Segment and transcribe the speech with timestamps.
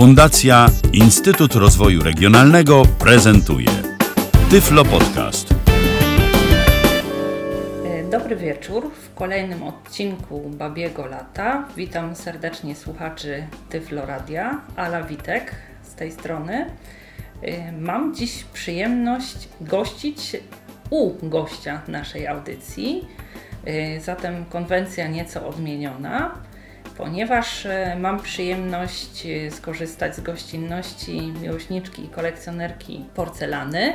[0.00, 3.68] Fundacja Instytut Rozwoju Regionalnego prezentuje
[4.50, 5.54] Tyflo Podcast.
[8.10, 8.90] Dobry wieczór.
[8.94, 14.60] W kolejnym odcinku Babiego Lata witam serdecznie słuchaczy Tyflo Radia.
[14.76, 16.66] Ala Witek z tej strony.
[17.80, 20.36] Mam dziś przyjemność gościć
[20.90, 23.08] u gościa naszej audycji.
[24.04, 26.34] Zatem konwencja nieco odmieniona
[27.00, 33.92] ponieważ e, mam przyjemność e, skorzystać z gościnności miłośniczki i kolekcjonerki porcelany,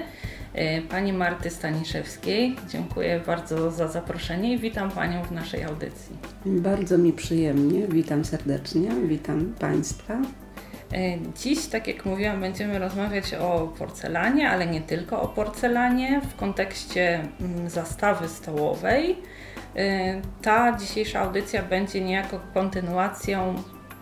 [0.54, 2.56] e, pani Marty Staniszewskiej.
[2.70, 6.18] Dziękuję bardzo za zaproszenie i witam Panią w naszej audycji.
[6.46, 10.18] Bardzo mi przyjemnie, witam serdecznie, witam Państwa.
[11.38, 17.20] Dziś, tak jak mówiłam, będziemy rozmawiać o porcelanie, ale nie tylko o porcelanie w kontekście
[17.42, 19.16] mm, zastawy stołowej
[20.42, 23.56] ta dzisiejsza audycja będzie niejako kontynuacją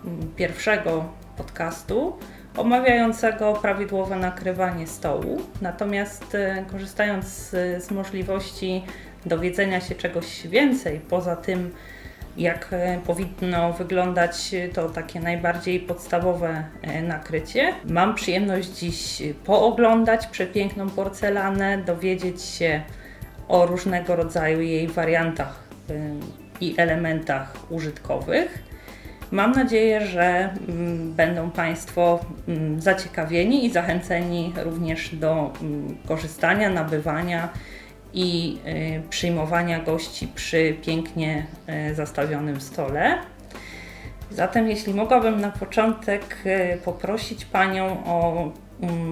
[0.05, 1.05] mm, pierwszego
[1.37, 2.17] podcastu
[2.57, 5.41] omawiającego prawidłowe nakrywanie stołu.
[5.61, 8.83] Natomiast y, korzystając z, z możliwości
[9.25, 11.71] dowiedzenia się czegoś więcej poza tym,
[12.37, 16.63] jak y, powinno wyglądać to takie najbardziej podstawowe
[17.03, 17.73] nakrycie.
[17.85, 22.81] Mam przyjemność dziś pooglądać przepiękną porcelanę, dowiedzieć się
[23.47, 25.62] o różnego rodzaju jej wariantach
[26.61, 28.63] i elementach użytkowych.
[29.31, 37.49] Mam nadzieję, że mm, będą Państwo mm, zaciekawieni i zachęceni również do mm, korzystania, nabywania
[38.13, 41.45] i y, przyjmowania gości przy pięknie
[41.91, 43.17] y, zastawionym stole.
[44.31, 48.51] Zatem, jeśli mogłabym na początek y, poprosić Panią o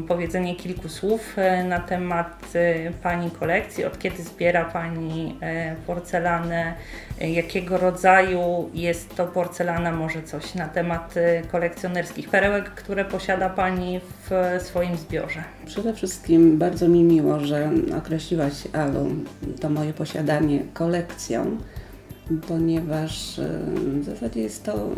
[0.07, 6.73] powiedzenie kilku słów e, na temat e, Pani kolekcji, od kiedy zbiera Pani e, porcelanę,
[7.21, 11.15] jakiego rodzaju jest to porcelana, może coś na temat
[11.51, 15.43] kolekcjonerskich perełek, które posiada Pani w swoim zbiorze.
[15.65, 19.07] Przede wszystkim bardzo mi miło, że określiłaś Alu
[19.61, 21.57] to moje posiadanie kolekcją,
[22.47, 23.39] ponieważ
[23.99, 24.89] w zasadzie jest to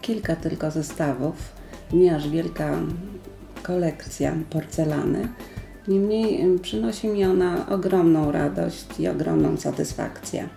[0.00, 1.52] kilka tylko zestawów,
[1.92, 2.70] nie aż wielka
[3.68, 5.28] kolekcja porcelany.
[5.88, 10.48] Niemniej przynosi mi ona ogromną radość i ogromną satysfakcję.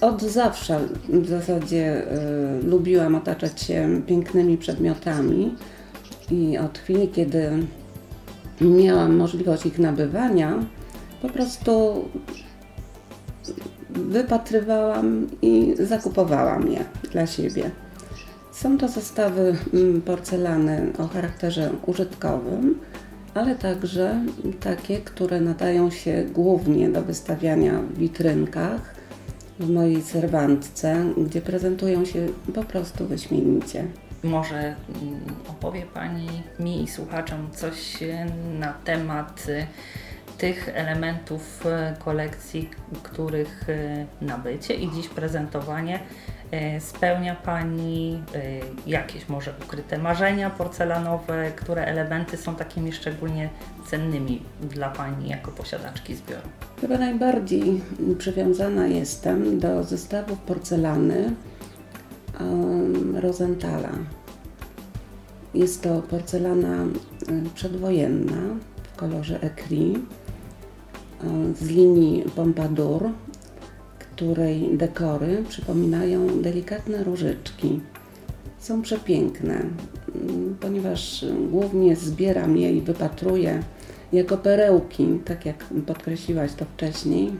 [0.00, 2.02] Od zawsze w zasadzie
[2.62, 5.54] y, lubiłam otaczać się pięknymi przedmiotami
[6.30, 7.50] i od chwili, kiedy
[8.60, 10.58] miałam możliwość ich nabywania,
[11.22, 12.04] po prostu
[13.90, 17.70] wypatrywałam i zakupowałam je dla siebie.
[18.56, 22.80] Są to zestawy mm, porcelany o charakterze użytkowym,
[23.34, 24.20] ale także
[24.60, 28.94] takie, które nadają się głównie do wystawiania w witrynkach,
[29.60, 33.84] w mojej serwantce, gdzie prezentują się po prostu wyśmienicie.
[34.24, 34.76] Może mm,
[35.48, 36.28] opowie Pani
[36.60, 37.98] mi i słuchaczom coś
[38.58, 39.66] na temat y,
[40.38, 42.70] tych elementów y, kolekcji,
[43.02, 46.00] których y, nabycie i dziś prezentowanie
[46.80, 48.40] spełnia Pani e,
[48.86, 51.52] jakieś może ukryte marzenia porcelanowe?
[51.56, 53.50] Które elementy są takimi szczególnie
[53.86, 56.48] cennymi dla Pani jako posiadaczki zbioru?
[56.80, 57.80] Chyba najbardziej
[58.18, 61.34] przywiązana jestem do zestawów porcelany
[62.40, 63.92] um, Rosenthala.
[65.54, 66.84] Jest to porcelana
[67.54, 68.42] przedwojenna
[68.82, 69.98] w kolorze ecri
[71.54, 73.10] z linii Pompadour
[74.16, 77.80] której dekory przypominają delikatne różyczki.
[78.58, 83.62] Są przepiękne, mm, ponieważ głównie zbieram je i wypatruję
[84.12, 87.32] jako perełki, tak jak podkreśliłaś to wcześniej,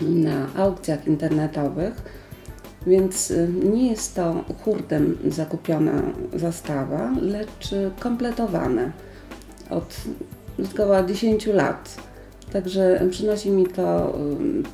[0.00, 2.02] na aukcjach internetowych,
[2.86, 6.02] więc y, nie jest to hurtem zakupiona
[6.34, 8.92] zastawa, lecz kompletowane
[9.70, 9.96] od
[10.74, 11.96] około 10 lat.
[12.52, 14.18] Także przynosi mi to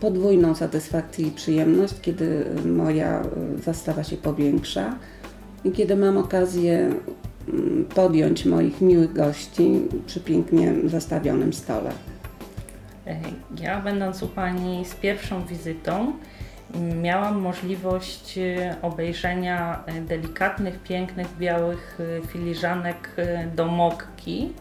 [0.01, 3.23] podwójną satysfakcję i przyjemność, kiedy moja
[3.65, 4.95] zastawa się powiększa
[5.65, 6.95] i kiedy mam okazję
[7.95, 11.91] podjąć moich miłych gości przy pięknie zastawionym stole.
[13.61, 16.13] Ja, będąc u Pani z pierwszą wizytą,
[17.03, 21.99] miałam możliwość e, obejrzenia delikatnych, pięknych, białych
[22.29, 23.17] filiżanek
[23.57, 24.53] do mokki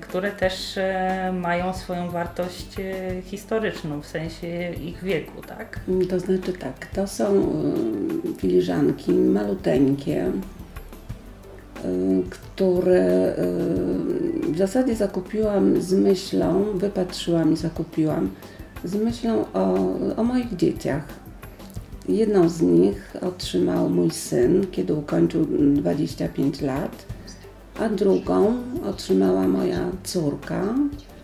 [0.00, 5.80] które też e, mają swoją wartość e, historyczną w sensie ich wieku, tak?
[6.10, 7.52] To znaczy tak, to są
[8.38, 10.32] filiżanki maluteńkie,
[12.30, 13.34] które
[14.52, 18.30] w zasadzie zakupiłam z myślą, wypatrzyłam i zakupiłam
[18.84, 19.74] z myślą o,
[20.16, 21.08] o moich dzieciach.
[22.08, 27.06] Jedną z nich otrzymał mój syn, kiedy ukończył 25 lat,
[27.80, 28.54] a drugą
[28.84, 30.74] otrzymała moja córka,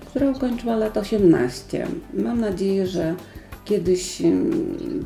[0.06, 1.86] która ukończyła lat 18.
[2.14, 3.14] Mam nadzieję, że
[3.64, 4.50] kiedyś mm,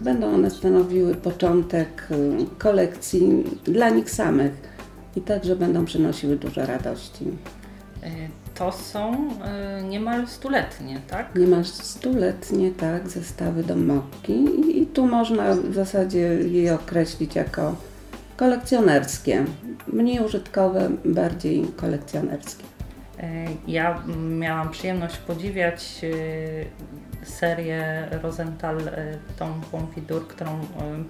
[0.05, 4.53] będą one stanowiły początek y, kolekcji dla nich samych
[5.17, 7.25] i także będą przynosiły dużo radości.
[8.03, 8.09] E,
[8.55, 11.39] to są e, niemal stuletnie, tak?
[11.39, 16.19] Niemal stuletnie, tak, zestawy do mokki i, i tu można w zasadzie
[16.49, 17.77] je określić jako
[18.37, 19.45] kolekcjonerskie.
[19.87, 22.65] Mniej użytkowe, bardziej kolekcjonerskie.
[23.21, 26.01] E, ja miałam przyjemność podziwiać
[27.25, 28.79] serię Rosenthal,
[29.39, 30.61] tą Pompadour, którą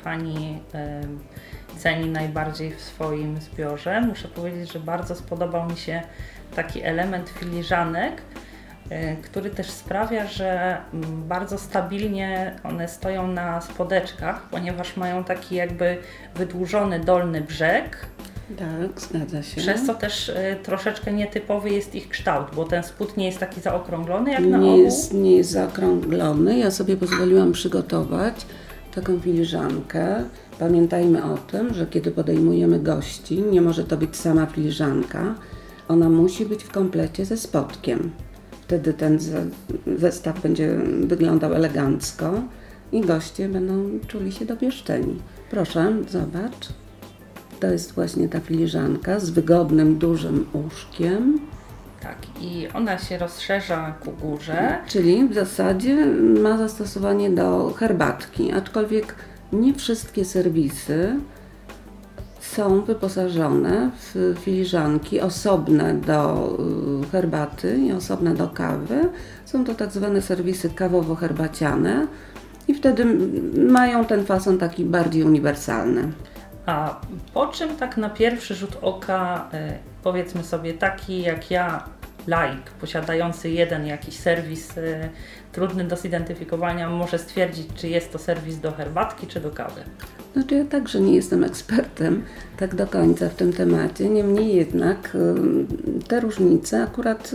[0.04, 0.60] Pani
[1.76, 4.00] ceni najbardziej w swoim zbiorze.
[4.00, 6.02] Muszę powiedzieć, że bardzo spodobał mi się
[6.56, 8.22] taki element filiżanek,
[9.22, 15.96] który też sprawia, że mm, bardzo stabilnie one stoją na spodeczkach, ponieważ mają taki jakby
[16.34, 18.06] wydłużony dolny brzeg.
[18.58, 19.60] Tak, zgadza się.
[19.60, 23.60] Przez co też y, troszeczkę nietypowy jest ich kształt, bo ten spód nie jest taki
[23.60, 24.78] zaokrąglony jak nie na ogół.
[24.78, 26.58] Jest, nie jest zaokrąglony.
[26.58, 28.46] Ja sobie pozwoliłam przygotować
[28.94, 30.24] taką filiżankę.
[30.58, 35.34] Pamiętajmy o tym, że kiedy podejmujemy gości, nie może to być sama filiżanka,
[35.88, 38.10] ona musi być w komplecie ze spodkiem.
[38.64, 39.18] Wtedy ten
[39.98, 42.42] zestaw będzie wyglądał elegancko
[42.92, 45.16] i goście będą czuli się dopieszczeni.
[45.50, 46.68] Proszę, zobacz.
[47.60, 51.40] To jest właśnie ta filiżanka z wygodnym, dużym łóżkiem.
[52.00, 54.78] Tak, i ona się rozszerza ku górze.
[54.86, 56.06] Czyli w zasadzie
[56.42, 59.14] ma zastosowanie do herbatki, aczkolwiek
[59.52, 61.16] nie wszystkie serwisy
[62.52, 66.48] są wyposażone w filiżanki osobne do
[67.02, 69.08] y, herbaty i osobne do kawy.
[69.44, 72.06] Są to tak zwane serwisy kawowo-herbaciane
[72.68, 73.04] i wtedy
[73.68, 76.12] mają ten fason taki bardziej uniwersalny.
[76.66, 77.00] A
[77.34, 79.58] po czym tak na pierwszy rzut oka, y,
[80.02, 81.84] powiedzmy sobie taki jak ja,
[82.26, 85.10] laik posiadający jeden jakiś serwis y,
[85.54, 89.80] trudny do zidentyfikowania może stwierdzić, czy jest to serwis do herbatki, czy do kawy?
[90.32, 92.22] Znaczy ja także nie jestem ekspertem
[92.56, 95.16] tak do końca w tym temacie, niemniej jednak
[96.08, 97.30] te różnice akurat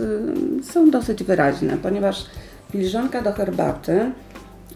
[0.62, 2.26] są dosyć wyraźne, ponieważ
[2.72, 4.12] filiżanka do herbaty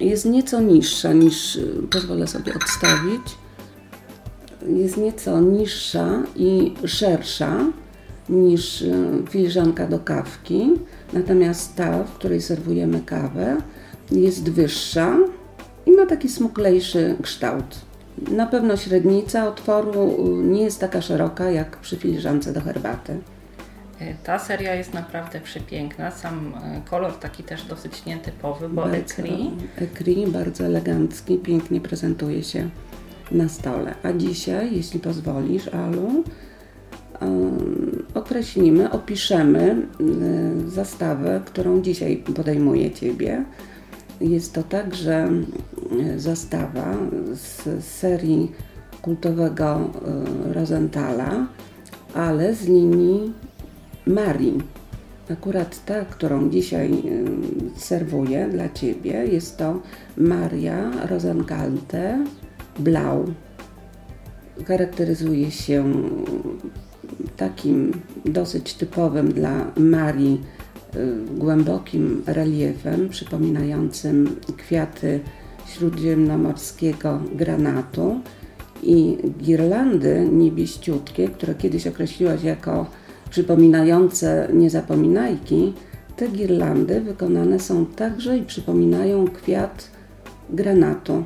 [0.00, 1.58] jest nieco niższa niż,
[1.90, 3.22] pozwolę sobie odstawić,
[4.66, 7.66] jest nieco niższa i szersza
[8.28, 8.84] niż
[9.30, 10.70] filiżanka do kawki,
[11.14, 13.56] natomiast ta, w której serwujemy kawę,
[14.10, 15.16] jest wyższa
[15.86, 17.80] i ma taki smuklejszy kształt.
[18.30, 23.18] Na pewno średnica otworu nie jest taka szeroka jak przy filiżance do herbaty.
[24.00, 26.10] E, ta seria jest naprawdę przepiękna.
[26.10, 29.50] Sam e, kolor taki też dosyć nietypowy, bo bardzo, ekri.
[29.76, 32.68] Ekri bardzo elegancki, pięknie prezentuje się
[33.30, 33.94] na stole.
[34.02, 36.24] A dzisiaj, jeśli pozwolisz, Alu,
[38.14, 39.86] określimy, opiszemy
[40.66, 43.44] y, zastawę, którą dzisiaj podejmuje Ciebie.
[44.20, 45.28] Jest to także
[46.00, 46.94] e, zastawa
[47.32, 48.52] z serii
[49.02, 51.46] kultowego e, Rosenthala,
[52.14, 53.32] ale z linii
[54.06, 54.58] Marii.
[55.30, 57.00] Akurat ta, którą dzisiaj e,
[57.80, 59.80] serwuję dla Ciebie, jest to
[60.16, 62.24] Maria Rosenkalte
[62.78, 63.24] Blau.
[64.66, 65.94] Charakteryzuje się
[67.36, 67.92] takim
[68.24, 70.40] dosyć typowym dla Marii
[70.96, 75.20] Y, głębokim reliefem przypominającym kwiaty
[75.66, 78.20] śródziemnomorskiego granatu
[78.82, 82.86] i girlandy niebieściutkie, które kiedyś określiłaś jako
[83.30, 85.72] przypominające niezapominajki,
[86.16, 89.90] te girlandy wykonane są także i przypominają kwiat
[90.50, 91.24] granatu.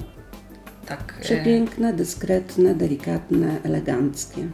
[0.87, 1.14] Tak.
[1.18, 4.49] Y, Przepiękne, dyskretne, delikatne, eleganckie.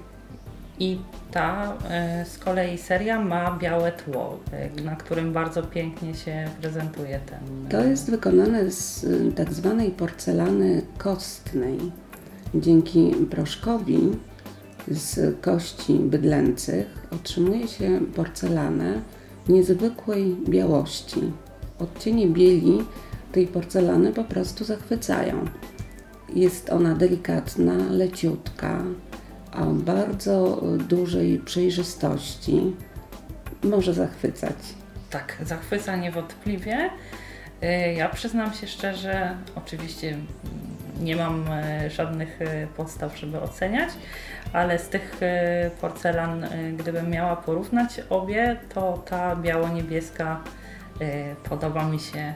[0.79, 0.99] I
[1.31, 7.21] ta e, z kolei seria ma białe tło, e, na którym bardzo pięknie się prezentuje
[7.27, 7.69] ten.
[7.71, 11.79] To jest wykonane z e, tak zwanej porcelany kostnej.
[12.55, 13.99] Dzięki proszkowi
[14.89, 19.01] z kości bydlęcych otrzymuje się porcelanę
[19.49, 21.21] niezwykłej białości.
[21.79, 22.79] Odcienie bieli
[23.33, 25.45] tej porcelany po prostu zachwycają.
[26.35, 28.85] Jest ona delikatna, leciutka,
[29.73, 32.77] bardzo dużej przejrzystości
[33.63, 34.57] może zachwycać.
[35.11, 36.91] Tak, zachwyca niewątpliwie.
[37.63, 40.17] Y, ja przyznam się szczerze, oczywiście
[41.01, 41.45] nie mam
[41.87, 43.91] y, żadnych y, podstaw, żeby oceniać,
[44.53, 45.21] ale z tych
[45.81, 46.47] porcelan,
[46.79, 50.41] gdybym miała porównać obie, to ta biało-niebieska
[51.49, 52.35] podoba mi się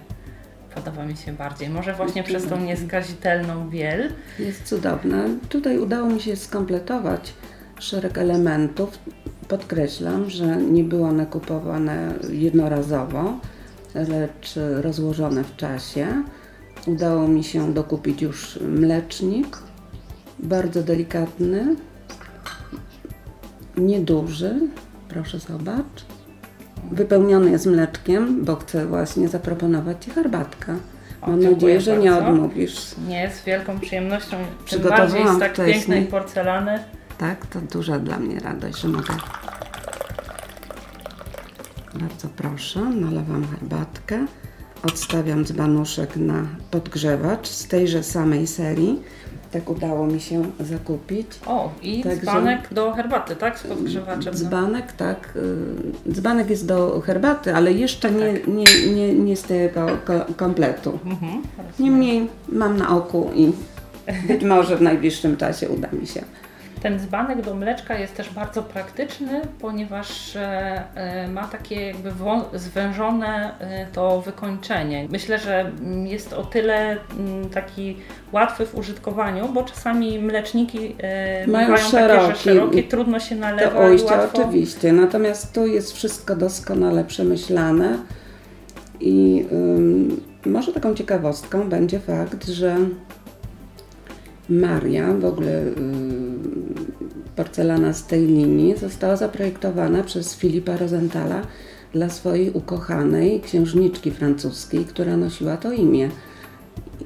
[0.78, 1.68] podoba mi się bardziej.
[1.68, 4.12] Może właśnie przez tą nieskazitelną biel.
[4.38, 5.25] Jest cudowna.
[5.49, 7.32] Tutaj udało mi się skompletować
[7.78, 8.99] szereg elementów.
[9.49, 13.40] Podkreślam, że nie były one kupowane jednorazowo,
[13.94, 16.23] lecz rozłożone w czasie.
[16.87, 19.58] Udało mi się dokupić już mlecznik,
[20.38, 21.76] bardzo delikatny,
[23.76, 24.61] nieduży,
[25.08, 26.17] proszę zobacz.
[26.90, 30.76] Wypełniony jest mleczkiem, bo chcę właśnie zaproponować Ci herbatkę.
[31.26, 32.28] Mam nadzieję, że nie bardzo.
[32.28, 32.87] odmówisz.
[33.08, 34.37] Nie, z wielką przyjemnością.
[34.70, 35.75] Tym bardziej z tak wcześniej.
[35.75, 36.78] pięknej porcelany.
[37.18, 39.14] Tak, to duża dla mnie radość, że mogę.
[41.94, 44.26] Bardzo proszę, nalewam herbatkę.
[44.82, 49.02] Odstawiam dzbanuszek na podgrzewacz z tejże samej serii.
[49.50, 51.26] Tak udało mi się zakupić.
[51.47, 53.59] O, i Także- dzbanek do herbaty, tak?
[53.59, 54.35] Z podgrzewaczem.
[54.35, 55.33] Dzbanek, tak.
[56.07, 58.64] y, Dzbanek jest do herbaty, ale jeszcze nie, nie,
[58.95, 60.99] nie, nie z tego ko- kompletu.
[61.05, 61.43] Mhm.
[61.78, 63.52] Niemniej mam na oku i
[64.28, 66.23] być może w najbliższym czasie uda mi się.
[66.82, 72.12] Ten dzbanek do mleczka jest też bardzo praktyczny, ponieważ e, e, ma takie jakby
[72.54, 75.08] zwężone e, to wykończenie.
[75.11, 77.97] Myślę, że mm, jest o tyle mm, taki
[78.32, 82.38] łatwy w użytkowaniu, bo czasami mleczniki e, Mają bywają takie, szeroki.
[82.38, 84.42] szerokie, trudno się nalewa To ujście łatwo...
[84.42, 87.99] oczywiście, natomiast tu jest wszystko doskonale przemyślane
[89.00, 92.76] i ym, może taką ciekawostką będzie fakt, że
[94.49, 96.17] Maria, w ogóle ym,
[97.38, 101.42] porcelana z tej linii, została zaprojektowana przez Filipa Rosenthala
[101.92, 106.11] dla swojej ukochanej księżniczki francuskiej, która nosiła to imię.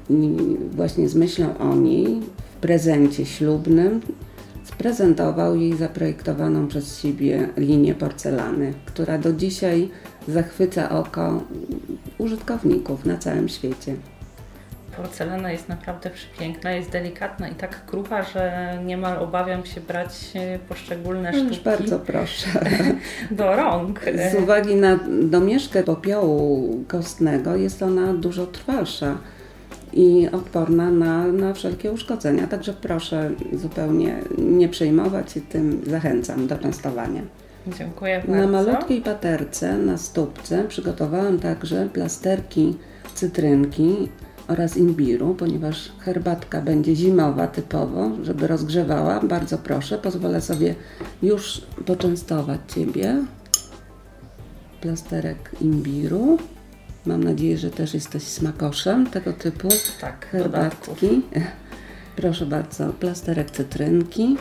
[0.09, 0.35] I
[0.71, 2.21] właśnie z myślą o niej
[2.55, 4.01] w prezencie ślubnym
[4.63, 9.89] sprezentował jej zaprojektowaną przez siebie linię porcelany, która do dzisiaj
[10.27, 11.43] zachwyca oko
[12.17, 13.95] użytkowników na całym świecie.
[14.97, 20.59] Porcelana jest naprawdę przepiękna, jest delikatna i tak krucha, że niemal obawiam się brać e,
[20.59, 22.47] poszczególne Już sztuki bardzo proszę.
[23.31, 24.01] do rąk.
[24.31, 29.17] Z uwagi na domieszkę popiołu kostnego jest ona dużo trwalsza
[29.93, 32.47] i odporna na, na wszelkie uszkodzenia.
[32.47, 37.21] Także proszę zupełnie nie przejmować się tym, zachęcam do częstowania.
[37.67, 38.51] Dziękuję Na bardzo.
[38.51, 42.77] malutkiej paterce, na stópce przygotowałam także plasterki
[43.15, 44.09] cytrynki
[44.47, 49.19] oraz imbiru, ponieważ herbatka będzie zimowa typowo, żeby rozgrzewała.
[49.19, 50.75] Bardzo proszę, pozwolę sobie
[51.21, 53.23] już poczęstować Ciebie.
[54.81, 56.37] Plasterek imbiru.
[57.05, 59.69] Mam nadzieję, że też jesteś smakoszem tego typu
[60.01, 60.99] Tak, dodatków.
[60.99, 61.21] herbatki.
[62.15, 64.37] Proszę bardzo, plasterek cytrynki.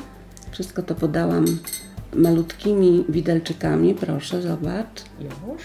[0.51, 1.45] Wszystko to podałam
[2.15, 3.95] malutkimi widelczykami.
[3.95, 5.03] Proszę, zobacz.
[5.21, 5.63] Już,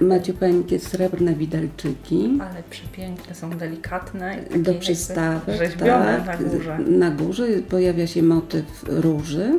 [0.00, 2.38] Maciupeńkie srebrne widelczyki.
[2.40, 4.36] ale przepiękne, są delikatne.
[4.58, 6.40] Do przystawek, Rzeźbione tak.
[6.40, 6.78] na górze.
[6.78, 9.58] Na górze pojawia się motyw róży,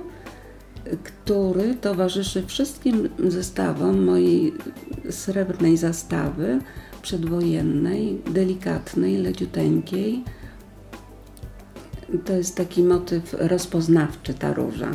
[1.04, 4.54] który towarzyszy wszystkim zestawom mojej
[5.10, 6.60] srebrnej zastawy
[7.02, 10.24] przedwojennej, delikatnej, leciuteńkiej.
[12.26, 14.92] To jest taki motyw rozpoznawczy ta róża.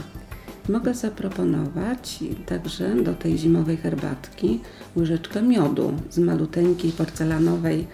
[0.68, 4.60] Mogę zaproponować także do tej zimowej herbatki
[4.96, 7.86] łyżeczkę miodu z maluteńkiej porcelanowej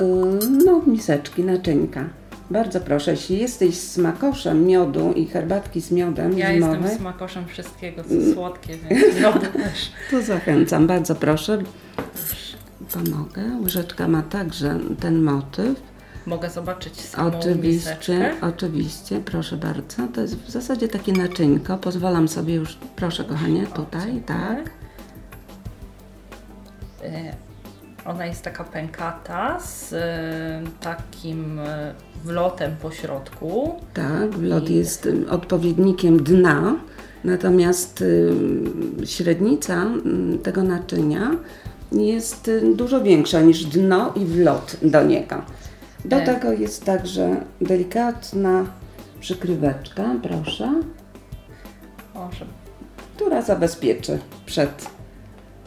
[0.00, 2.08] Yy, no, miseczki, naczynka.
[2.50, 8.02] Bardzo proszę, jeśli jesteś smakoszem miodu i herbatki z miodem Ja zimowej, jestem smakoszem wszystkiego,
[8.04, 9.92] co słodkie, więc miodu też.
[10.10, 11.58] to zachęcam, bardzo proszę.
[12.92, 13.42] Pomogę.
[13.62, 15.89] Łyżeczka ma także ten motyw.
[16.30, 17.68] Mogę zobaczyć samą Oczywiście,
[18.18, 18.34] miseczkę.
[18.48, 20.08] oczywiście, proszę bardzo.
[20.14, 21.78] To jest w zasadzie takie naczynko.
[21.78, 24.70] Pozwalam sobie już, proszę kochanie, tutaj, tak.
[27.04, 27.36] E,
[28.04, 31.94] Ona jest taka pękata z e, takim e,
[32.24, 33.74] wlotem po środku.
[33.94, 36.76] Tak, wlot I- jest y, odpowiednikiem dna,
[37.24, 38.32] natomiast y,
[39.04, 39.86] średnica
[40.34, 41.30] y, tego naczynia
[41.92, 45.36] jest y, dużo większa niż dno i wlot do niego.
[46.04, 46.24] Do E.
[46.24, 48.64] tego jest także delikatna
[49.20, 50.72] przykryweczka, proszę,
[52.14, 52.44] O, że
[53.16, 54.90] która zabezpieczy przed.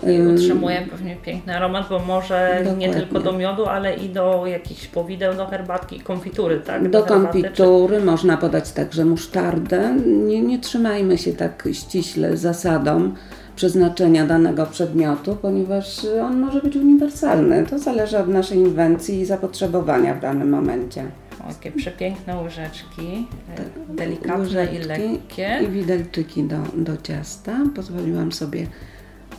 [0.03, 2.93] i y, utrzymuje pewnie piękny aromat, bo może nie Dokładnie.
[2.93, 6.89] tylko do miodu, ale i do jakichś powideł, do herbatki konfitury, tak?
[6.89, 9.95] Do herbaty, konfitury można podać także musztardę.
[10.05, 13.13] Nie, nie trzymajmy się tak ściśle zasadą
[13.55, 17.65] przeznaczenia danego przedmiotu, ponieważ on może być uniwersalny.
[17.69, 21.05] To zależy od naszej inwencji i zapotrzebowania w danym momencie.
[21.47, 25.59] Jakie przepiękne łyżeczki, e, Tak, delikatne i Łyżeczki lekkie.
[25.63, 27.59] I widelczyki do, do ciasta.
[27.75, 28.67] Pozwoliłam sobie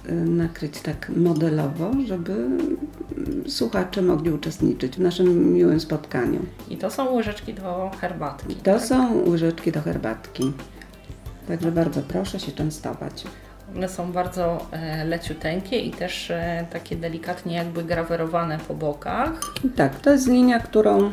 [0.08, 2.76] y, nakryć tak modelowo, żeby mm,
[3.46, 6.40] słuchacze mogli uczestniczyć w naszym miłym spotkaniu.
[6.70, 8.54] I to są łyżeczki do herbatki.
[8.54, 8.80] To tak?
[8.80, 10.52] są łyżeczki do herbatki.
[11.48, 13.24] Także bardzo proszę się częstować.
[13.86, 19.32] Są bardzo e, leciuteńkie i też e, takie delikatnie jakby grawerowane po bokach.
[19.76, 21.12] Tak, to jest linia, którą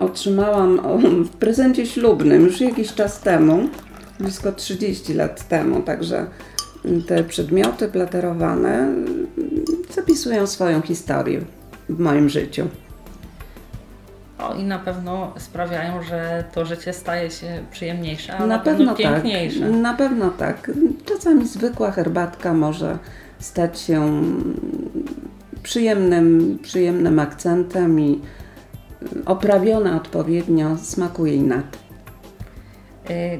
[0.00, 0.80] otrzymałam
[1.24, 3.68] w prezencie ślubnym już jakiś czas temu,
[4.20, 6.26] blisko 30 lat temu, także
[7.08, 8.88] te przedmioty platerowane
[9.94, 11.40] zapisują swoją historię
[11.88, 12.68] w moim życiu.
[14.58, 19.10] I na pewno sprawiają, że to życie staje się przyjemniejsze, a na, na pewno, pewno
[19.10, 19.22] tak.
[19.22, 19.70] piękniejsze.
[19.70, 20.70] Na pewno tak.
[21.04, 22.98] Czasami zwykła herbatka może
[23.38, 24.22] stać się
[25.62, 28.20] przyjemnym, przyjemnym akcentem i
[29.26, 31.80] oprawiona odpowiednio smakuje inaczej.
[33.10, 33.38] Y,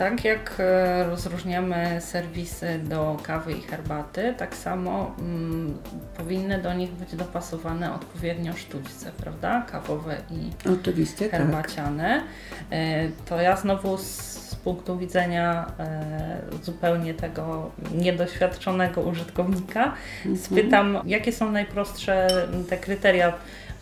[0.00, 5.78] tak jak e, rozróżniamy serwisy do kawy i herbaty, tak samo mm,
[6.16, 9.66] powinny do nich być dopasowane odpowiednio sztućce, prawda?
[9.72, 11.40] Kawowe i Oczywiście, tak.
[11.40, 12.22] herbaciane.
[12.70, 12.78] Tak.
[13.26, 19.84] To ja znowu z, punktu widzenia e, zupełnie tego niedoświadczonego użytkownika
[20.18, 20.36] mhm.
[20.36, 22.26] spytam, jakie są najprostsze
[22.68, 23.32] te kryteria,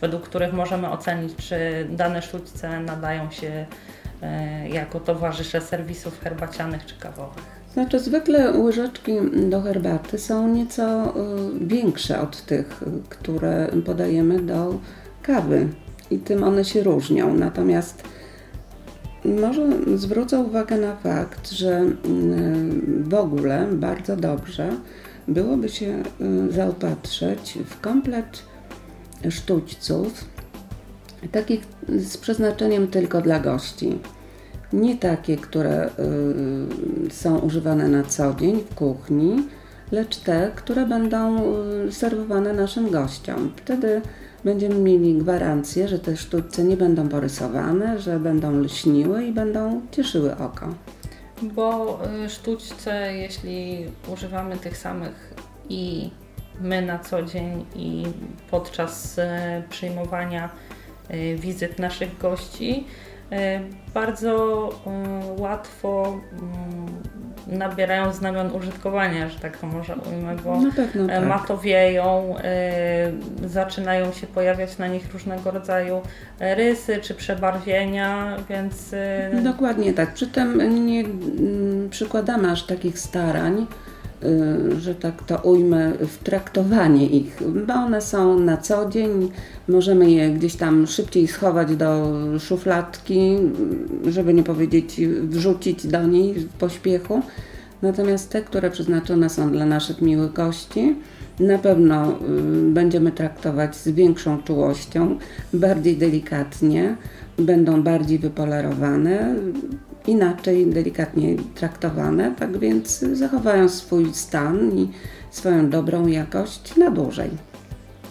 [0.01, 3.65] według których możemy ocenić, czy dane sztućce nadają się
[4.69, 7.59] jako towarzysze serwisów herbacianych czy kawowych?
[7.73, 9.11] Znaczy, zwykle łyżeczki
[9.49, 11.13] do herbaty są nieco e,
[11.61, 14.79] większe od tych, które podajemy do
[15.23, 15.67] kawy
[16.11, 17.33] i tym one się różnią.
[17.33, 18.03] Natomiast
[19.25, 24.69] może zwrócę uwagę na fakt, że mm, w ogóle bardzo dobrze
[25.27, 26.03] byłoby się e,
[26.51, 28.43] zaopatrzyć w komplet
[29.29, 30.25] sztućców,
[31.27, 33.99] takich z przeznaczeniem tylko dla gości.
[34.73, 35.89] Nie takie, które
[37.07, 39.47] y, są używane na co dzień w kuchni,
[39.91, 41.37] lecz te, które będą
[41.87, 43.51] y, serwowane naszym gościom.
[43.55, 44.01] Wtedy
[44.43, 50.37] będziemy mieli gwarancję, że te sztućce nie będą porysowane, że będą lśniły i będą cieszyły
[50.37, 50.73] oko.
[51.41, 55.33] Bo y, sztućce, jeśli używamy tych samych
[55.69, 56.09] i
[56.61, 58.03] my na co dzień i
[58.51, 59.19] podczas
[59.69, 60.49] przyjmowania
[61.35, 62.85] wizyt naszych gości.
[63.33, 63.35] Y,
[63.93, 64.69] bardzo
[65.37, 71.27] y, łatwo mm, nabierają znamion użytkowania, że tak to może ujmę, bo tak.
[71.27, 72.35] matowieją,
[73.45, 76.01] zaczynają się pojawiać na nich różnego rodzaju
[76.39, 78.95] rysy czy przebarwienia, więc...
[79.43, 80.13] Dokładnie tak.
[80.13, 83.98] Przy tym nie mm, przykładamy aż takich starań, Y,
[84.79, 89.31] że tak to ujmę, w traktowanie ich, bo one są na co dzień,
[89.67, 93.37] możemy je gdzieś tam szybciej schować do szufladki,
[94.07, 97.21] żeby nie powiedzieć wrzucić do niej w pośpiechu.
[97.81, 100.95] Natomiast te, które przeznaczone są dla naszych miłych gości,
[101.39, 102.15] na pewno y,
[102.71, 105.17] będziemy traktować z większą czułością,
[105.53, 106.95] bardziej delikatnie,
[107.37, 109.35] będą bardziej wypolerowane,
[110.07, 114.91] inaczej, delikatnie traktowane, tak więc zachowają swój stan i
[115.31, 117.29] swoją dobrą jakość na dłużej.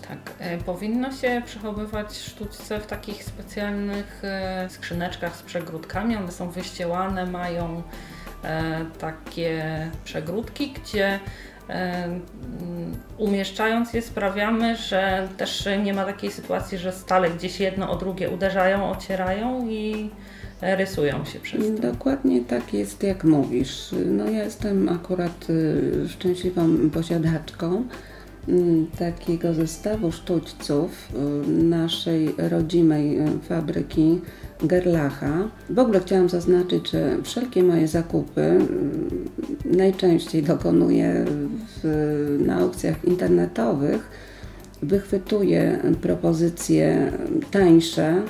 [0.08, 6.16] Tak, e, powinno się przechowywać sztućce w takich specjalnych e, skrzyneczkach z przegródkami.
[6.16, 7.82] One są wyścielane, mają
[8.44, 9.64] e, takie
[10.04, 11.20] przegródki, gdzie
[13.18, 18.30] umieszczając je sprawiamy, że też nie ma takiej sytuacji, że stale gdzieś jedno o drugie
[18.30, 20.10] uderzają, ocierają i
[20.60, 21.82] rysują się przez to.
[21.82, 23.94] Dokładnie tak jest, jak mówisz.
[24.06, 27.84] No ja jestem akurat y, szczęśliwą posiadaczką
[28.48, 31.08] mm, takiego zestawu sztućców
[31.46, 34.20] y, naszej rodzimej y, fabryki
[34.62, 35.48] Gerlacha.
[35.70, 38.58] W ogóle chciałam zaznaczyć, że wszelkie moje zakupy
[39.64, 41.24] najczęściej dokonuję
[41.82, 44.10] w, na aukcjach internetowych.
[44.82, 47.12] Wychwytuję propozycje
[47.50, 48.22] tańsze,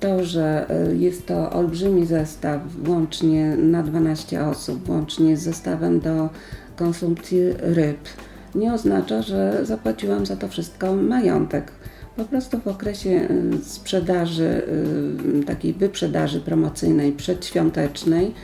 [0.00, 6.28] to, że e, jest to olbrzymi zestaw, łącznie na 12 osób, łącznie z zestawem do
[6.76, 7.98] konsumpcji ryb,
[8.54, 11.72] nie oznacza, że zapłaciłam za to wszystko majątek.
[12.16, 13.28] Po prostu w okresie e,
[13.64, 14.62] sprzedaży,
[15.40, 18.34] e, takiej wyprzedaży promocyjnej przedświątecznej,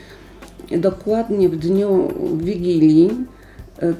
[0.77, 3.09] dokładnie w dniu Wigilii,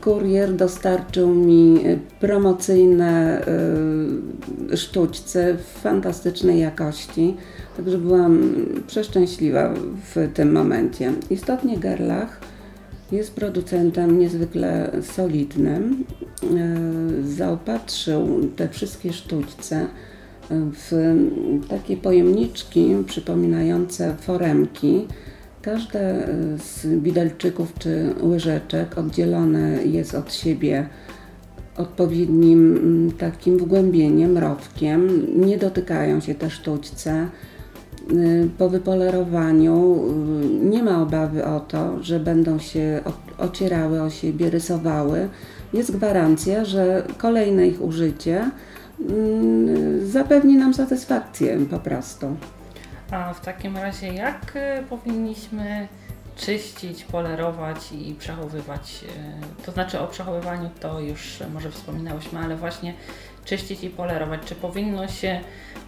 [0.01, 1.79] kurier dostarczył mi
[2.19, 3.41] promocyjne
[4.71, 7.35] y, sztućce w fantastycznej jakości,
[7.77, 8.55] także byłam
[8.87, 9.73] przeszczęśliwa
[10.15, 11.11] w tym momencie.
[11.29, 12.39] Istotnie Gerlach
[13.11, 16.03] jest producentem niezwykle solidnym.
[17.23, 19.87] Y, zaopatrzył te wszystkie sztućce
[20.49, 21.15] w
[21.69, 25.07] takie pojemniczki przypominające foremki,
[25.67, 26.27] Każde
[26.57, 30.87] z widelczyków czy łyżeczek oddzielone jest od siebie
[31.77, 35.27] odpowiednim mm, takim wgłębieniem, rowkiem.
[35.45, 37.27] Nie dotykają się te sztućce.
[38.11, 40.05] Y, po wypolerowaniu
[40.63, 43.01] y, nie ma obawy o to, że będą się
[43.37, 45.29] ocierały o siebie, rysowały.
[45.73, 48.51] Jest gwarancja, że kolejne ich użycie
[49.09, 52.27] mm, zapewni nam satysfakcję po prostu.
[53.11, 55.87] A w takim razie jak y, powinniśmy
[56.35, 59.05] czyścić, polerować i przechowywać?
[59.65, 62.93] To znaczy o przechowywaniu to już może wspominałyśmy, ale właśnie
[63.47, 64.41] czyścić i polerować.
[64.45, 65.39] Czy powinno się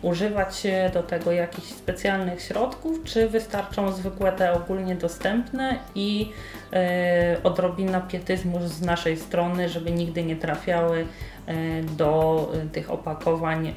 [0.02, 6.32] używać do tego jakichś specjalnych środków, czy wystarczą zwykłe te ogólnie dostępne i
[6.74, 11.06] e, odrobina pietyzmu z naszej strony, żeby nigdy nie trafiały
[11.46, 13.74] e, do tych opakowań e,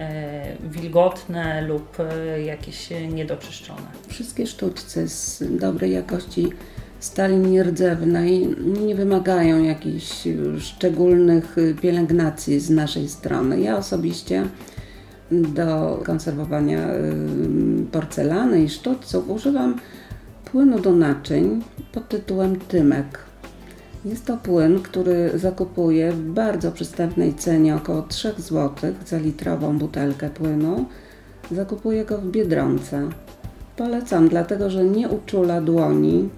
[0.60, 1.96] wilgotne lub
[2.44, 3.86] jakieś niedoczyszczone.
[4.08, 6.52] Wszystkie sztućce z dobrej jakości
[7.04, 13.60] stali nierdzewnej nie wymagają jakichś szczególnych pielęgnacji z naszej strony.
[13.60, 14.44] Ja osobiście
[15.30, 16.88] do konserwowania
[17.92, 19.76] porcelany i sztućców używam
[20.44, 21.62] płynu do naczyń
[21.92, 23.18] pod tytułem Tymek.
[24.04, 30.30] Jest to płyn, który zakupuję w bardzo przystępnej cenie, około 3 zł za litrową butelkę
[30.30, 30.84] płynu.
[31.50, 33.08] Zakupuję go w Biedronce.
[33.76, 36.28] Polecam, dlatego że nie uczula dłoni,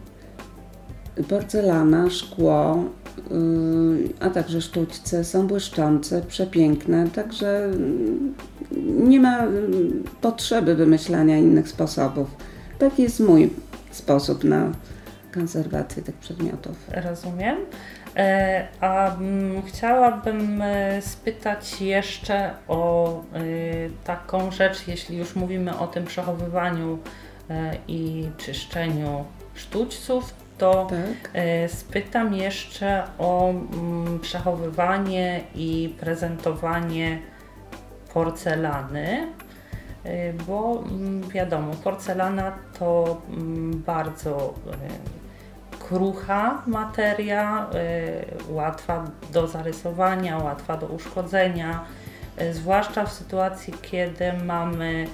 [1.29, 2.85] porcelana, szkło,
[3.31, 7.71] yy, a także sztućce są błyszczące, przepiękne, także
[8.87, 9.39] nie ma
[10.21, 12.31] potrzeby wymyślania innych sposobów.
[12.79, 13.51] Taki jest mój
[13.91, 14.73] sposób na
[15.35, 16.77] konserwację tych przedmiotów.
[17.05, 17.57] Rozumiem.
[18.17, 23.43] E, a mm, chciałabym e, spytać jeszcze o e,
[24.05, 26.99] taką rzecz, jeśli już mówimy o tym przechowywaniu
[27.89, 29.25] i czyszczeniu
[29.55, 31.43] sztućców, to tak.
[31.69, 37.19] spytam jeszcze o mm, przechowywanie i prezentowanie
[38.15, 39.27] porcelany,
[40.07, 44.55] y, bo mm, wiadomo, porcelana to mm, bardzo
[45.75, 47.67] y, krucha materia,
[48.49, 51.85] łatwa do zarysowania, łatwa do uszkodzenia,
[52.53, 55.07] zwłaszcza w sytuacji, kiedy mamy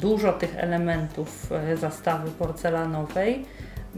[0.00, 3.44] dużo tych elementów zastawy porcelanowej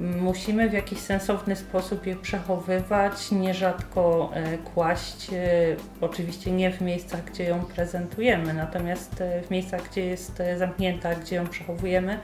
[0.01, 5.37] musimy w jakiś sensowny sposób je przechowywać, nierzadko e, kłaść, e,
[6.01, 11.37] oczywiście nie w miejscach, gdzie ją prezentujemy, natomiast e, w miejscach, gdzie jest zamknięta, gdzie
[11.37, 12.19] ją przechowujemy,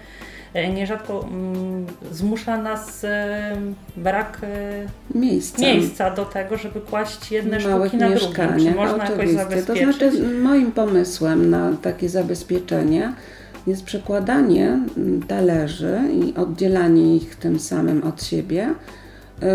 [0.74, 3.06] nierzadko mm, zmusza nas
[3.96, 4.40] brak
[5.14, 5.62] miejsca.
[5.62, 8.58] miejsca do tego, żeby kłaść jedne Małych sztuki na drugim.
[8.58, 9.66] Czy można jakoś zabezpieczyć?
[9.66, 13.12] To znaczy moim pomysłem na takie zabezpieczenie
[13.66, 18.74] jest przekładanie mm, talerzy i oddzielanie ich tym samym od siebie,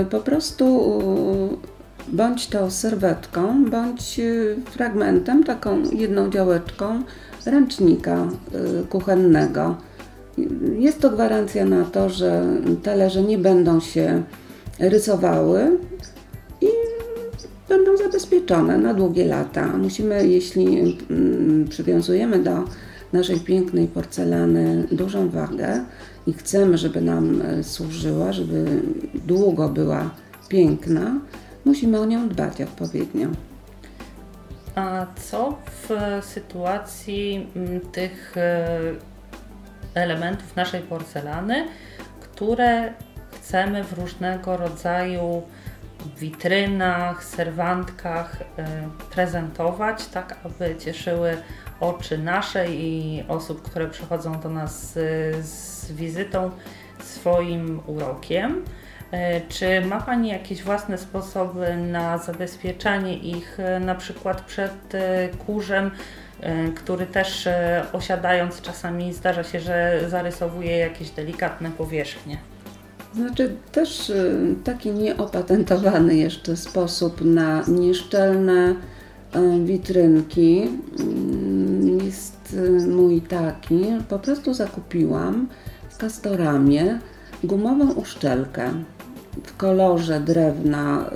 [0.02, 0.92] y, po prostu
[2.08, 7.04] bądź to serwetką, bądź y, fragmentem, taką jedną działeczką
[7.46, 8.28] ręcznika
[8.90, 9.76] kuchennego.
[10.80, 12.46] Jest to gwarancja na to, że
[12.84, 14.24] talerze nie będą się
[14.80, 15.78] rysowały
[16.62, 16.68] i
[17.70, 19.78] będą zabezpieczone na długie lata.
[19.78, 22.64] Musimy, jeśli mm, przywiązujemy do
[23.14, 25.84] naszej pięknej porcelany dużą wagę
[26.28, 28.82] i chcemy, żeby nam e, służyła, żeby
[29.14, 30.10] długo była
[30.50, 31.20] piękna,
[31.66, 33.28] musimy o nią dbać odpowiednio.
[34.76, 35.90] A co w
[36.26, 38.68] sytuacji mm, tych e,
[39.94, 41.68] elementów naszej porcelany,
[42.22, 42.94] które
[43.32, 45.42] chcemy w różnego rodzaju
[46.18, 48.66] witrynach, serwantkach e,
[49.12, 51.38] prezentować, tak aby cieszyły
[51.82, 56.52] oczy nasze i osób, które przychodzą do nas z, z wizytą
[57.00, 58.64] swoim urokiem.
[59.12, 65.30] E, czy ma Pani jakieś własne sposoby na zabezpieczanie ich, e, na przykład przed e,
[65.46, 65.92] kurzem,
[66.76, 67.50] który też
[67.94, 72.38] osiadając czasami zdarza się, że zarysowuje jakieś delikatne powierzchnie?
[73.16, 74.12] Znaczy też
[74.64, 78.76] taki nieopatentowany jeszcze sposób na nieszczelne
[79.66, 83.86] witrynki mm, jest mój taki.
[84.10, 85.48] Po prostu zakupiłam
[85.90, 87.00] w Castoramie
[87.44, 88.72] gumową uszczelkę
[89.44, 91.10] w kolorze drewna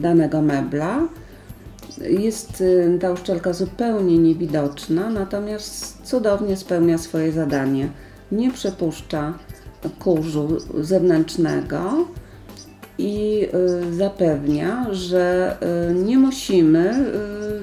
[0.00, 1.08] danego mebla.
[2.08, 2.62] Jest
[3.00, 7.88] ta uszczelka zupełnie niewidoczna, natomiast cudownie spełnia swoje zadanie.
[8.32, 9.38] Nie przepuszcza
[9.98, 10.48] kurzu
[10.80, 12.06] zewnętrznego
[12.98, 15.56] i y, zapewnia, że
[15.90, 16.90] y, nie musimy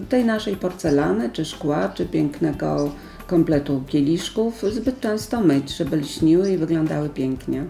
[0.04, 2.92] y, tej naszej porcelany, czy szkła, czy pięknego
[3.28, 7.64] kompletu kieliszków zbyt często myć, żeby lśniły i wyglądały pięknie.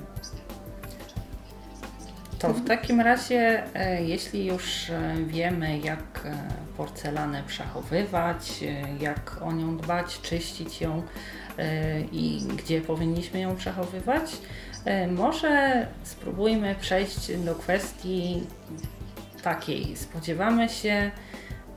[2.42, 6.38] To w takim razie, e, jeśli już e, wiemy, jak e,
[6.78, 8.64] porcelanę przechowywać,
[9.00, 11.04] jak o nią dbać, czyścić ją
[12.12, 14.32] i gdzie powinniśmy ją przechowywać,
[15.12, 18.44] może spróbujmy przejść do kwestii
[19.44, 19.96] takiej.
[19.98, 21.12] Spodziewamy się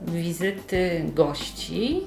[0.01, 2.01] wizyty gości.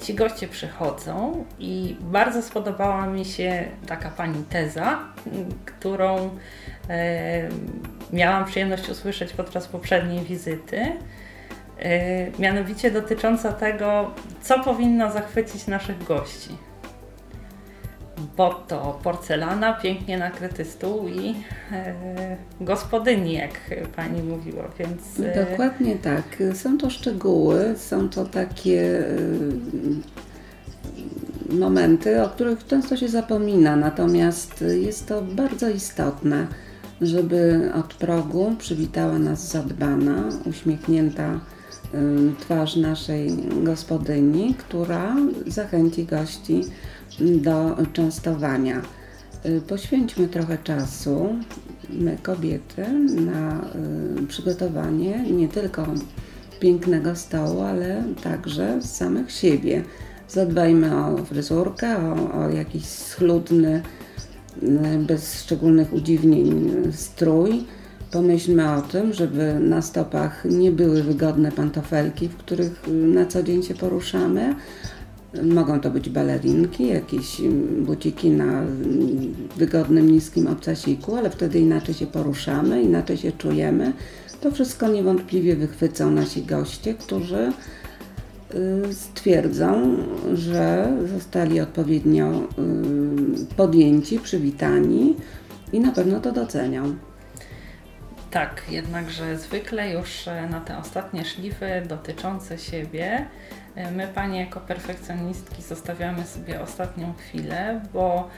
[0.00, 4.98] Ci goście przychodzą i bardzo spodobała mi się taka pani teza,
[5.64, 6.30] którą
[6.88, 7.48] e,
[8.12, 10.92] miałam przyjemność usłyszeć podczas poprzedniej wizyty.
[11.78, 14.10] E, mianowicie dotycząca tego,
[14.42, 16.56] co powinno zachwycić naszych gości
[18.36, 21.34] bo to porcelana, pięknie nakryty stół i
[21.72, 23.60] e, gospodyni, jak
[23.96, 25.20] pani mówiła, więc...
[25.20, 25.50] E...
[25.50, 26.42] Dokładnie tak.
[26.54, 29.14] Są to szczegóły, są to takie e,
[31.54, 36.46] momenty, o których często się zapomina, natomiast jest to bardzo istotne,
[37.00, 41.38] żeby od progu przywitała nas zadbana, uśmiechnięta e,
[42.40, 43.30] twarz naszej
[43.62, 46.64] gospodyni, która zachęci gości
[47.20, 48.82] do częstowania.
[49.46, 51.28] Y, poświęćmy trochę czasu,
[51.90, 52.86] my kobiety,
[53.20, 53.60] na
[54.22, 55.86] y, przygotowanie nie tylko
[56.60, 59.82] pięknego stołu, ale także samych siebie.
[60.28, 63.82] Zadbajmy o fryzurkę, o, o jakiś schludny,
[64.62, 67.64] y, bez szczególnych udziwnień strój.
[68.10, 73.62] Pomyślmy o tym, żeby na stopach nie były wygodne pantofelki, w których na co dzień
[73.62, 74.54] się poruszamy,
[75.42, 81.94] Mogą to być balerinki, jakieś mm, buciki na mm, wygodnym, niskim obcasiku, ale wtedy inaczej
[81.94, 83.92] się poruszamy, inaczej się czujemy.
[84.40, 87.52] To wszystko niewątpliwie wychwycą nasi goście, którzy
[88.90, 89.96] y, stwierdzą,
[90.34, 95.16] że zostali odpowiednio y, podjęci, przywitani
[95.72, 96.94] i na pewno to docenią.
[98.32, 103.26] Tak, jednakże zwykle już e, na te ostatnie szlify dotyczące siebie
[103.76, 108.28] my, panie, jako perfekcjonistki, zostawiamy sobie ostatnią chwilę, bo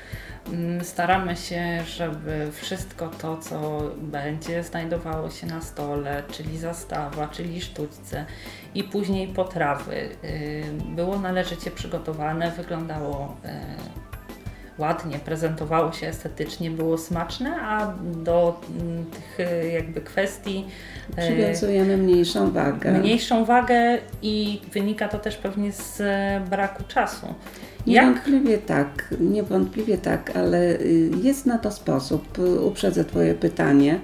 [0.52, 7.60] mm, staramy się, żeby wszystko to, co będzie znajdowało się na stole, czyli zastawa, czyli
[7.60, 8.26] sztućce
[8.74, 14.13] i później potrawy, y, było należycie przygotowane, wyglądało y,
[14.78, 20.64] ładnie, prezentowało się estetycznie, było smaczne, a do mm, tych e, jakby kwestii
[21.16, 22.92] e, przywiązujemy mniejszą wagę.
[22.92, 27.26] Mniejszą wagę i wynika to też pewnie z e, braku czasu.
[27.86, 32.38] Niewątpliwie tak, niewątpliwie tak, ale y, jest na to sposób.
[32.60, 34.00] Uprzedzę Twoje pytanie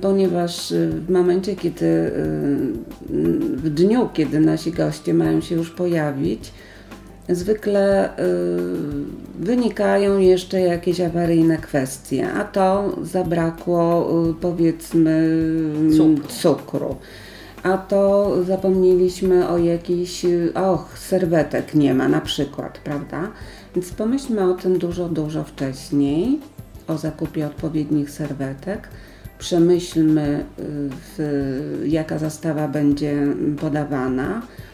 [0.00, 2.12] ponieważ w momencie, kiedy
[3.56, 6.52] w dniu, kiedy nasi goście mają się już pojawić,
[7.28, 8.22] zwykle y,
[9.38, 15.30] wynikają jeszcze jakieś awaryjne kwestie, a to zabrakło y, powiedzmy
[15.96, 16.28] cukru.
[16.28, 16.96] cukru.
[17.62, 23.30] A to zapomnieliśmy o jakiś, och, serwetek nie ma na przykład, prawda?
[23.74, 26.40] Więc pomyślmy o tym dużo, dużo wcześniej,
[26.88, 28.88] o zakupie odpowiednich serwetek.
[29.38, 30.62] Przemyślmy, y,
[31.18, 33.26] w, jaka zastawa będzie
[33.60, 34.65] podawana Y,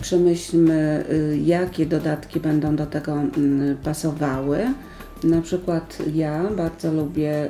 [0.00, 4.58] przemyślmy, y, jakie dodatki będą do tego mm, pasowały.
[5.24, 7.48] Na przykład ja bardzo lubię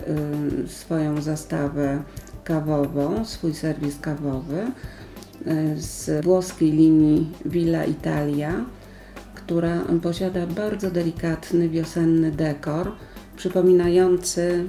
[0.64, 2.03] y, swoją zastawę
[2.45, 4.67] kawową, swój serwis kawowy
[5.77, 8.64] z włoskiej linii Villa Italia,
[9.35, 12.93] która posiada bardzo delikatny wiosenny dekor,
[13.37, 14.64] przypominający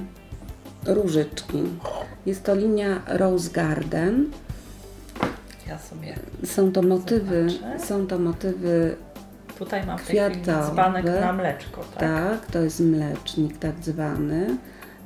[0.86, 1.62] różyczki.
[2.26, 4.26] Jest to linia Rose Garden
[5.70, 6.14] ja sobie.
[6.44, 7.86] Są to motywy, zobaczę.
[7.86, 8.96] są to motywy
[9.58, 10.70] Tutaj mam kwiatowe.
[10.72, 12.00] dzbanek na mleczko, tak?
[12.00, 14.56] Tak, to jest mlecznik tak zwany.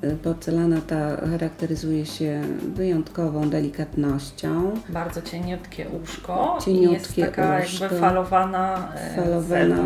[0.04, 2.42] Y, porcelana ta charakteryzuje się
[2.74, 4.74] wyjątkową delikatnością.
[4.88, 6.58] Bardzo cieniutkie łóżko.
[6.64, 9.76] Cieniutkie jest taka łóżko, jakby falowana, e, falowana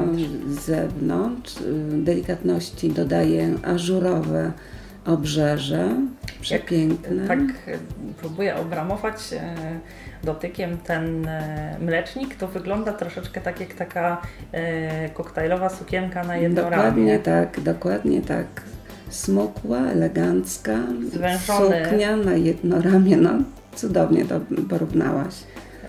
[0.48, 1.56] z zewnątrz.
[1.60, 1.62] Y,
[1.92, 4.52] delikatności dodaje ażurowe
[5.06, 5.88] obrzeże.
[6.40, 7.16] Przepiękne.
[7.16, 7.38] Jak, tak
[8.20, 9.54] próbuję obramować e,
[10.24, 16.62] dotykiem ten e, mlecznik, to wygląda troszeczkę tak jak taka e, koktajlowa sukienka na jedno
[16.62, 17.18] Dokładnie ramię.
[17.18, 18.46] tak, dokładnie tak.
[19.08, 20.76] Smukła, elegancka,
[21.12, 21.84] Zwężony.
[21.84, 23.30] suknia na jedno ramię, no
[23.74, 25.34] cudownie to porównałaś.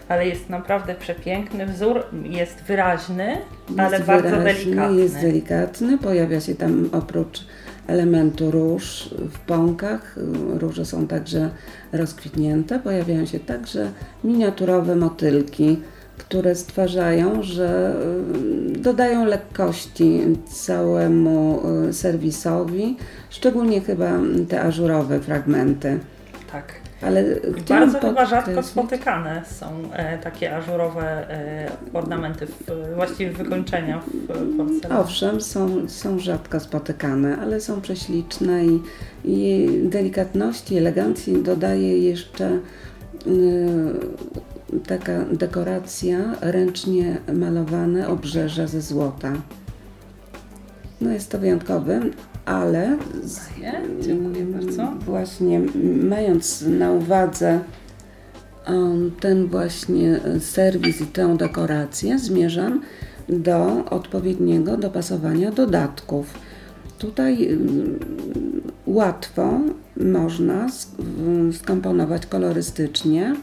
[0.07, 3.37] Ale jest naprawdę przepiękny, wzór jest wyraźny,
[3.69, 5.01] jest ale wyraźny, bardzo delikatny.
[5.01, 7.45] Jest delikatny, pojawia się tam oprócz
[7.89, 10.15] elementu róż w pąkach.
[10.59, 11.49] Róże są także
[11.91, 12.79] rozkwitnięte.
[12.79, 13.91] Pojawiają się także
[14.23, 15.79] miniaturowe motylki,
[16.17, 17.95] które stwarzają, że
[18.69, 22.97] dodają lekkości całemu y, serwisowi,
[23.29, 24.11] szczególnie chyba
[24.49, 25.99] te ażurowe fragmenty.
[26.51, 26.88] Tak.
[27.01, 27.23] Ale
[27.69, 35.01] bardzo chyba rzadko spotykane są e, takie ażurowe e, ornamenty, w, właściwie wykończenia w porcelanie.
[35.01, 38.81] Owszem, są, są rzadko spotykane, ale są prześliczne i,
[39.25, 42.59] i delikatności, elegancji dodaje jeszcze y,
[44.87, 49.33] taka dekoracja ręcznie malowane obrzeża ze złota.
[51.01, 52.01] No jest to wyjątkowe,
[52.49, 53.39] ale z,
[54.01, 54.93] Dziękuję bardzo.
[55.05, 55.61] Właśnie
[56.03, 57.59] mając na uwadze
[58.67, 62.81] um, ten właśnie serwis i tę dekorację, zmierzam
[63.29, 66.33] do odpowiedniego dopasowania dodatków.
[66.99, 67.99] Tutaj um,
[68.87, 69.59] łatwo
[69.97, 70.67] można
[71.51, 73.35] skomponować kolorystycznie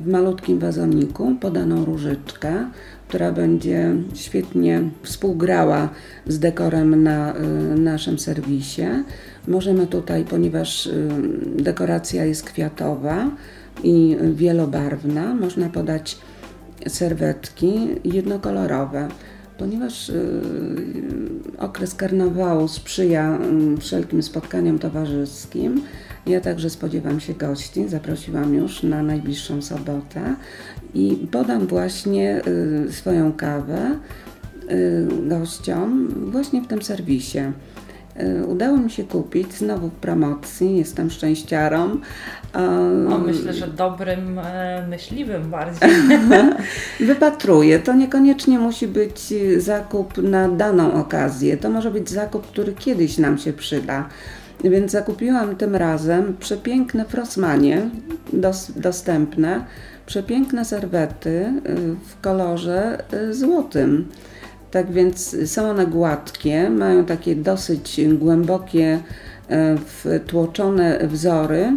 [0.00, 2.70] w malutkim wazoniku podaną różyczkę,
[3.08, 5.88] która będzie świetnie współgrała
[6.26, 7.40] z dekorem na y,
[7.78, 8.86] naszym serwisie.
[9.48, 11.08] Możemy tutaj, ponieważ y,
[11.56, 13.30] dekoracja jest kwiatowa
[13.84, 16.18] i wielobarwna, można podać
[16.88, 19.08] serwetki jednokolorowe.
[19.58, 20.40] Ponieważ y,
[21.58, 23.38] okres karnawału sprzyja
[23.80, 25.82] wszelkim spotkaniom towarzyskim,
[26.28, 30.34] ja także spodziewam się gości, zaprosiłam już na najbliższą sobotę
[30.94, 32.40] i podam właśnie
[32.88, 33.98] y, swoją kawę
[34.70, 37.38] y, gościom właśnie w tym serwisie.
[38.20, 42.00] Y, udało mi się kupić znowu w promocji, jestem szczęściarą.
[43.08, 45.90] No, myślę, że dobrym e, myśliwym bardziej.
[47.00, 47.78] Wypatruję.
[47.78, 51.56] To niekoniecznie musi być zakup na daną okazję.
[51.56, 54.08] To może być zakup, który kiedyś nam się przyda.
[54.64, 57.90] Więc zakupiłam tym razem przepiękne frosmanie
[58.32, 59.64] dos dostępne,
[60.06, 61.76] przepiękne serwety y,
[62.08, 64.08] w kolorze y, złotym.
[64.70, 69.00] Tak więc są one gładkie, mają takie dosyć głębokie,
[69.50, 71.72] y, wtłoczone wzory.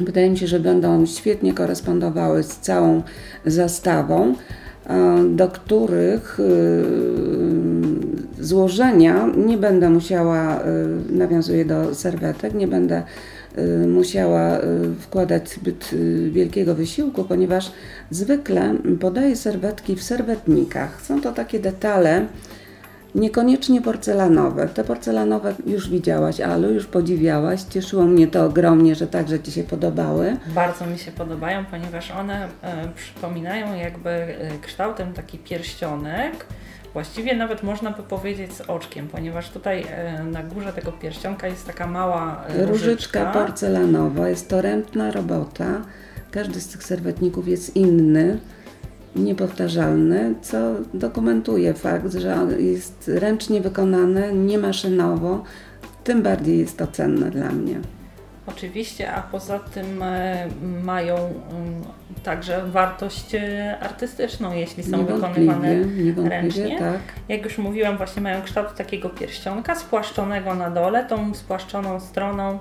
[0.00, 3.02] Wydaje mi się, że będą świetnie korespondowały z całą
[3.46, 4.34] zastawą,
[5.30, 6.38] do których
[8.40, 10.60] złożenia nie będę musiała,
[11.10, 13.02] nawiązuję do serwetek, nie będę
[13.88, 14.58] musiała
[15.00, 15.90] wkładać zbyt
[16.30, 17.72] wielkiego wysiłku, ponieważ
[18.10, 21.02] zwykle podaję serwetki w serwetnikach.
[21.02, 22.26] Są to takie detale,
[23.14, 24.68] niekoniecznie porcelanowe.
[24.68, 27.62] Te porcelanowe już widziałaś, Alu, już podziwiałaś.
[27.62, 30.36] Cieszyło mnie to ogromnie, że także Ci się podobały.
[30.46, 36.46] Bardzo mi się podobają, ponieważ one e, przypominają jakby e, kształtem taki pierścionek,
[36.92, 41.66] Właściwie nawet można by powiedzieć z oczkiem, ponieważ tutaj e, na górze tego pierścionka jest
[41.66, 42.72] taka mała różyczka.
[42.72, 45.82] Różyczka porcelanowa, jest to ręczna robota.
[46.30, 48.38] Każdy z tych serwetników jest inny,
[49.18, 50.56] niepowtarzalny, co
[50.94, 55.44] dokumentuje fakt, że jest ręcznie wykonane, nie maszynowo.
[56.04, 57.80] Tym bardziej jest to cenne dla mnie.
[58.46, 60.48] Oczywiście, a poza tym e,
[60.82, 61.34] mają mm,
[62.22, 65.74] także wartość e, artystyczną, jeśli są wykonywane
[66.16, 66.78] ręcznie.
[66.78, 66.98] Tak.
[67.28, 72.58] Jak już mówiłam, właśnie mają kształt takiego pierścionka spłaszczonego na dole, tą spłaszczoną stroną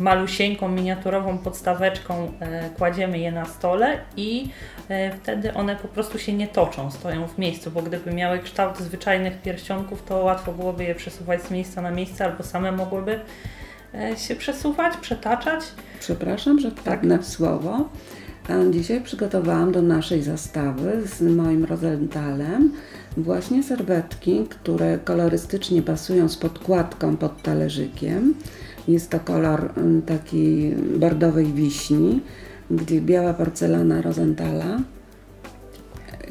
[0.00, 2.32] malusieńką, miniaturową podstaweczką
[2.78, 4.48] kładziemy je na stole i
[5.22, 9.42] wtedy one po prostu się nie toczą, stoją w miejscu, bo gdyby miały kształt zwyczajnych
[9.42, 13.20] pierścionków, to łatwo byłoby je przesuwać z miejsca na miejsce albo same mogłyby
[13.96, 15.64] E, się przesuwać, przetaczać.
[16.00, 17.26] Przepraszam, że wpadnę tak.
[17.26, 17.88] w słowo.
[18.70, 22.72] Dzisiaj przygotowałam do naszej zastawy z moim Rosenthalem
[23.16, 28.34] właśnie serwetki, które kolorystycznie pasują z podkładką pod talerzykiem.
[28.88, 29.70] Jest to kolor
[30.06, 32.20] takiej bordowej wiśni,
[32.70, 34.78] gdzie biała porcelana Rosenthala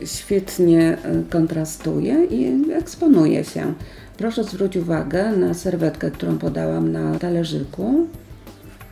[0.06, 3.74] świetnie e, kontrastuje i eksponuje się.
[4.18, 8.08] Proszę zwrócić uwagę na serwetkę, którą podałam na talerzyku.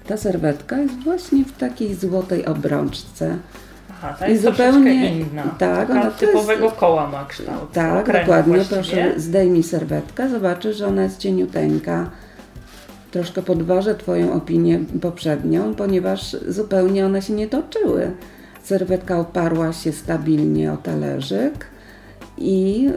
[0.07, 3.37] Ta serwetka jest właśnie w takiej złotej obrączce.
[3.89, 5.43] Aha, ta jest I zupełnie inna.
[5.59, 7.71] Tak, ona typowego jest, koła ma kształt.
[7.73, 8.55] Tak, dokładnie.
[8.55, 8.81] Właściwie.
[8.81, 12.09] Proszę zdejmij serwetkę, zobaczysz, że ona jest cieniuteńka.
[13.13, 18.11] Troszkę podważę Twoją opinię poprzednią, ponieważ zupełnie one się nie toczyły.
[18.63, 21.65] Serwetka oparła się stabilnie o talerzyk
[22.37, 22.89] i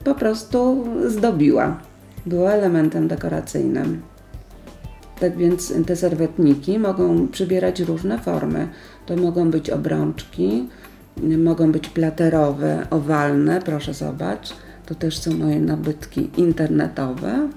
[0.00, 1.80] y, po prostu zdobiła.
[2.26, 4.02] Była elementem dekoracyjnym.
[5.20, 8.68] Tak więc te serwetniki mogą przybierać różne formy.
[9.06, 10.68] To mogą być obrączki,
[11.38, 14.52] mogą być platerowe, owalne, proszę zobacz.
[14.86, 17.48] To też są moje nabytki internetowe.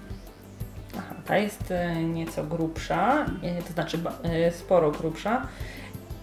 [1.27, 3.25] Ta jest y, nieco grubsza,
[3.59, 3.97] y, to znaczy
[4.51, 5.47] sporo grubsza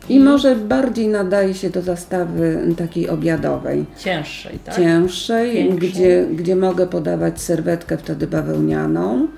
[0.09, 3.84] I może bardziej nadaje się do zastawy takiej obiadowej.
[3.98, 4.76] Cięższej, tak?
[4.76, 9.28] Cięższej, gdzie, gdzie mogę podawać serwetkę wtedy bawełnianą,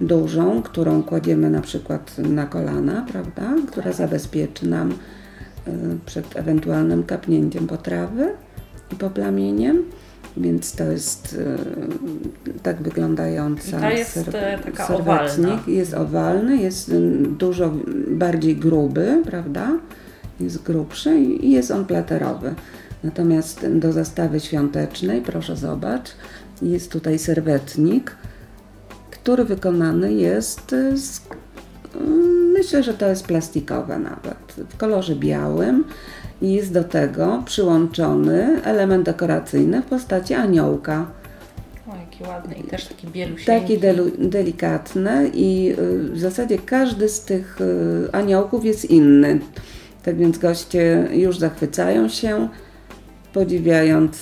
[0.00, 3.54] dużą, którą kładziemy na przykład na kolana, prawda?
[3.66, 4.94] Która zabezpieczy nam
[6.06, 8.32] przed ewentualnym kapnięciem potrawy
[8.92, 9.82] i poplamieniem.
[10.36, 11.32] Więc to jest
[12.48, 14.80] y, tak wyglądająca I jest, e, serwetnik.
[14.90, 15.62] owalna.
[15.66, 17.00] Jest owalny, jest y,
[17.38, 17.72] dużo
[18.08, 19.78] bardziej gruby, prawda?
[20.40, 22.54] Jest grubszy i jest on platerowy.
[23.04, 26.10] Natomiast do zastawy świątecznej, proszę zobacz,
[26.62, 28.16] jest tutaj serwetnik,
[29.10, 31.20] który wykonany jest z,
[32.52, 35.84] myślę, że to jest plastikowe nawet, w kolorze białym
[36.42, 41.06] i jest do tego przyłączony element dekoracyjny w postaci aniołka.
[41.88, 43.60] O, jaki ładny i też taki bielusieńki.
[43.60, 49.38] Taki delu- delikatny i y, w zasadzie każdy z tych y, aniołków jest inny.
[50.04, 52.48] Tak więc goście już zachwycają się,
[53.32, 54.18] podziwiając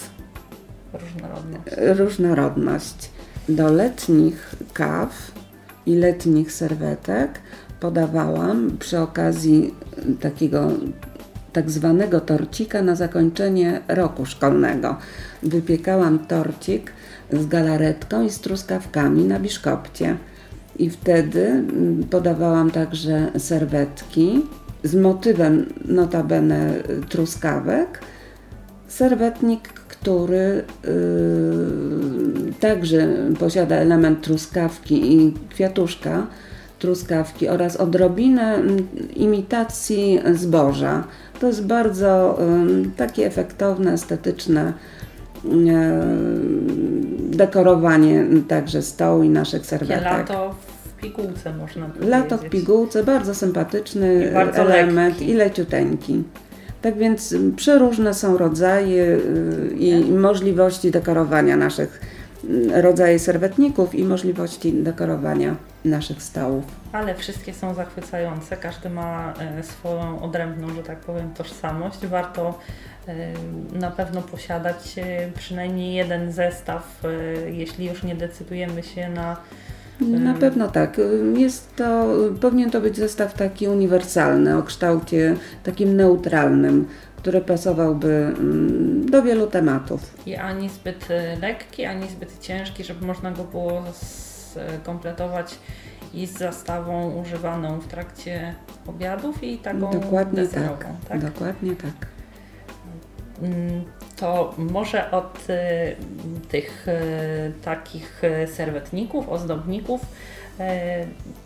[0.92, 1.76] Różnorodność.
[1.98, 3.10] różnorodność.
[3.48, 5.32] Do letnich kaw
[5.86, 7.40] i letnich serwetek
[7.80, 9.74] podawałam przy okazji
[10.20, 10.68] takiego
[11.52, 14.96] tak zwanego torcika na zakończenie roku szkolnego.
[15.42, 16.92] Wypiekałam torcik
[17.32, 20.16] z galaretką i z truskawkami na biszkopcie.
[20.78, 24.42] I wtedy mm, podawałam także serwetki
[24.84, 26.72] z motywem notabene
[27.08, 28.00] truskawek,
[28.88, 36.26] serwetnik, który yy, także posiada element truskawki i kwiatuszka
[36.80, 41.04] truskawki oraz odrobinę mm, imitacji zboża.
[41.40, 42.38] To jest bardzo
[42.96, 44.72] takie efektowne, estetyczne
[47.30, 50.04] dekorowanie także stołu i naszych serwetek.
[50.04, 52.10] lato w pigułce można powiedzieć.
[52.10, 55.30] Lato w pigułce, bardzo sympatyczny I bardzo element lekki.
[55.30, 56.22] i leciuteńki.
[56.82, 60.10] Tak więc przeróżne są rodzaje y, i Tak.
[60.10, 62.00] możliwości dekorowania naszych
[62.44, 66.64] y, rodzaje serwetników i możliwości dekorowania naszych stołów.
[66.92, 72.06] Ale wszystkie są zachwycające, każdy ma e, swoją odrębną, że tak powiem, tożsamość.
[72.06, 72.58] Warto
[73.08, 73.14] e,
[73.72, 77.02] na pewno posiadać e, przynajmniej jeden zestaw,
[77.46, 79.36] jeśli już nie decydujemy się na
[80.00, 81.00] Na pewno tak.
[81.36, 82.06] Jest to,
[82.40, 89.46] powinien to być zestaw taki uniwersalny, o kształcie takim neutralnym, który pasowałby mm, do wielu
[89.46, 90.14] tematów.
[90.26, 91.08] i ani zbyt
[91.40, 93.82] lekki, ani zbyt ciężki, żeby można go było
[94.50, 95.58] skompletować
[96.14, 98.54] i z zastawą używaną w trakcie
[98.86, 100.76] obiadów i taką Dokładnie deserową.
[100.78, 101.08] tak.
[101.08, 101.32] tak?
[101.32, 102.06] Dokładnie tak.
[103.42, 103.84] Mm,
[104.16, 105.96] To może od y,
[106.48, 110.00] tych y, takich serwetników, ozdobników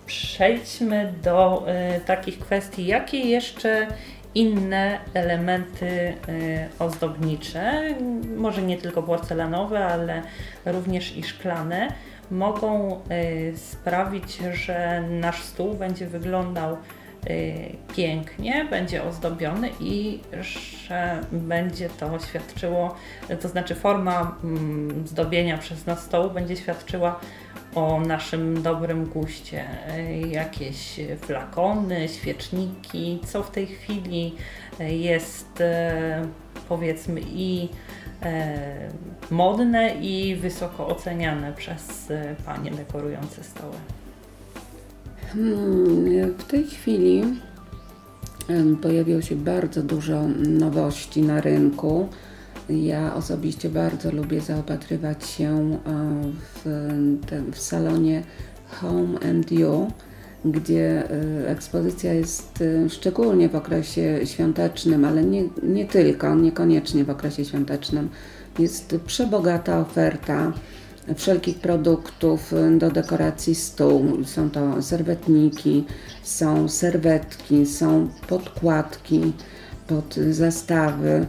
[0.07, 1.67] przejdźmy do
[2.07, 3.87] takich kwestii, jakie jeszcze
[4.35, 6.15] inne elementy
[6.79, 7.83] ozdobnicze,
[8.37, 10.23] może nie tylko porcelanowe, ale
[10.67, 11.89] również i szklane,
[12.31, 16.77] mogą y, sprawić, że nasz stół będzie wyglądał
[17.31, 20.21] y, pięknie, będzie ozdobiony i
[20.89, 22.95] że będzie to świadczyło,
[23.41, 27.21] to znaczy forma mm, zdobienia przez nas stołu będzie świadczyła
[27.75, 29.65] o naszym dobrym guście.
[29.99, 34.35] Y, Jakieś flakony, świeczniki, co w tej chwili
[34.81, 35.63] jest
[36.69, 38.04] powiedzmy i e,
[39.31, 43.77] modne i wysoko oceniane przez y, panie dekorujące stoły.
[45.33, 47.25] Hmm, W tej chwili
[48.83, 52.09] pojawiło się bardzo dużo nowości na rynku.
[52.69, 55.79] Ja osobiście bardzo lubię zaopatrywać się e,
[56.55, 56.91] w,
[57.53, 58.23] w salonie
[58.69, 59.91] Home and You,
[60.45, 67.11] gdzie e, ekspozycja jest e, szczególnie w okresie świątecznym, ale nie, nie tylko, niekoniecznie w
[67.11, 68.09] okresie świątecznym.
[68.59, 70.53] Jest przebogata oferta
[71.17, 74.25] wszelkich produktów y, do dekoracji stół.
[74.25, 75.85] Są to serwetniki,
[76.23, 79.33] są serwetki, są podkładki
[79.87, 81.27] pod zastawy.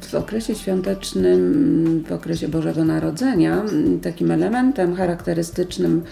[0.00, 3.62] W okresie świątecznym, w okresie Bożego Narodzenia,
[4.02, 6.02] takim elementem charakterystycznym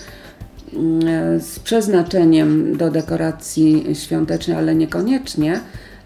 [1.38, 5.60] z przeznaczeniem do dekoracji świątecznej, ale niekoniecznie,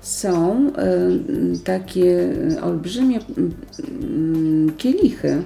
[0.07, 2.29] są y, takie
[2.63, 5.43] olbrzymie mm, kielichy,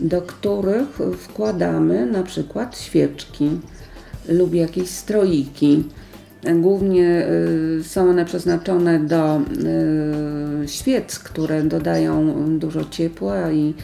[0.00, 0.88] do których
[1.18, 3.50] wkładamy na przykład świeczki
[4.28, 5.84] lub jakieś stroiki.
[6.54, 7.26] Głównie
[7.78, 9.40] y, są one przeznaczone do
[10.64, 13.74] y, świec, które dodają dużo ciepła i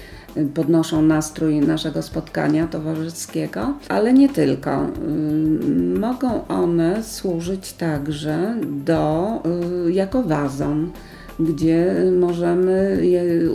[0.55, 4.87] podnoszą nastrój naszego spotkania towarzyskiego, ale nie tylko.
[6.01, 8.55] Mogą one służyć także
[8.85, 9.29] do,
[9.91, 10.91] jako wazon
[11.41, 13.03] gdzie możemy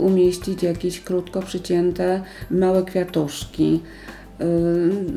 [0.00, 3.80] umieścić jakieś krótko przycięte małe kwiatuszki.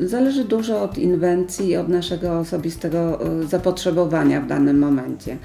[0.00, 5.36] Zależy dużo od inwencji i od naszego osobistego zapotrzebowania w danym momencie.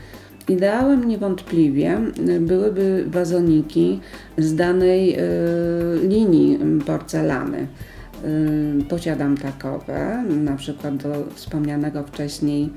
[0.49, 1.99] Ideałem niewątpliwie
[2.39, 3.99] byłyby wazoniki
[4.37, 5.17] z danej
[6.01, 7.67] linii porcelany.
[8.89, 12.69] Posiadam takowe, na przykład do wspomnianego wcześniej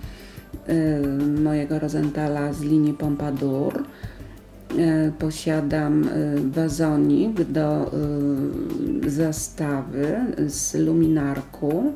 [1.42, 3.82] mojego Rosenthala z linii Pompadour
[4.76, 6.08] E, posiadam e,
[6.50, 7.92] wazonik do
[9.06, 11.92] e, zastawy z luminarku,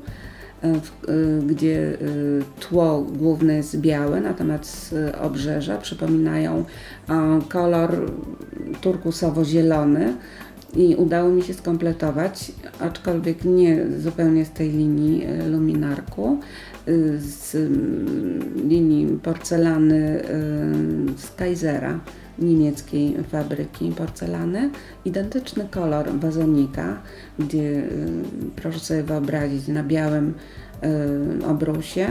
[1.47, 1.99] gdzie
[2.61, 6.65] tło główne jest białe, natomiast obrzeża przypominają
[7.49, 8.11] kolor
[8.81, 10.15] turkusowo-zielony
[10.77, 16.41] i udało mi się skompletować, aczkolwiek nie zupełnie z tej linii luminarku,
[17.19, 17.57] z
[18.69, 20.23] linii porcelany
[21.17, 22.01] z Kaisera
[22.39, 24.71] niemieckiej fabryki porcelany.
[25.05, 26.97] Identyczny kolor wazonika,
[27.39, 28.23] gdzie y,
[28.57, 30.35] proszę sobie wyobrazić na białym
[31.43, 32.09] y, obrusie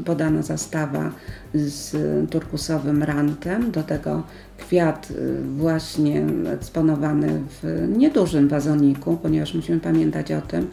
[0.00, 1.12] y, podana zastawa
[1.54, 1.96] z
[2.30, 4.22] turkusowym rantem, do tego
[4.58, 5.12] kwiat
[5.56, 7.28] właśnie eksponowany
[7.62, 10.66] w niedużym wazoniku, ponieważ musimy pamiętać o tym,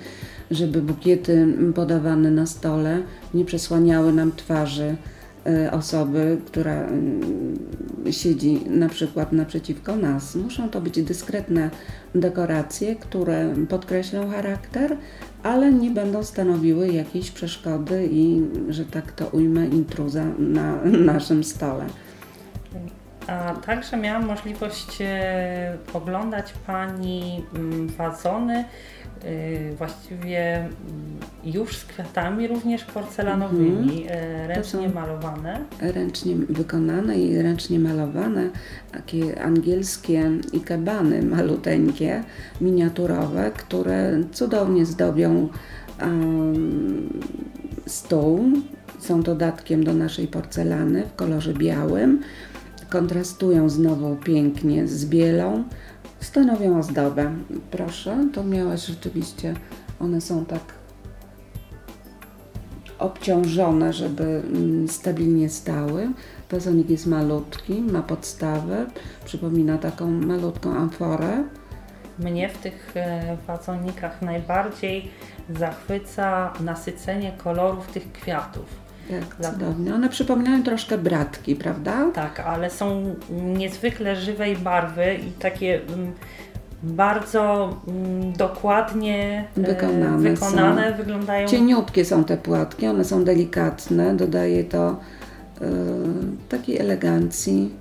[0.51, 3.01] żeby bukiety podawane na stole
[3.33, 4.95] nie przesłaniały nam twarzy
[5.71, 6.87] osoby, która
[8.07, 10.35] y, siedzi na przykład naprzeciwko nas.
[10.35, 11.69] Muszą to być dyskretne
[12.15, 14.97] dekoracje, które podkreślą charakter,
[15.43, 20.75] ale nie będą stanowiły jakiejś przeszkody i, że tak to ujmę, intruza na
[21.13, 21.85] naszym stole.
[23.27, 28.65] A także miałam możliwość e, oglądać Pani mm, wazony Y,
[29.77, 30.69] właściwie mm,
[31.43, 34.47] już z kwiatami, również porcelanowymi, mhm.
[34.47, 35.59] ręcznie malowane.
[35.81, 38.49] Ręcznie wykonane i ręcznie malowane,
[38.91, 42.23] takie angielskie ikebany maluteńkie,
[42.61, 45.49] miniaturowe, które cudownie zdobią
[46.01, 47.19] um,
[47.85, 48.45] stół.
[48.99, 52.21] Są dodatkiem do naszej porcelany w kolorze białym.
[52.89, 55.63] Kontrastują znowu pięknie z bielą
[56.23, 57.31] stanowią ozdobę.
[57.71, 59.53] Proszę, to miałaś rzeczywiście,
[59.99, 60.61] one są tak
[62.99, 66.09] obciążone, żeby mm, stabilnie stały.
[66.51, 68.85] Wazonik jest malutki, ma podstawę,
[69.25, 71.43] przypomina taką malutką amforę.
[72.19, 75.09] Mnie w tych e, wazonikach najbardziej
[75.49, 79.95] zachwyca nasycenie kolorów tych kwiatów tak, cudowne.
[79.95, 82.11] One przypominają troszkę bratki, prawda?
[82.13, 86.13] Tak, ale są niezwykle żywej barwy i takie mm,
[86.83, 90.97] bardzo mm, dokładnie e, wykonane, wykonane są.
[90.97, 91.47] wyglądają.
[91.47, 95.65] Cieniutkie są te płatki, one są delikatne, dodaje to y,
[96.49, 97.71] takiej elegancji,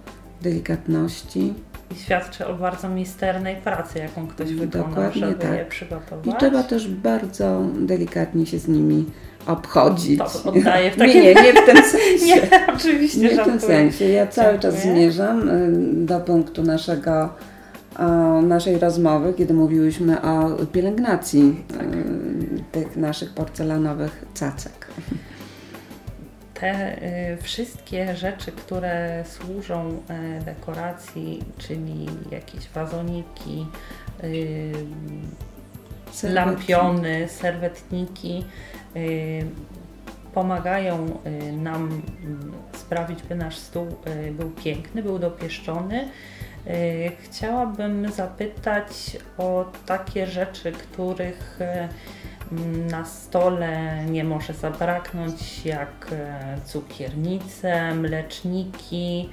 [0.42, 1.54] delikatności.
[1.90, 5.52] I świadczy o bardzo misternej pracy, jaką ktoś wykonał, Dokładnie żeby tak.
[5.58, 6.26] je przygotować.
[6.26, 9.06] I trzeba też bardzo delikatnie się z nimi
[9.46, 10.18] obchodzić.
[10.18, 11.22] To oddaję w takim...
[11.22, 12.26] Nie, nie, nie w tym sensie.
[12.26, 14.04] nie, oczywiście Nie w tym sensie.
[14.04, 15.72] Ja cały czas zmierzam y,
[16.06, 17.28] do punktu naszego,
[18.42, 21.82] naszej rozmowy, kiedy mówiłyśmy o pielęgnacji tak.
[21.82, 24.88] Y, tych naszych porcelanowych cacek.
[26.54, 30.02] Te y, wszystkie rzeczy, które służą
[30.44, 33.66] dekoracji, czyli jakieś wazoniki,
[36.22, 38.44] lampiony, serwetniki,
[38.96, 39.46] Y,
[40.34, 43.86] pomagają y, nam mm, sprawić, by nasz stół
[44.26, 46.08] y, był piękny, był dopieszczony.
[47.18, 51.58] Chciałabym zapytać o takie rzeczy, których
[52.90, 56.14] na stole nie może zabraknąć, jak
[56.64, 59.28] cukiernice, mleczniki,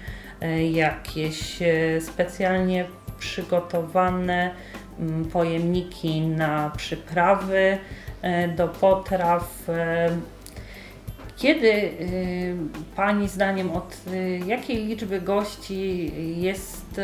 [0.72, 1.60] jakieś
[2.00, 2.86] specjalnie
[3.20, 4.52] przygotowane
[5.00, 7.78] mm, pojemniki na przyprawy,
[8.22, 9.70] E, do potraw.
[9.70, 10.10] E,
[11.38, 11.90] kiedy e,
[12.96, 13.98] Pani zdaniem od
[14.46, 16.12] jakiej liczby gości
[16.42, 17.02] jest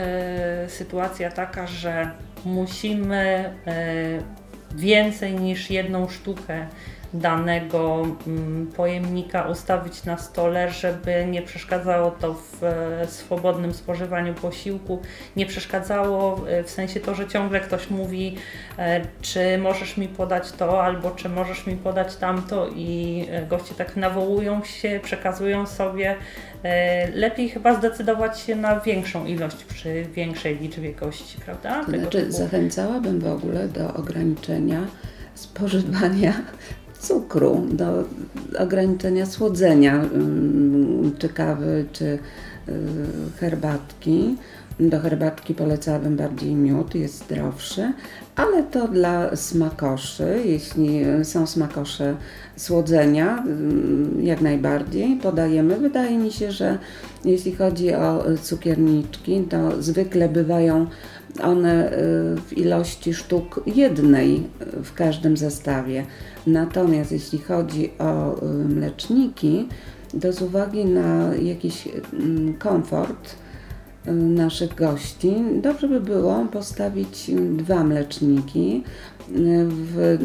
[0.67, 2.11] sytuacja taka, że
[2.45, 3.53] musimy
[4.75, 6.67] więcej niż jedną sztukę
[7.19, 15.01] danego mm, pojemnika ustawić na stole, żeby nie przeszkadzało to w e, swobodnym spożywaniu posiłku,
[15.35, 18.35] nie przeszkadzało e, w sensie to, że ciągle ktoś mówi,
[18.77, 23.95] e, czy możesz mi podać to, albo czy możesz mi podać tamto i goście tak
[23.95, 26.15] nawołują się, przekazują sobie.
[27.13, 31.85] Lepiej chyba zdecydować się na większą ilość przy większej liczbie gości, prawda?
[31.85, 32.31] Tego znaczy, typu.
[32.31, 34.87] zachęcałabym w ogóle do ograniczenia
[35.35, 36.33] spożywania
[37.07, 38.03] cukru, do
[38.59, 42.19] ograniczenia słodzenia, mm, czy kawy, czy y,
[43.39, 44.37] herbatki.
[44.79, 47.93] Do herbatki polecałabym bardziej miód, jest zdrowszy,
[48.35, 52.15] ale to dla smakoszy, jeśli są smakosze
[52.55, 55.77] słodzenia, mm, jak najbardziej podajemy.
[55.77, 56.77] Wydaje mi się, że
[57.25, 60.87] jeśli chodzi o cukierniczki, to zwykle bywają
[61.43, 61.95] one y,
[62.41, 64.43] w ilości sztuk jednej
[64.83, 66.05] w każdym zestawie.
[66.47, 69.67] Natomiast jeśli chodzi o y, mleczniki,
[70.21, 73.35] to z uwagi na jakiś mm, komfort
[74.07, 78.83] y, naszych gości, dobrze by było postawić dwa mleczniki
[79.29, 80.17] w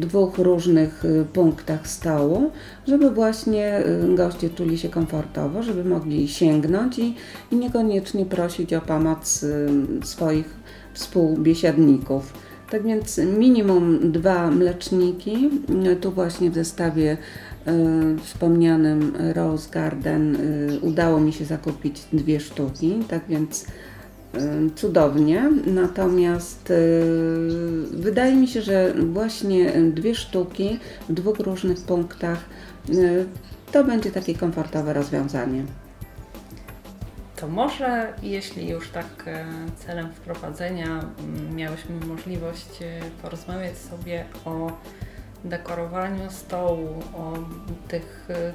[0.00, 1.02] dwóch różnych
[1.32, 2.50] punktach stołu,
[2.88, 3.82] żeby właśnie
[4.14, 7.14] goście czuli się komfortowo, żeby mogli sięgnąć i,
[7.50, 9.44] i niekoniecznie prosić o pomoc
[10.02, 10.54] swoich
[10.94, 12.32] współbiesiadników.
[12.70, 15.50] Tak więc minimum dwa mleczniki.
[16.00, 22.98] Tu właśnie w zestawie y, wspomnianym Rose Garden y, udało mi się zakupić dwie sztuki,
[23.08, 23.66] tak więc y,
[24.74, 25.50] cudownie.
[25.66, 26.72] Natomiast
[27.90, 30.78] wydaje mi się, że właśnie dwie sztuki
[31.08, 32.38] w dwóch różnych punktach
[33.72, 35.64] to będzie takie komfortowe rozwiązanie.
[37.36, 39.46] To może, jeśli już tak e,
[39.86, 41.00] celem wprowadzenia
[41.54, 44.72] miałyśmy możliwość e, porozmawiać sobie o
[45.44, 47.32] dekorowaniu stołu, o
[47.88, 48.52] tych e,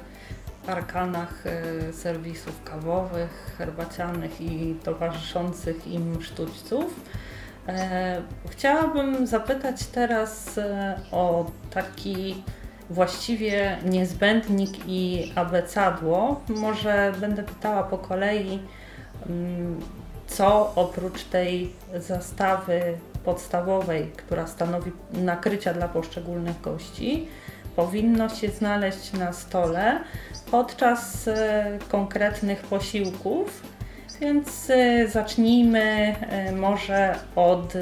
[0.66, 1.44] arkanach
[1.92, 7.00] serwisów kawowych, herbacianych i towarzyszących im sztućców.
[8.50, 10.60] Chciałabym zapytać teraz
[11.12, 12.42] o taki
[12.90, 16.40] właściwie niezbędnik i abecadło.
[16.48, 18.58] Może będę pytała po kolei,
[19.26, 19.80] mm,
[20.26, 22.82] co oprócz tej zastawy
[23.24, 27.28] podstawowej, która stanowi nakrycia dla poszczególnych gości,
[27.76, 30.00] powinno się znaleźć na stole
[30.50, 33.62] podczas e, konkretnych posiłków.
[34.20, 37.74] Więc e, zacznijmy e, może od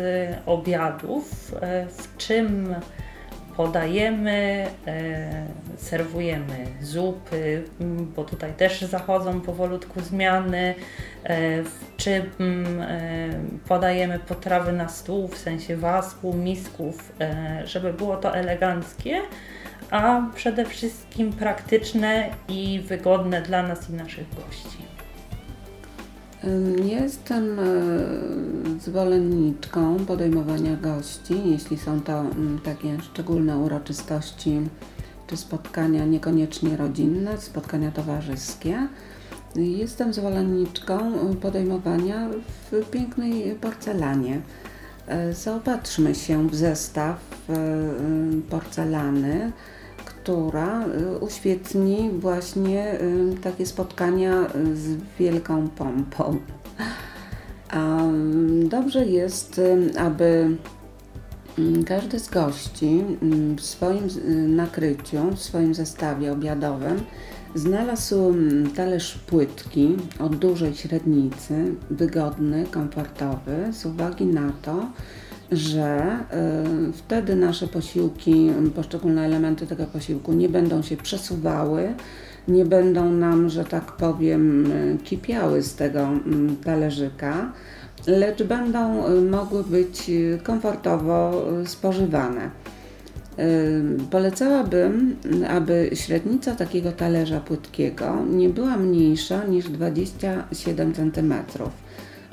[0.47, 1.55] obiadów.
[1.88, 2.74] W czym
[3.57, 4.66] podajemy,
[5.76, 7.64] serwujemy zupy,
[8.16, 10.74] bo tutaj też zachodzą powolutku zmiany,
[11.24, 11.38] e,
[11.97, 12.24] czy e,
[13.68, 17.12] podajemy potrawy na stół, w sensie was, misków,
[17.64, 19.20] żeby było to eleganckie,
[19.91, 24.91] a przede wszystkim praktyczne i wygodne dla nas i naszych gości.
[26.84, 27.62] Jestem e,
[28.80, 34.61] zwolenniczką podejmowania gości, jeśli są to mm, takie szczególne uroczystości
[35.26, 38.88] czy spotkania niekoniecznie rodzinne, spotkania towarzyskie.
[39.57, 42.28] Jestem zwolenniczką podejmowania
[42.70, 44.41] w pięknej porcelanie.
[45.07, 47.18] E, zaopatrzmy się w zestaw
[47.49, 47.55] e,
[48.51, 49.53] porcelany
[50.22, 56.38] która y, uświetni właśnie y, takie spotkania z wielką pompą.
[58.64, 60.56] Dobrze jest, y, aby
[61.58, 64.08] mm, każdy z gości mm, w swoim
[64.56, 67.00] nakryciu, w swoim zestawie obiadowym
[67.54, 74.86] znalazł mm, talerz płytki o dużej średnicy, wygodny, komfortowy, z uwagi na to,
[75.53, 76.18] że
[76.88, 81.94] y, wtedy nasze posiłki, poszczególne elementy tego posiłku nie będą się przesuwały,
[82.48, 84.72] nie będą nam, że tak powiem,
[85.05, 87.53] kipiały z tego mm, talerzyka,
[88.07, 90.11] lecz będą y, mogły być
[90.42, 92.51] komfortowo spożywane.
[93.38, 95.16] Y, polecałabym,
[95.48, 101.34] aby średnica takiego talerza płytkiego nie była mniejsza niż 27 cm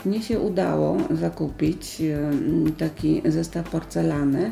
[0.05, 2.31] mnie się udało zakupić e,
[2.77, 4.51] taki zestaw porcelany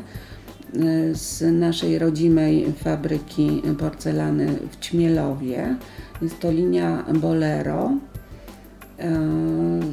[1.14, 5.76] z naszej rodzimej fabryki porcelany w Ćmielowie.
[6.22, 7.92] Jest to linia Bolero
[8.98, 9.10] e,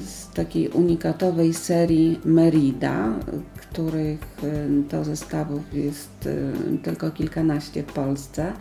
[0.05, 3.13] z takiej unikatowej serii Merida,
[3.73, 4.19] których
[4.89, 6.29] to zestawów jest
[6.83, 8.53] tylko kilkanaście w Polsce,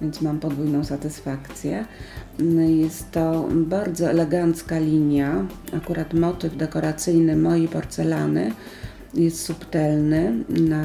[0.00, 1.84] więc mam podwójną satysfakcję.
[2.68, 5.46] Jest to bardzo elegancka linia,
[5.76, 8.52] akurat motyw dekoracyjny mojej porcelany
[9.14, 10.84] jest subtelny, na,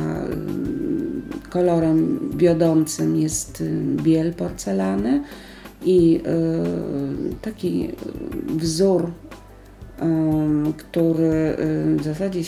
[1.49, 3.63] kolorem wiodącym jest
[4.03, 5.23] biel porcelany
[5.85, 6.21] i
[7.41, 7.89] taki
[8.47, 9.11] wzór
[10.77, 11.55] który
[11.97, 12.39] w zasadzie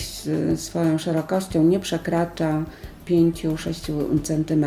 [0.55, 2.63] swoją szerokością nie przekracza
[3.07, 4.65] 5-6 cm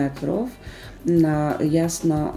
[1.06, 2.34] na jasno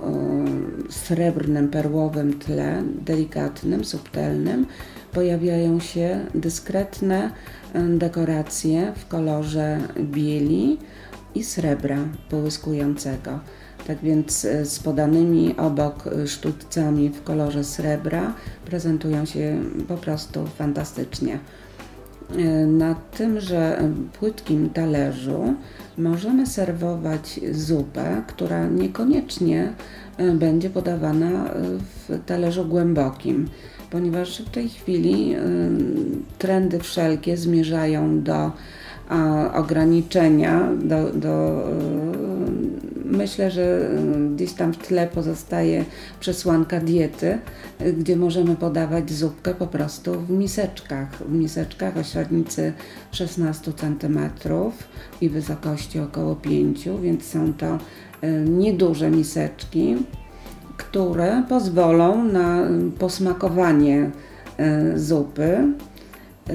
[0.90, 4.66] srebrnym, perłowym tle, delikatnym, subtelnym,
[5.12, 7.32] pojawiają się dyskretne
[7.98, 10.78] dekoracje w kolorze bieli
[11.36, 11.98] i srebra
[12.30, 13.40] połyskującego.
[13.92, 18.34] Tak więc e, z podanymi obok sztućcami w kolorze srebra
[18.66, 21.40] prezentują się po prostu fantastycznie.
[22.38, 23.84] E, na tymże
[24.20, 25.54] płytkim talerzu
[25.98, 29.74] możemy serwować zupę, która niekoniecznie
[30.18, 31.50] e, będzie podawana
[32.08, 33.48] w talerzu głębokim,
[33.90, 35.36] ponieważ w tej chwili
[36.38, 38.52] trendy wszelkie zmierzają do
[39.54, 41.64] ograniczenia, do, do
[43.12, 45.86] myślę, że y, gdzieś tam w tle pozostaje
[46.20, 47.38] przesłanka diety,
[47.82, 51.10] y, gdzie możemy podawać zupkę po prostu w miseczkach.
[51.18, 52.74] W miseczkach o średnicy
[53.12, 54.20] 16 cm
[55.22, 59.96] i wysokości około 5, więc są to y, nieduże miseczki,
[60.78, 62.68] które pozwolą na
[63.00, 64.12] posmakowanie
[64.96, 65.74] zupy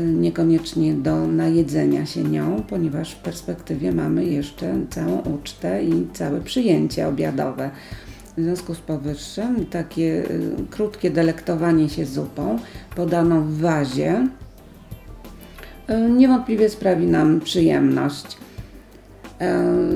[0.03, 7.09] niekoniecznie do najedzenia się nią, ponieważ w perspektywie mamy jeszcze całą ucztę i całe przyjęcie
[7.09, 7.71] obiadowe.
[8.37, 12.59] W związku z powyższym takie y, krótkie delektowanie się zupą
[12.97, 14.29] podaną w wazie
[15.91, 18.37] y, niewątpliwie sprawi nam przyjemność.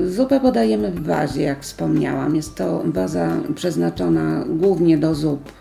[0.01, 2.35] Y, zupę podajemy w wazie, jak wspomniałam.
[2.35, 5.60] Jest to waza przeznaczona głównie do zup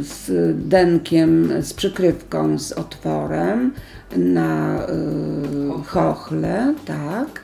[0.00, 0.30] z
[0.68, 3.72] denkiem, z przykrywką, z otworem
[4.16, 7.40] na y, chochle, tak.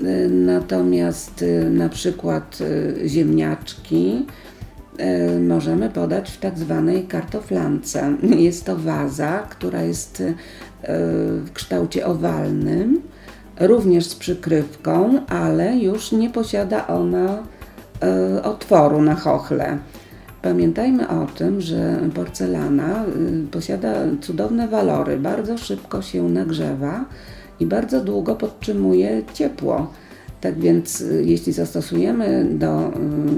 [0.00, 2.58] Y, natomiast na przykład
[3.06, 4.26] ziemniaczki
[5.40, 8.16] możemy podać w tak zwanej kartoflance.
[8.46, 10.22] Jest to waza, która jest
[11.44, 13.02] w kształcie owalnym,
[13.60, 17.42] również z przykrywką, ale już nie posiada ona
[18.42, 19.78] otworu na chochle.
[20.48, 27.04] Pamiętajmy o tym, że porcelana y, posiada cudowne walory, bardzo szybko się nagrzewa
[27.60, 29.92] i bardzo długo podtrzymuje ciepło.
[30.40, 32.92] Tak więc, y, jeśli zastosujemy do y,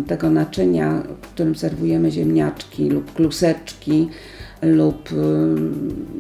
[0.06, 4.08] tego naczynia, w którym serwujemy ziemniaczki lub kluseczki,
[4.62, 5.08] lub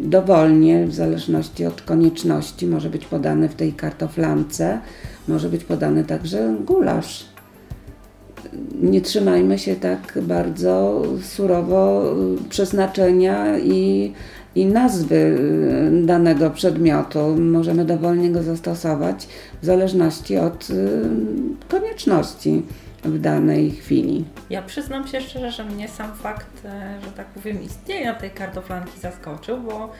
[0.00, 4.78] dowolnie, w zależności od konieczności, może być podany w tej kartoflance,
[5.28, 7.37] może być podany także gulasz
[8.82, 12.14] nie trzymajmy się tak bardzo surowo
[12.48, 14.12] przeznaczenia i,
[14.54, 17.36] i nazwy y, danego przedmiotu.
[17.36, 19.28] Możemy dowolnie go zastosować
[19.62, 21.00] w zależności od y,
[21.68, 22.62] konieczności
[23.04, 24.24] w danej chwili.
[24.50, 26.62] Ja przyznam się szczerze, że mnie sam fakt,
[27.04, 29.90] że tak powiem, istnienia tej kartoflanki zaskoczył, bo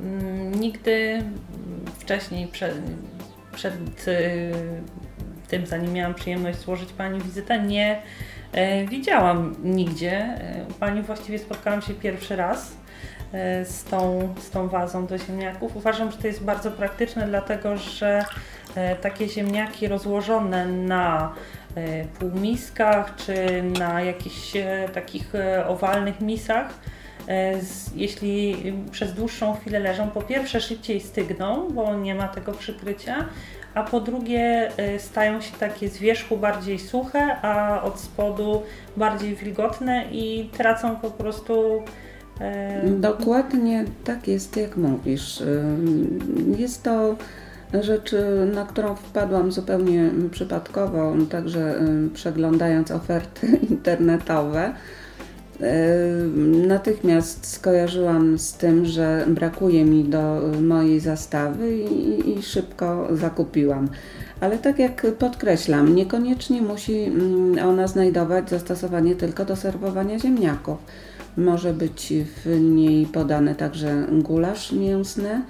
[0.00, 1.22] mm, nigdy
[1.98, 2.74] wcześniej przed,
[3.52, 4.52] przed y,
[5.48, 8.02] tym, zanim miałam przyjemność złożyć Pani wizytę, nie
[8.52, 10.12] e, widziałam nigdzie.
[10.12, 12.76] E, u Pani właściwie spotkałam się pierwszy raz
[13.32, 15.76] e, z tą, z tą wazą do ziemniaków.
[15.76, 18.24] Uważam, że to jest bardzo praktyczne, dlatego że
[18.74, 21.34] e, takie ziemniaki rozłożone na
[21.74, 25.32] e, półmiskach czy na jakichś e, takich
[25.66, 26.74] owalnych misach,
[27.94, 28.56] jeśli
[28.90, 33.24] przez dłuższą chwilę leżą, po pierwsze szybciej stygną, bo nie ma tego przykrycia,
[33.78, 38.62] a po drugie y, stają się takie z wierzchu bardziej suche, a od spodu
[38.96, 41.82] bardziej wilgotne i tracą po prostu.
[42.86, 45.40] Y, Dokładnie tak jest, jak mówisz.
[45.40, 45.64] Y,
[46.58, 47.16] jest to
[47.82, 48.14] rzecz,
[48.54, 51.80] na którą wpadłam zupełnie przypadkowo, także
[52.14, 54.72] przeglądając oferty internetowe.
[56.68, 63.88] Natychmiast skojarzyłam z tym, że brakuje mi do mojej zastawy i, i, szybko zakupiłam.
[64.40, 70.78] Ale tak jak podkreślam, niekoniecznie musi mm, ona znajdować zastosowanie tylko do serwowania ziemniaków.
[71.36, 72.12] Może być
[72.44, 75.42] w niej podany także gulasz mięsny.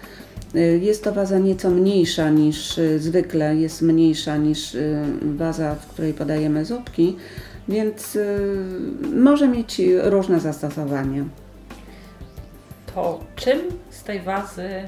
[0.81, 4.77] Jest to waza nieco mniejsza niż zwykle, jest mniejsza niż
[5.23, 7.17] waza, w której podajemy zupki
[7.69, 8.39] więc y,
[9.15, 11.25] może mieć różne zastosowania.
[12.95, 13.59] to czym
[13.91, 14.87] z tej wazy y,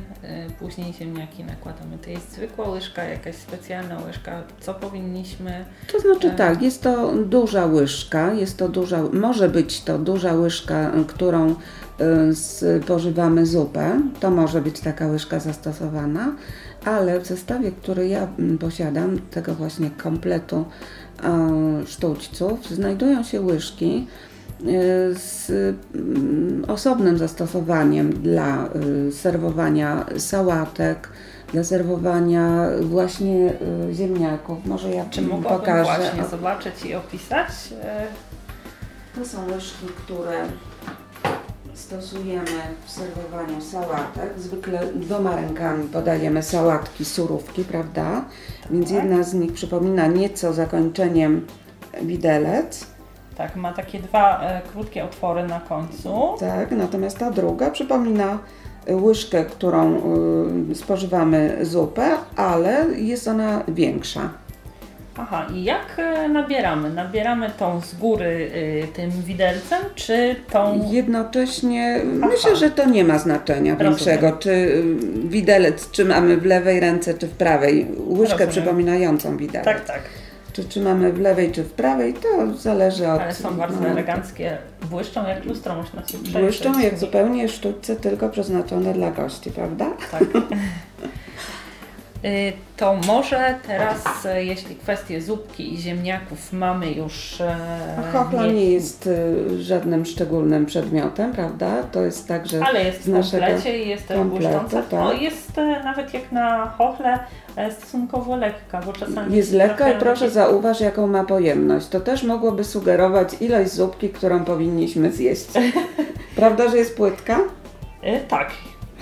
[0.58, 1.98] później ziemniaki nakładamy?
[2.04, 4.42] To jest zwykła łyżka, jakaś specjalna łyżka?
[4.60, 5.64] Co powinniśmy...
[5.92, 10.92] To znaczy tak, jest to duża łyżka, jest to duża, może być to duża łyżka,
[11.06, 16.32] którą y, spożywamy zupę, to może być taka łyżka zastosowana,
[16.84, 20.64] ale w zestawie, który ja mm, posiadam, tego właśnie kompletu
[21.86, 24.06] sztućców, znajdują się łyżki,
[24.66, 25.50] Y, z
[25.94, 28.68] mm, osobnym zastosowaniem dla
[29.08, 31.08] y, serwowania sałatek,
[31.52, 33.52] dla serwowania właśnie
[33.92, 34.66] ziemniaków.
[34.66, 35.84] Może ja Czy mogłabym pokażę.
[35.84, 37.48] właśnie zobaczyć i opisać?
[39.14, 40.44] To są łyżki, które
[41.80, 44.38] stosujemy w serwowaniu sałatek.
[44.38, 48.24] Zwykle dwoma rękami podajemy sałatki, surówki, prawda?
[48.70, 48.94] Więc tak.
[48.94, 51.46] jedna z nich przypomina nieco zakończeniem
[52.02, 52.86] widelec
[53.40, 56.34] tak, ma takie dwa e, krótkie otwory na końcu.
[56.40, 58.38] Tak, natomiast ta druga przypomina
[58.86, 59.96] e, łyżkę, którą
[60.70, 64.30] y, spożywamy zupę, ale jest ona większa.
[65.22, 66.90] Aha, i jak e, nabieramy?
[66.90, 70.90] Nabieramy tą z góry y, tym widelcem, czy tą...
[70.90, 72.28] Jednocześnie Aha.
[72.32, 73.92] myślę, że to nie ma znaczenia Rozumiem.
[73.92, 74.82] większego, czy
[75.24, 77.86] widelec, czy mamy w lewej ręce, czy w prawej.
[78.06, 78.48] Łyżkę Rozumiem.
[78.48, 79.64] przypominającą widelec.
[79.64, 80.00] Tak, tak
[80.52, 83.20] czy trzymamy w lewej, czy w prawej, to zależy od...
[83.20, 83.98] Ale są bardzo momentu.
[83.98, 84.58] eleganckie,
[84.90, 86.32] błyszczą jak lustro, można się przejrzeć.
[86.32, 89.86] Błyszczą jak zupełnie sztuczce, tylko przeznaczone dla gości, prawda?
[90.10, 90.24] Tak.
[92.24, 97.40] Y, to może teraz, y, jeśli kwestie zupki i ziemniaków mamy już...
[97.40, 97.56] E,
[98.12, 101.82] Chochla nie, nie jest y, żadnym szczególnym przedmiotem, prawda?
[101.82, 104.82] To jest także Ale jest w komplecie i jest błyszcząca.
[104.82, 104.90] Tak.
[104.92, 107.18] No, jest e, nawet jak na chochle
[107.56, 109.36] e, stosunkowo lekka, bo czasami...
[109.36, 111.88] Jest lekka i proszę zauważ, jaką ma pojemność.
[111.88, 115.46] To też mogłoby sugerować ilość zupki, którą powinniśmy zjeść.
[116.36, 117.38] Prawda, że jest płytka?
[118.28, 118.50] Tak,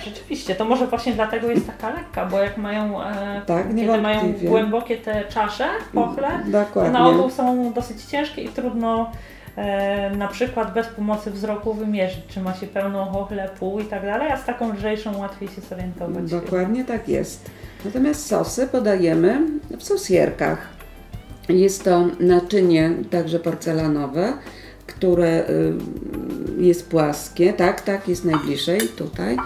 [0.04, 4.34] Rzeczywiście, to może właśnie dlatego jest taka lekka, bo jak mają, e, tak, kiedy mają
[4.42, 6.92] głębokie te czasze, pochle, Dokładnie.
[6.92, 9.12] na ogół są dosyć ciężkie i trudno
[9.56, 14.02] e, na przykład bez pomocy wzroku wymierzyć, czy ma się pełną chochlę, pół i tak
[14.02, 16.30] dalej, a z taką lżejszą łatwiej się zorientować.
[16.30, 17.50] Dokładnie tak jest.
[17.84, 19.40] Natomiast sosy podajemy
[19.78, 20.68] w sosierkach.
[21.48, 24.32] Jest to naczynie także porcelanowe,
[24.86, 25.72] które y,
[26.58, 29.36] jest płaskie, tak, tak, jest najbliżej tutaj.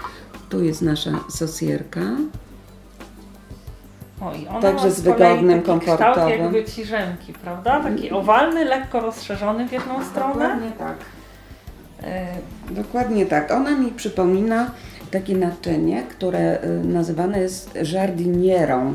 [0.52, 2.00] Tu jest nasza sosierka.
[4.20, 6.12] O, i ona Także z, z wygodnym, komfortowym.
[6.14, 7.80] kształt jakby ciżemki, prawda?
[7.80, 8.20] Taki mm.
[8.20, 10.34] owalny, lekko rozszerzony w jedną stronę.
[10.34, 10.96] Dokładnie tak.
[12.70, 13.50] Y Dokładnie tak.
[13.50, 14.70] Ona mi przypomina
[15.10, 18.94] takie naczynie, które y, nazywane jest żardinierą.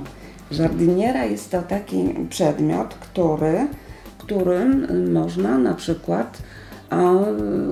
[0.52, 3.68] Żardiniera jest to taki przedmiot, który,
[4.18, 6.38] którym można na przykład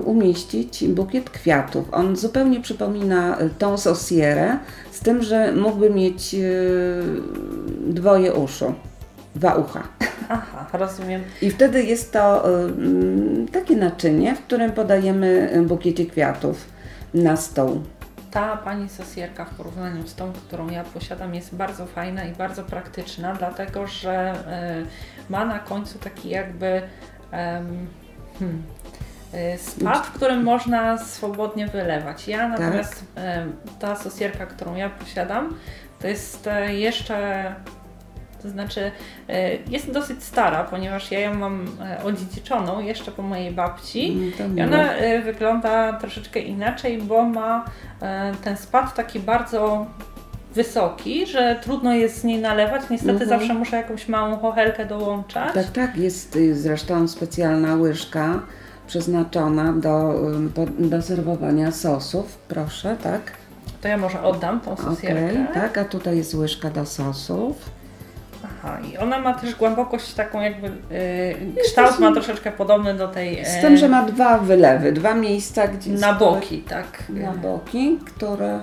[0.04, 1.88] umieścić bukiet kwiatów.
[1.92, 4.58] On zupełnie przypomina tą sosierę,
[4.90, 6.38] z tym, że mógłby mieć e,
[7.86, 8.74] dwoje uszu,
[9.34, 9.82] dwa ucha.
[10.28, 11.22] Aha, rozumiem.
[11.42, 12.68] I wtedy jest to e,
[13.52, 16.66] takie naczynie, w którym podajemy bukiecie kwiatów
[17.14, 17.82] na stół.
[18.30, 22.62] Ta pani sosierka w porównaniu z tą, którą ja posiadam, jest bardzo fajna i bardzo
[22.62, 24.84] praktyczna, dlatego że e,
[25.30, 26.82] ma na końcu taki jakby
[28.38, 28.62] hmm,
[29.58, 32.28] spad, w którym można swobodnie wylewać.
[32.28, 32.60] Ja tak.
[32.60, 33.24] natomiast tak.
[33.78, 35.54] ta sosierka, którą ja posiadam,
[36.00, 37.54] to jest e, jeszcze
[38.42, 38.90] to znaczy,
[39.28, 41.66] e, jest dosyć stara, ponieważ ja ją mam
[42.04, 44.32] odziedziczoną jeszcze po mojej babci.
[44.40, 44.88] Mm, I ona
[45.24, 47.64] wygląda troszeczkę inaczej, bo ma
[48.44, 49.86] ten spad taki bardzo
[50.54, 52.82] wysoki, że trudno jest z niej nalewać.
[52.90, 53.28] Niestety mhm.
[53.28, 55.54] zawsze muszę jakąś małą chochelkę dołączać.
[55.54, 55.96] Tak, tak.
[55.96, 58.40] Jest zresztą specjalna łyżka
[58.86, 60.14] przeznaczona do,
[60.78, 62.38] do serwowania sosów.
[62.48, 63.32] Proszę, tak?
[63.80, 65.30] To ja może oddam tą sosierkę.
[65.30, 67.56] Okay, tak, a tutaj jest łyżka do sosów.
[68.44, 73.36] Aha, i ona ma też głębokość taką jakby, yy, kształt ma troszeczkę podobny do tej...
[73.36, 75.90] Yy, Z tym, że ma dwa wylewy, dwa miejsca, gdzie...
[75.90, 77.02] Na boki, tak.
[77.08, 78.60] Na boki, które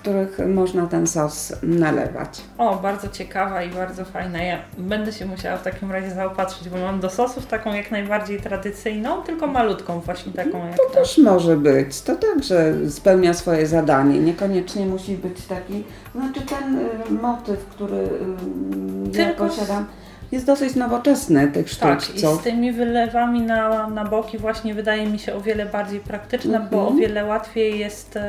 [0.00, 2.42] których można ten sos nalewać.
[2.58, 4.42] O, bardzo ciekawa i bardzo fajna.
[4.42, 8.40] Ja będę się musiała w takim razie zaopatrzyć, bo mam do sosów taką jak najbardziej
[8.40, 12.00] tradycyjną, tylko malutką właśnie taką jak To też może być.
[12.00, 14.18] To także spełnia swoje zadanie.
[14.18, 15.84] Niekoniecznie musi być taki,
[16.14, 19.86] znaczy ten y, motyw, który y, ja posiadam
[20.32, 22.22] jest dosyć nowoczesny tych sztuczców.
[22.22, 26.00] Tak, i z tymi wylewami na, na boki właśnie wydaje mi się o wiele bardziej
[26.00, 26.70] praktyczne, mm -hmm.
[26.70, 27.00] bo o mhm.
[27.00, 28.20] wiele łatwiej jest y,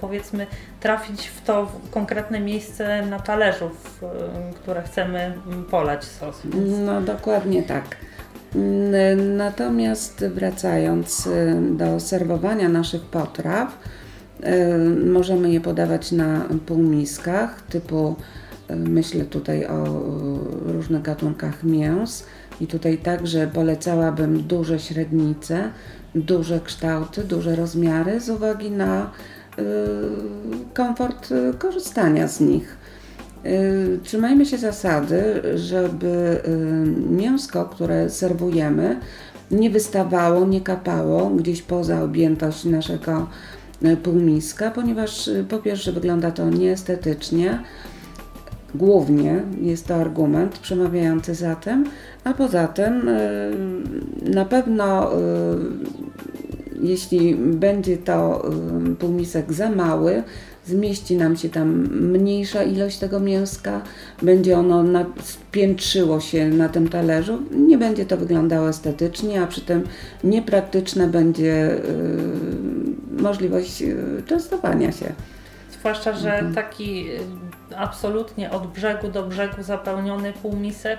[0.00, 0.46] powiedzmy
[0.80, 4.02] trafić w to konkretne miejsce na talerzu, w
[4.54, 5.32] które chcemy
[5.70, 6.42] polać sos.
[6.86, 7.96] No dokładnie tak.
[9.36, 13.78] Natomiast wracając y, do serwowania naszych potraw,
[15.06, 18.16] Możemy je podawać na półmiskach, typu
[18.76, 19.84] myślę tutaj o
[20.66, 22.26] różnych gatunkach mięs
[22.60, 25.70] i tutaj także polecałabym duże średnice,
[26.14, 29.10] duże kształty, duże rozmiary z uwagi na
[30.74, 31.28] komfort
[31.58, 32.76] korzystania z nich.
[34.02, 36.40] Trzymajmy się zasady, żeby
[37.10, 39.00] mięsko, które serwujemy,
[39.50, 43.26] nie wystawało, nie kapało gdzieś poza objętość naszego
[44.02, 47.62] półmiska, ponieważ po pierwsze wygląda to nieestetycznie,
[48.74, 51.84] głównie jest to argument przemawiający za tym,
[52.24, 53.10] a poza tym
[54.34, 55.10] na pewno
[56.82, 58.48] jeśli będzie to
[58.98, 60.22] półmisek za mały,
[60.68, 63.80] zmieści nam się tam mniejsza ilość tego mięska,
[64.22, 64.84] będzie ono
[65.22, 69.82] spiętrzyło się na tym talerzu, nie będzie to wyglądało estetycznie, a przy tym
[70.24, 71.80] niepraktyczna będzie
[73.16, 75.12] yy, możliwość yy, częstowania się.
[75.70, 76.54] Zwłaszcza, że mhm.
[76.54, 80.98] taki y, absolutnie od brzegu do brzegu zapełniony półmisek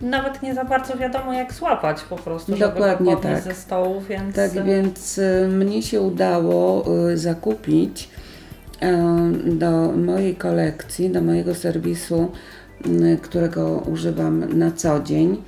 [0.00, 3.42] nawet nie za bardzo wiadomo jak złapać po prostu, Dokładnie żeby tak.
[3.42, 4.36] ze stołu, więc...
[4.36, 8.08] Tak, więc y, mnie się udało y, zakupić
[9.44, 12.32] do mojej kolekcji, do mojego serwisu,
[13.22, 15.42] którego używam na co dzień.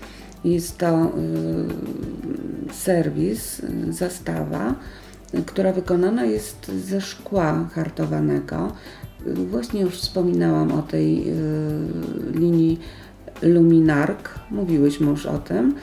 [0.44, 4.74] Jest to y, serwis, y, zastawa,
[5.46, 8.72] która wykonana jest ze szkła hartowanego.
[9.26, 11.34] Właśnie już wspominałam o tej y,
[12.34, 12.80] linii
[13.43, 15.74] Luminark, mówiłyśmy już o tym.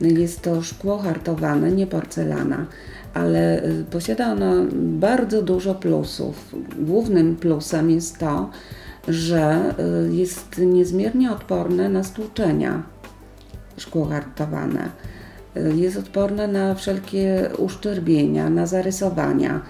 [0.00, 2.66] Jest to szkło hartowane, nie porcelana
[3.14, 6.54] ale y, posiada ona bardzo dużo plusów.
[6.78, 8.50] Głównym plusem jest to,
[9.08, 9.74] że
[10.10, 12.82] y, jest niezmiernie odporne na stłuczenia
[13.76, 14.88] szkło hartowane.
[15.56, 19.60] Y, jest odporne na wszelkie uszczerbienia, na zarysowania.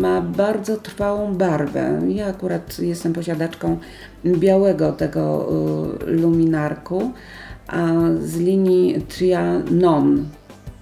[0.00, 2.00] Ma bardzo trwałą barwę.
[2.08, 3.78] Ja akurat jestem posiadaczką
[4.24, 5.48] białego tego
[6.06, 7.10] luminarku,
[7.66, 7.86] a
[8.20, 10.24] z linii Trianon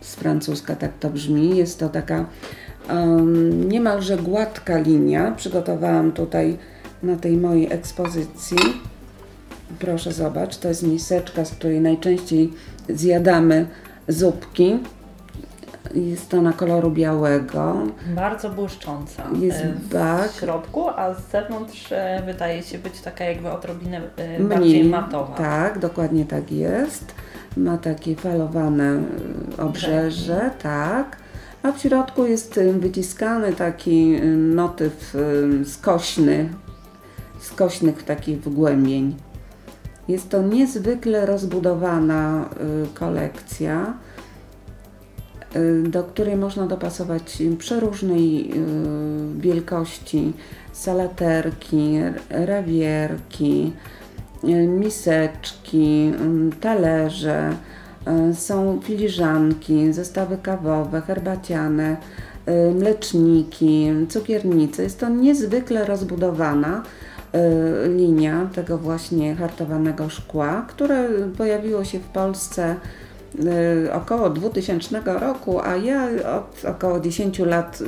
[0.01, 1.57] z francuska tak to brzmi.
[1.57, 2.26] Jest to taka
[3.68, 5.30] niemalże gładka linia.
[5.30, 6.59] Przygotowałam tutaj
[7.03, 8.59] na tej mojej ekspozycji.
[9.78, 12.53] Proszę zobacz, to jest miseczka, z której najczęściej
[12.89, 13.66] zjadamy
[14.09, 14.78] zupki.
[15.95, 17.76] Jest to na koloru białego.
[18.14, 19.22] Bardzo błyszcząca.
[19.41, 20.30] Jest bak.
[20.30, 24.85] w środku, a z zewnątrz e, wydaje się być taka jakby odrobinę e, Mniej, bardziej
[24.85, 25.35] matowa.
[25.37, 27.14] Tak, dokładnie tak jest
[27.57, 29.03] ma takie falowane
[29.59, 31.16] obrzeże, tak.
[31.62, 34.20] A w środku jest wyciskany taki
[34.55, 35.16] motyw
[35.64, 36.49] skośny,
[37.41, 39.14] skośnych takich wgłębień.
[40.09, 42.49] Jest to niezwykle rozbudowana
[42.95, 43.95] kolekcja,
[45.85, 48.51] do której można dopasować przeróżnej
[49.39, 50.33] wielkości
[50.73, 51.95] salaterki,
[52.31, 53.73] rawierki,
[54.49, 56.13] E, miseczki,
[56.61, 57.57] talerze,
[58.35, 61.97] są filiżanki, zestawy kawowe, herbaciane,
[62.75, 64.83] mleczniki, cukiernice.
[64.83, 66.83] Jest to niezwykle rozbudowana
[67.97, 73.04] linia tego właśnie hartowanego szkła, które pojawiło się w Polsce Y,
[73.93, 77.87] około 2000 roku, a ja od około 10 lat y,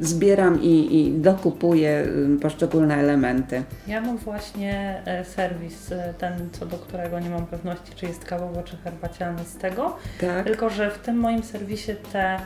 [0.00, 3.62] zbieram i, i dokupuję y, poszczególne elementy.
[3.86, 8.24] Ja mam właśnie e, serwis, e, ten co do którego nie mam pewności, czy jest
[8.24, 9.96] kawowo, czy herbaciany z tego.
[10.20, 10.44] Tak.
[10.46, 12.38] Tylko, że w tym moim serwisie te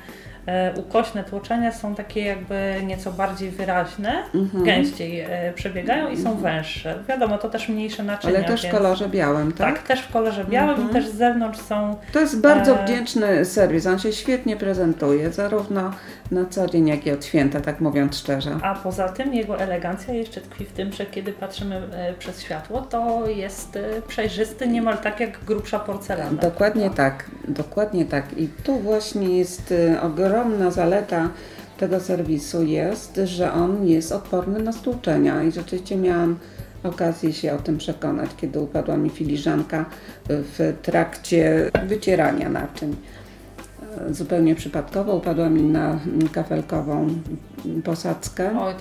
[0.76, 4.64] ukośne tłoczenia są takie jakby nieco bardziej wyraźne, mhm.
[4.64, 6.42] gęściej e, przebiegają i są mhm.
[6.42, 6.98] węższe.
[7.08, 8.36] Wiadomo, to też mniejsze naczynia.
[8.36, 9.74] Ale też w kolorze białym, tak?
[9.74, 10.90] Tak, też w kolorze białym mhm.
[10.90, 11.96] i też z zewnątrz są...
[12.12, 12.84] To jest bardzo e...
[12.84, 15.90] wdzięczny serwis, on się świetnie prezentuje, zarówno
[16.30, 18.50] na co dzień, jak i od święta, tak mówiąc szczerze.
[18.62, 22.80] A poza tym jego elegancja jeszcze tkwi w tym, że kiedy patrzymy e, przez światło,
[22.80, 23.78] to jest
[24.08, 26.40] przejrzysty niemal tak jak grubsza porcelana.
[26.42, 28.38] Dokładnie tak, dokładnie tak.
[28.38, 31.30] I tu właśnie jest ogromny ogromna zaleta
[31.78, 35.42] tego serwisu jest, że on jest odporny na stłuczenia.
[35.42, 36.38] I rzeczywiście miałam
[36.82, 39.84] okazję się o tym przekonać, kiedy upadła mi filiżanka
[40.28, 42.96] w trakcie wycierania naczyń
[44.10, 45.98] zupełnie przypadkowo upadła mi na
[46.32, 47.08] kafelkową
[47.84, 48.74] posadzkę Oj,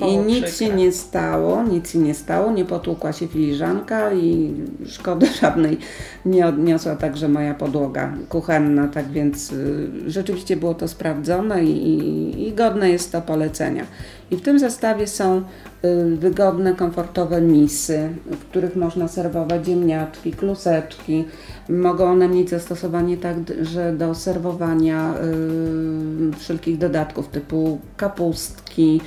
[0.00, 4.54] to i nic się nie stało, nic się nie stało, nie potłukła się filiżanka i
[4.86, 5.78] szkody żadnej
[6.24, 12.48] nie odniosła także moja podłoga kuchenna, tak więc y, rzeczywiście było to sprawdzone i, i,
[12.48, 13.86] i godne jest to polecenia.
[14.32, 15.42] I w tym zestawie są
[15.84, 21.24] y, wygodne, komfortowe misy, w których można serwować ziemniaczki, kluseczki.
[21.68, 29.00] Mogą one mieć zastosowanie także do serwowania y, wszelkich dodatków typu kapustki,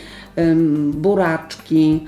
[0.94, 2.06] buraczki,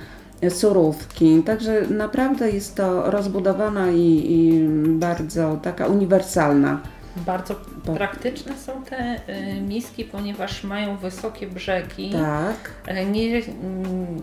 [0.50, 1.44] surówki.
[1.44, 4.68] Także naprawdę jest to rozbudowana i, i
[5.00, 6.82] bardzo taka uniwersalna.
[7.26, 7.56] Bardzo
[7.96, 12.12] praktyczne są te y, miski, ponieważ mają wysokie brzegi.
[12.12, 12.72] Tak.
[12.98, 14.22] Y, nie, mm,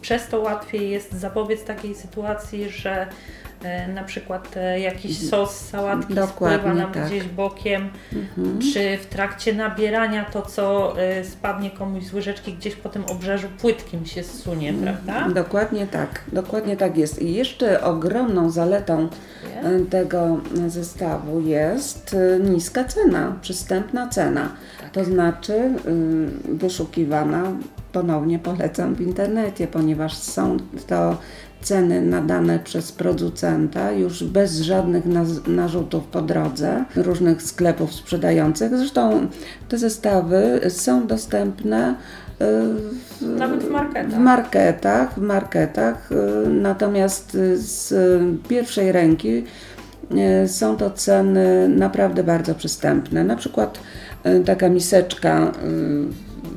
[0.00, 3.06] przez to łatwiej jest zapobiec takiej sytuacji, że
[3.53, 3.53] E,
[3.94, 7.06] na przykład e, jakiś sos sałatki Dokładnie, spływa nam tak.
[7.06, 8.58] gdzieś bokiem, mhm.
[8.72, 13.48] czy w trakcie nabierania to, co e, spadnie komuś z łyżeczki gdzieś po tym obrzeżu
[13.60, 14.96] płytkim się zsunie, mhm.
[14.96, 15.34] prawda?
[15.34, 17.22] Dokładnie tak, dokładnie tak jest.
[17.22, 19.08] I jeszcze ogromną zaletą
[19.90, 24.48] tego zestawu jest niska cena, przystępna cena.
[24.80, 24.90] Tak.
[24.90, 25.70] To znaczy
[26.44, 27.52] wyszukiwana,
[27.92, 30.56] ponownie polecam w internecie, ponieważ są
[30.86, 31.16] to
[31.64, 35.04] ceny nadane przez producenta, już bez żadnych
[35.46, 38.76] narzutów po drodze, różnych sklepów sprzedających.
[38.76, 39.26] Zresztą
[39.68, 41.94] te zestawy są dostępne e,
[43.20, 44.12] w, nawet w marketach.
[44.12, 46.10] W marketach, w marketach.
[46.12, 47.94] E, natomiast z
[48.48, 49.44] pierwszej ręki
[50.10, 53.24] e, są to ceny naprawdę bardzo przystępne.
[53.24, 53.80] Na przykład
[54.44, 55.52] taka miseczka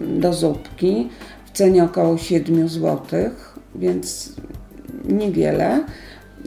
[0.07, 1.09] do zupki
[1.45, 2.99] w cenie około 7 zł,
[3.75, 4.35] więc
[5.09, 5.83] niewiele.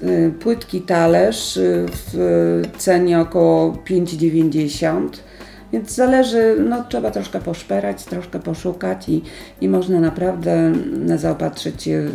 [0.02, 5.08] Y, płytki talerz y, w cenie około 5,90
[5.72, 9.22] więc zależy, no trzeba troszkę poszperać, troszkę poszukać i,
[9.60, 10.72] i można naprawdę
[11.16, 12.08] zaopatrzyć się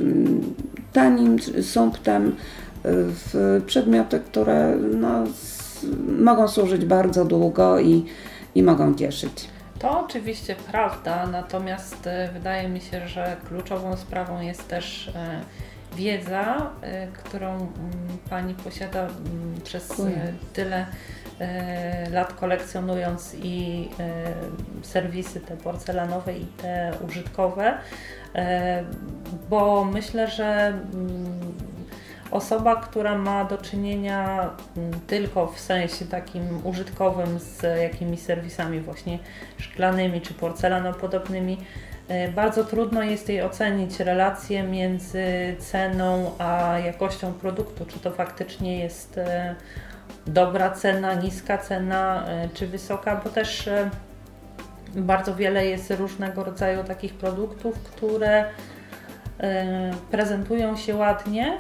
[0.93, 2.31] tanim sumptem y,
[2.85, 5.23] w przedmioty, które no,
[6.19, 8.05] mogą służyć bardzo długo i,
[8.55, 9.49] i mogą cieszyć.
[9.79, 15.11] To oczywiście prawda, natomiast wydaje mi się, że kluczową sprawą jest też
[15.95, 17.71] wiedza, y, którą mm,
[18.29, 20.85] Pani posiada mm, przez y, tyle
[22.07, 23.89] y, lat kolekcjonując i
[24.81, 27.77] serwisy te porcelanowe i te użytkowe,
[29.49, 31.53] bo myślę, że mm,
[32.31, 34.49] osoba, która ma do czynienia
[35.07, 39.19] tylko w sensie takim użytkowym z jakimiś serwisami właśnie
[39.57, 41.57] szklanymi czy porcelanopodobnymi,
[42.35, 45.25] bardzo trudno jest jej ocenić relację między
[45.59, 49.55] ceną a jakością produktu, czy to faktycznie jest e,
[50.27, 53.69] dobra cena, niska cena, e, czy wysoka, bo też
[54.95, 58.45] bardzo wiele jest różnego rodzaju takich produktów, które
[60.11, 61.57] prezentują się ładnie,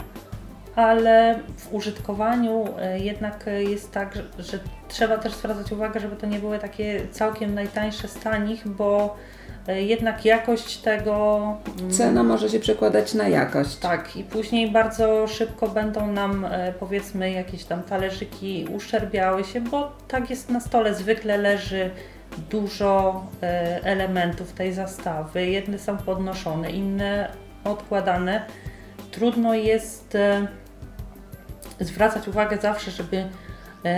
[0.75, 2.65] ale w użytkowaniu
[2.95, 8.07] jednak jest tak, że, trzeba też zwracać uwagę, żeby to nie były takie całkiem najtańsze
[8.07, 9.34] z tanich, bo E,
[9.67, 11.39] jednak jakość tego.
[11.79, 13.75] Mm, Cena może się przekładać na jakość.
[13.75, 19.91] Tak, i później bardzo szybko będą nam, e, powiedzmy, jakieś tam talerzyki uszczerbiały się, bo
[20.07, 20.95] tak jest na stole.
[20.95, 21.89] Zwykle leży
[22.49, 25.45] dużo e, elementów tej zastawy.
[25.45, 27.29] Jedne są podnoszone, inne
[27.63, 28.45] odkładane.
[29.11, 30.17] Trudno jest
[31.79, 33.25] zwracać uwagę zawsze, żeby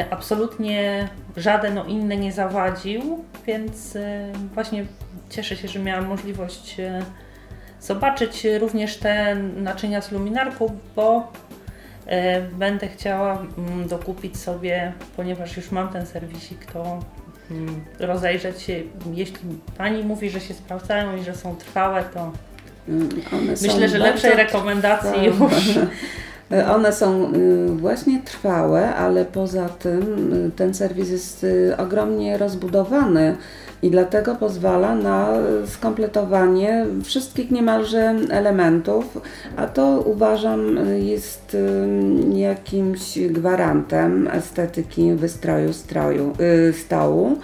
[0.09, 1.07] absolutnie
[1.37, 3.97] żaden o inny nie zawadził, więc
[4.53, 4.85] właśnie
[5.29, 7.01] cieszę się, że miałam możliwość e,
[7.81, 11.31] zobaczyć również te naczynia z luminarką, bo
[12.05, 16.99] e, będę chciała mm, dokupić sobie, ponieważ już mam ten serwisik, to
[17.51, 18.83] mm, rozejrzeć się.
[19.13, 19.39] Jeśli
[19.77, 22.31] Pani mówi, że się sprawdzają i że są trwałe, to
[22.89, 25.53] mm, one myślę, że lepszej rekomendacji trwałe.
[25.55, 25.79] już.
[26.75, 33.35] One są y, właśnie trwałe, ale poza tym y, ten serwis jest y, ogromnie rozbudowany
[33.81, 35.29] i dlatego pozwala na
[35.65, 39.21] skompletowanie wszystkich niemalże elementów,
[39.55, 41.57] a to uważam jest
[42.33, 46.33] jakimś gwarantem estetyki wystroju stroju,
[46.69, 47.37] y, stołu.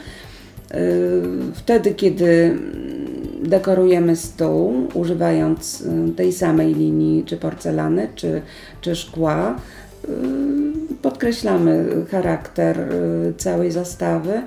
[0.73, 1.21] Y,
[1.53, 2.57] wtedy, kiedy
[3.43, 8.41] dekorujemy stół, używając y, tej samej linii, czy porcelany, czy,
[8.81, 9.55] czy szkła,
[11.01, 12.87] podkreślamy charakter
[13.37, 14.41] całej zastawy,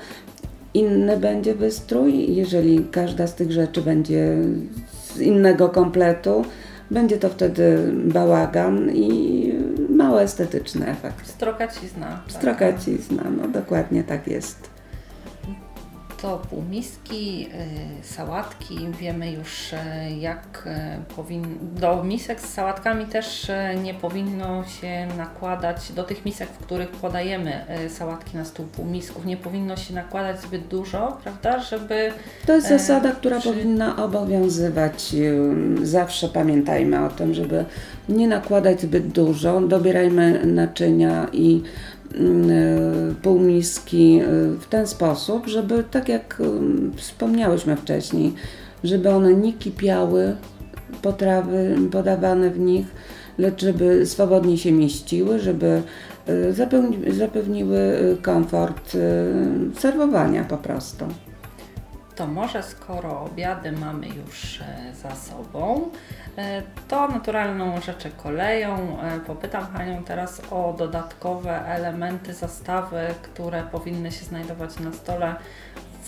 [0.76, 2.34] inny będzie wystrój.
[2.34, 4.36] Jeżeli każda z tych rzeczy będzie
[5.14, 6.44] z innego kompletu,
[6.90, 9.52] będzie to wtedy bałagan i
[9.88, 11.26] mało estetyczny efekt.
[11.26, 12.06] Strokacizna.
[12.06, 12.36] Tak.
[12.36, 14.75] Strokacizna, no dokładnie tak jest.
[16.26, 17.48] Co półmiski,
[18.02, 18.78] sałatki.
[19.00, 19.74] Wiemy już
[20.18, 20.68] jak
[21.16, 21.48] powinno.
[21.80, 23.50] Do misek z sałatkami też
[23.82, 29.36] nie powinno się nakładać, do tych misek, w których podajemy sałatki na stół półmisków, nie
[29.36, 32.12] powinno się nakładać zbyt dużo, prawda, żeby...
[32.46, 33.48] To jest zasada, która przy...
[33.48, 35.16] powinna obowiązywać.
[35.82, 37.64] Zawsze pamiętajmy o tym, żeby
[38.08, 39.60] nie nakładać zbyt dużo.
[39.60, 41.95] Dobierajmy naczynia i e,
[43.22, 44.26] półmiski e,
[44.60, 48.34] w ten sposób, żeby tak jak mm, wspomniałyśmy wcześniej,
[48.84, 50.36] żeby one nie kipiały,
[51.02, 52.86] potrawy podawane w nich,
[53.38, 55.82] lecz żeby swobodnie się mieściły, żeby
[56.26, 57.78] e, zapewniły
[58.22, 58.96] komfort
[59.78, 61.04] serwowania po prostu.
[62.16, 64.60] To może skoro obiady mamy już
[65.02, 65.90] za sobą,
[66.25, 66.25] E,
[66.88, 69.00] to naturalną rzeczy koleją.
[69.02, 75.34] E, popytam Panią teraz o dodatkowe elementy zastawy, które powinny się znajdować na stole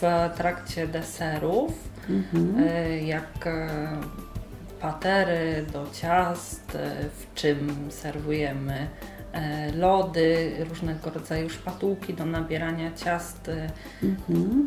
[0.03, 1.73] w trakcie deserów,
[2.11, 2.69] mhm.
[2.69, 3.49] E, jak
[4.81, 6.79] patery do ciast,
[7.19, 8.89] w czym serwujemy
[9.75, 13.51] lody, różnego rodzaju szpatułki do nabierania ciast.
[14.03, 14.67] Mhm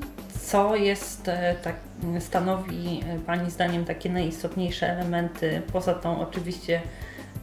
[0.52, 1.76] co jest, e, tak,
[2.20, 6.82] stanowi e, Pani zdaniem takie najistotniejsze elementy, poza tą oczywiście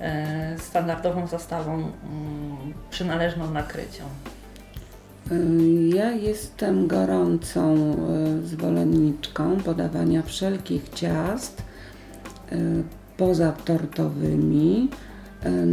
[0.01, 1.93] e, standardową zastawą mm,
[2.90, 4.05] przynależną nakrycią?
[5.95, 7.97] Ja jestem gorącą
[8.45, 11.62] zwolenniczką podawania wszelkich ciast
[13.16, 14.89] poza tortowymi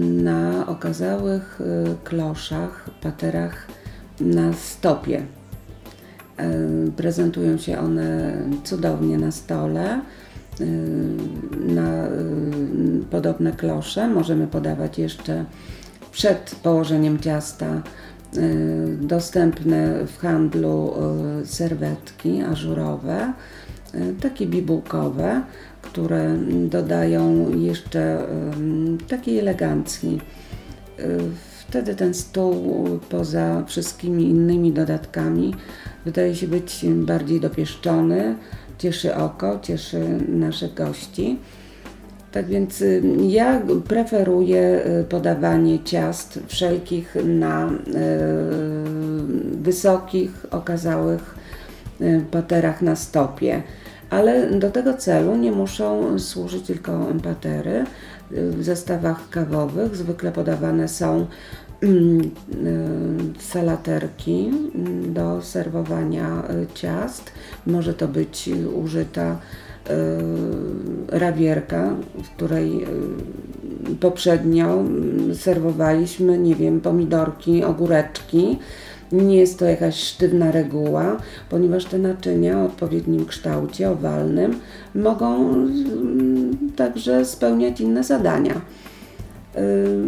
[0.01, 1.59] na okazałych
[2.03, 3.67] kloszach, paterach
[4.19, 5.21] na stopie.
[6.97, 10.01] Prezentują się one cudownie na stole.
[11.67, 12.07] Na
[13.09, 15.45] podobne klosze możemy podawać jeszcze
[16.11, 17.81] przed położeniem ciasta
[19.01, 20.93] dostępne w handlu
[21.45, 23.33] serwetki ażurowe,
[24.21, 25.41] takie bibułkowe,
[25.85, 26.37] które
[26.69, 28.27] dodają jeszcze
[29.07, 30.21] takiej elegancji.
[31.67, 32.55] Wtedy ten stół
[33.09, 35.55] poza wszystkimi innymi dodatkami
[36.05, 38.35] wydaje się być bardziej dopieszczony,
[38.77, 41.39] cieszy oko, cieszy naszych gości.
[42.31, 42.83] Tak więc
[43.27, 47.71] ja preferuję y, podawanie ciast wszelkich na y,
[49.61, 51.35] wysokich, okazałych
[52.31, 53.63] paterach na stopie.
[54.15, 57.83] Ale do tego celu nie muszą służyć tylko patery.
[58.31, 61.25] W zestawach kawowych zwykle podawane są
[61.81, 62.31] Mm,
[63.39, 64.51] y, salaterki
[65.07, 67.31] do serwowania y, ciast.
[67.67, 68.49] Może to być
[68.83, 69.89] użyta y,
[71.07, 72.85] rawierka, w której
[73.99, 74.83] poprzednio
[75.33, 78.59] serwowaliśmy, nie wiem, pomidorki, ogóreczki.
[79.11, 81.17] Nie jest to jakaś sztywna reguła,
[81.49, 84.59] ponieważ te naczynia o odpowiednim kształcie, owalnym,
[84.95, 85.55] mogą
[86.75, 88.61] także spełniać inne zadania.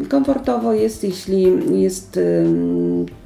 [0.09, 1.47] Komfortowo jest, jeśli
[1.81, 2.19] jest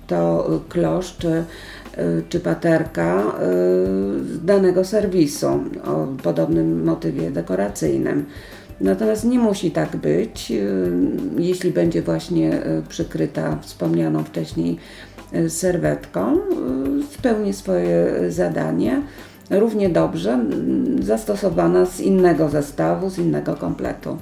[0.08, 3.24] to klosz czy, y, czy paterka
[4.22, 5.48] z danego serwisu
[5.86, 8.26] o podobnym motywie dekoracyjnym.
[8.82, 10.54] Natomiast nie musi tak być,
[11.38, 15.11] jeśli będzie właśnie y, przykryta wspomnianą wcześniej y,
[15.50, 16.38] serwetką,
[17.12, 19.02] spełni swoje zadanie
[19.50, 20.40] równie dobrze
[21.00, 24.18] zastosowana z innego zestawu, z innego kompletu.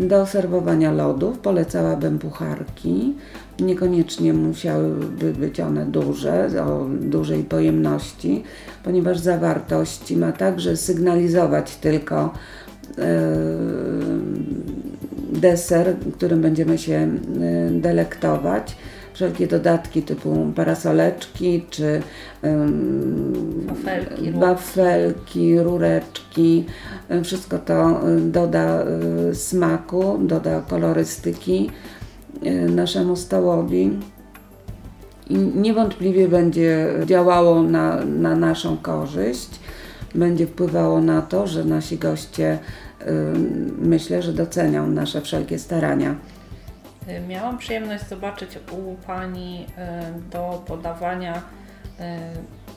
[0.00, 3.14] Do serwowania lodów polecałabym pucharki.
[3.60, 8.42] Niekoniecznie musiałyby być one duże, o dużej pojemności,
[8.84, 12.32] ponieważ zawartość ma także sygnalizować tylko
[12.98, 13.04] yy,
[15.40, 16.92] deser, którym będziemy się
[17.72, 18.76] yy, delektować
[19.14, 22.02] wszelkie dodatki typu parasoleczki czy
[22.42, 23.66] um,
[24.34, 26.64] wafelki, rureczki.
[27.24, 28.84] Wszystko to doda
[29.32, 31.70] smaku, doda kolorystyki
[32.68, 33.98] naszemu stołowi
[35.30, 39.48] i niewątpliwie będzie działało na, na naszą korzyść,
[40.14, 42.58] będzie wpływało na to, że nasi goście
[43.78, 46.14] myślę, że docenią nasze wszelkie starania.
[47.08, 49.66] Y, miałam przyjemność zobaczyć u Pani
[50.18, 51.42] y, do podawania y,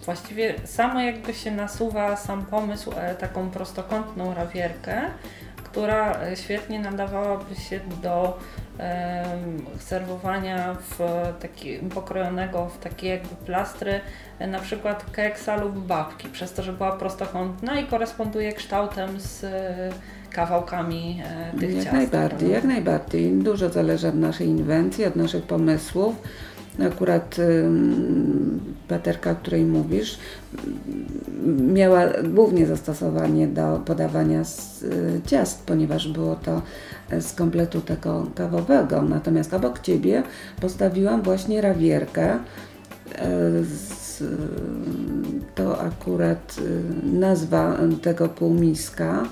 [0.05, 5.01] właściwie samo jakby się nasuwa sam pomysł e, taką prostokątną rawierkę,
[5.63, 8.39] która świetnie nadawałaby się do
[9.79, 10.99] serwowania w
[11.39, 14.01] taki, pokrojonego w takie jakby plastry,
[14.39, 19.45] na przykład keksa lub babki, przez to, że była prostokątna i koresponduje kształtem z
[20.37, 21.21] kawałkami
[21.53, 21.95] e, tych jak ciast.
[21.97, 23.31] Najbardziej, jak najbardziej.
[23.31, 26.15] Dużo zależy od naszej inwencji, od naszych pomysłów.
[26.87, 30.19] Akurat ym, paterka, o której mówisz,
[31.57, 36.61] miała głównie zastosowanie do podawania z y, ciast, ponieważ było to
[37.09, 39.01] e, z kompletu tego kawowego.
[39.01, 40.23] Natomiast obok Ciebie
[40.61, 42.29] postawiłam właśnie rawierkę.
[42.31, 42.39] e,
[43.63, 44.25] Z, y,
[45.55, 46.83] to akurat y,
[47.19, 49.23] nazwa tego półmiska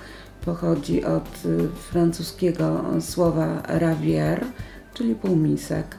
[0.46, 4.46] pochodzi od y, francuskiego słowa ravier,
[4.94, 5.96] czyli półmisek.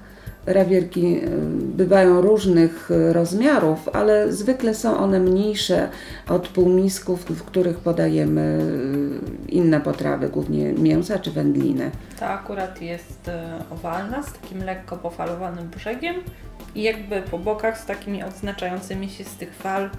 [0.46, 5.88] Rawierki y, bywają różnych y, rozmiarów, ale zwykle są one mniejsze
[6.28, 8.60] od półmisków, w których podajemy
[9.48, 11.90] inne potrawy, głównie mięsa czy wędliny.
[12.20, 13.30] Ta akurat jest
[13.70, 16.14] owalna, z takim lekko pofalowanym brzegiem
[16.74, 19.90] i jakby po bokach z takimi odznaczającymi się z tych fal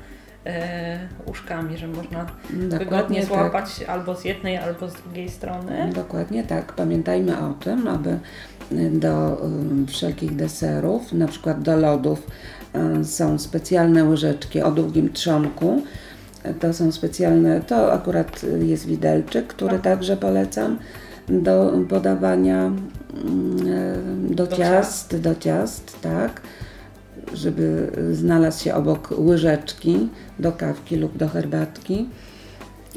[1.25, 3.27] uszkami, że można wygodnie tak.
[3.27, 5.91] złapać albo z jednej, albo z drugiej strony.
[5.95, 6.73] Dokładnie tak.
[6.73, 8.19] Pamiętajmy o tym, aby
[8.91, 9.41] do
[9.83, 12.27] y, wszelkich deserów, na przykład do lodów,
[13.01, 15.81] y, są specjalne łyżeczki o długim trzonku.
[16.59, 19.81] To są specjalne, to akurat jest widelczyk, który Tak.
[19.81, 20.79] także polecam
[21.29, 23.67] do podawania mm,
[24.31, 26.41] y, do, Do ciast, do ciast, tak,
[27.33, 30.09] żeby znalazł się obok łyżeczki
[30.39, 32.09] do kawki lub do herbatki.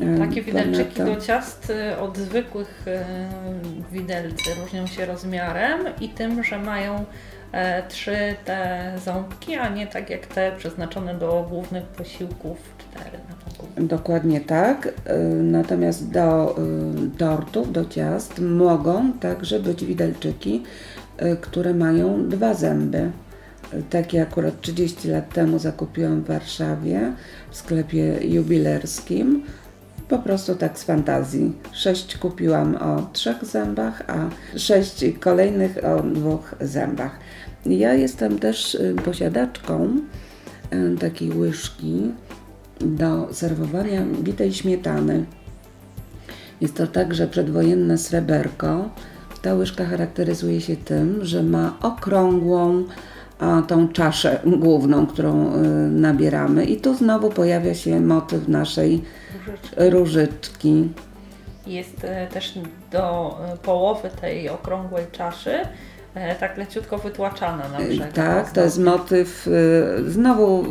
[0.03, 6.45] Y, Takie widelczyki do ciast y, od zwykłych y, widelcy różnią się rozmiarem i tym,
[6.45, 7.05] że mają
[7.53, 13.55] e, trzy te ząbki, a nie tak jak te przeznaczone do głównych posiłków, cztery na
[13.55, 13.89] ogół.
[13.89, 14.93] Dokładnie tak.
[15.43, 16.57] Natomiast do
[17.19, 20.63] tortów, do ciast mogą także być widelczyki,
[21.41, 23.11] które mają dwa zęby.
[23.91, 27.13] Takie akurat 30 lat temu zakupiłam w Warszawie
[27.51, 29.43] w sklepie jubilerskim.
[30.09, 31.53] Po prostu tak z fantazji.
[31.73, 34.29] Sześć kupiłam o trzech zębach, a
[34.59, 37.19] sześć kolejnych o dwóch zębach.
[37.67, 39.97] Ja jestem też y, posiadaczką
[40.73, 42.13] y, takiej łyżki
[42.81, 45.25] do serwowania bitej śmietany.
[46.61, 48.89] Jest to także przedwojenne sreberko.
[49.43, 52.85] Ta łyżka charakteryzuje się tym, że ma okrągłą
[53.69, 55.59] tą czaszę główną, którą y,
[55.91, 56.65] nabieramy.
[56.65, 59.03] I tu znowu pojawia się motyw naszej
[59.47, 59.91] Różyczki.
[59.91, 60.89] różyczki.
[61.67, 62.59] Jest e, też
[62.93, 65.59] do e, połowy tej okrągłej czaszy
[66.15, 68.13] e, tak leciutko wytłaczana na brzeg.
[68.13, 70.65] Tak, to jest motyw y, znowu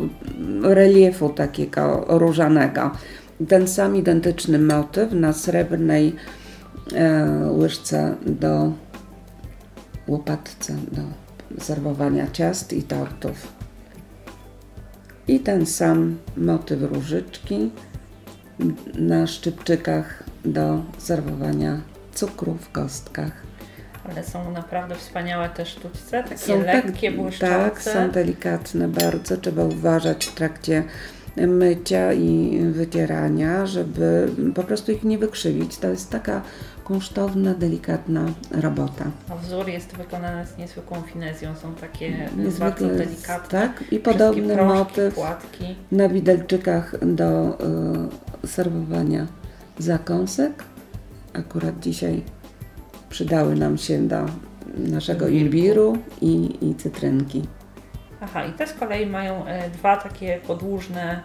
[0.62, 2.90] reliefu takiego różanego.
[3.48, 6.16] Ten sam identyczny motyw na srebrnej
[7.50, 8.72] łyżce do
[10.08, 11.02] łopatce do
[11.58, 13.52] serwowania ciast i tortów.
[15.28, 17.70] I ten sam motyw różyczki
[18.94, 21.80] na szczypczykach do serwowania
[22.14, 23.32] cukru w kostkach.
[24.10, 27.54] Ale są naprawdę wspaniałe te sztućce, takie Są lekkie, tak, błyszczące.
[27.54, 29.36] tak, są delikatne bardzo.
[29.36, 30.84] Trzeba uważać w trakcie
[31.36, 35.78] mycia i wycierania, żeby po prostu ich nie wykrzywić.
[35.78, 36.42] To jest taka
[36.84, 39.04] kunsztowna, delikatna robota.
[39.28, 43.60] A wzór jest wykonany z niezwykłą finezją, są takie bardzo Niezwykle delikatne.
[43.60, 45.64] tak i podobny proszki, motyw płatki.
[45.92, 47.58] na widelczykach do
[48.44, 49.26] y, serwowania
[49.78, 50.64] zakąsek.
[51.34, 52.22] Akurat dzisiaj
[53.10, 54.26] przydały nam się do
[54.78, 55.96] naszego Imbiru.
[56.20, 57.42] i, i cytrynki.
[58.20, 61.20] Aha, i te z kolei mają e, dwa takie podłużne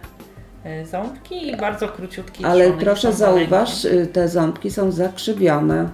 [0.84, 5.88] ząbki i bardzo króciutki Ale proszę zauważ, y, te ząbki są zakrzywione,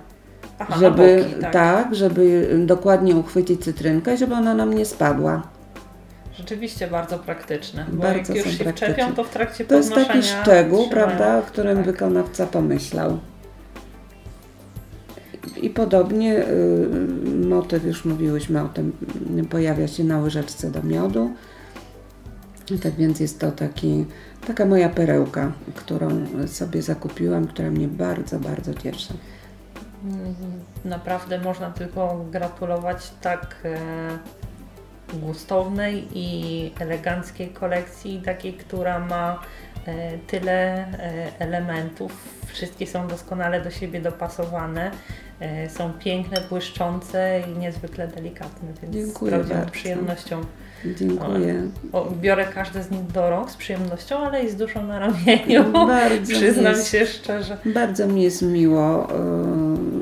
[0.58, 1.52] Aha, żeby boki, tak.
[1.52, 5.42] tak, żeby dokładnie uchwycić cytrynkę, żeby ona nam nie spadła.
[6.38, 8.94] Rzeczywiście bardzo praktyczne, bo Bardzo jak już się praktyczne.
[8.94, 11.86] wczepią, to w trakcie To jest taki szczegół, prawda, o którym tak.
[11.86, 13.18] wykonawca pomyślał.
[15.62, 16.88] I podobnie y,
[17.46, 18.92] motyw, już mówiłyśmy o tym,
[19.38, 21.30] y, pojawia się na łyżeczce do miodu.
[22.82, 24.04] Tak więc jest to taki,
[24.46, 29.14] taka moja perełka, którą sobie zakupiłam, która mnie bardzo, bardzo cieszy.
[30.84, 33.78] Naprawdę można tylko gratulować tak e,
[35.18, 39.40] gustownej i eleganckiej kolekcji, takiej, która ma
[39.86, 42.12] e, tyle e, elementów.
[42.46, 44.90] Wszystkie są doskonale do siebie dopasowane.
[45.68, 49.70] Są piękne, błyszczące i niezwykle delikatne, więc Dziękuję z bardzo.
[49.70, 50.44] przyjemnością
[50.96, 51.62] Dziękuję.
[51.92, 55.72] o, biorę każde z nich do rąk z przyjemnością, ale i z duszą na ramieniu.
[55.72, 57.56] Bardzo Przyznam jest- się szczerze.
[57.74, 59.08] Bardzo mi jest miło,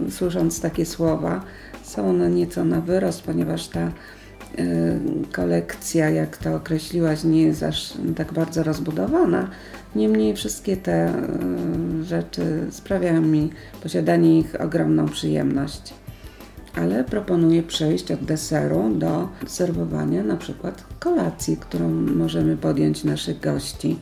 [0.08, 1.40] y, słysząc takie słowa.
[1.82, 3.90] Są one nieco na wyrost, ponieważ ta y,
[5.32, 9.48] kolekcja, jak to określiłaś, nie jest aż tak bardzo rozbudowana.
[9.96, 11.08] Niemniej wszystkie te
[12.00, 13.50] y, rzeczy sprawiają mi
[13.82, 15.94] posiadanie ich ogromną przyjemność.
[16.74, 23.98] Ale proponuję przejść od deseru do serwowania na przykład kolacji, którą możemy podjąć naszych gości.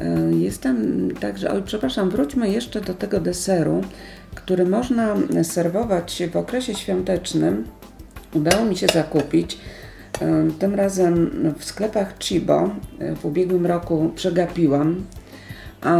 [0.00, 3.80] E, jestem także, oj przepraszam, wróćmy jeszcze do tego deseru,
[4.34, 7.64] który można serwować w okresie świątecznym.
[8.34, 9.58] Udało mi się zakupić.
[10.20, 15.04] E, tym razem w sklepach Chibo e, w ubiegłym roku przegapiłam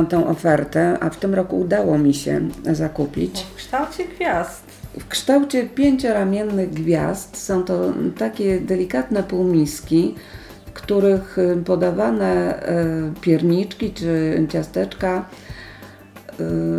[0.08, 3.42] tą ofertę, a w tym roku udało mi się zakupić.
[3.42, 4.71] W kształcie gwiazd.
[4.98, 10.14] W kształcie pięcioramiennych gwiazd są to takie delikatne półmiski,
[10.66, 15.24] w których y, podawane y, pierniczki czy ciasteczka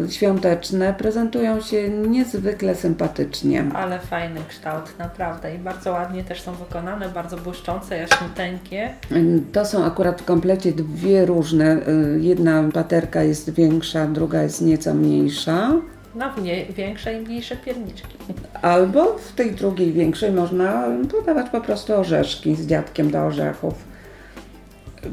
[0.08, 3.66] y, świąteczne prezentują się niezwykle sympatycznie.
[3.74, 5.56] Ale fajny kształt, naprawdę.
[5.56, 8.94] I bardzo ładnie też są wykonane, bardzo błyszczące, jaśniuteńkie.
[9.52, 11.78] To są akurat w komplecie dwie różne.
[12.20, 15.72] Jedna paterka jest większa, druga jest nieco mniejsza.
[16.16, 16.26] No,
[16.76, 18.18] większe i mniejsze pierniczki.
[18.62, 23.74] Albo w tej drugiej większej można podawać po prostu orzeszki z dziadkiem do orzechów.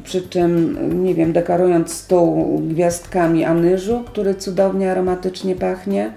[0.04, 6.12] Przy czym, nie wiem, dekorując stół gwiazdkami anyżu, który cudownie aromatycznie pachnie,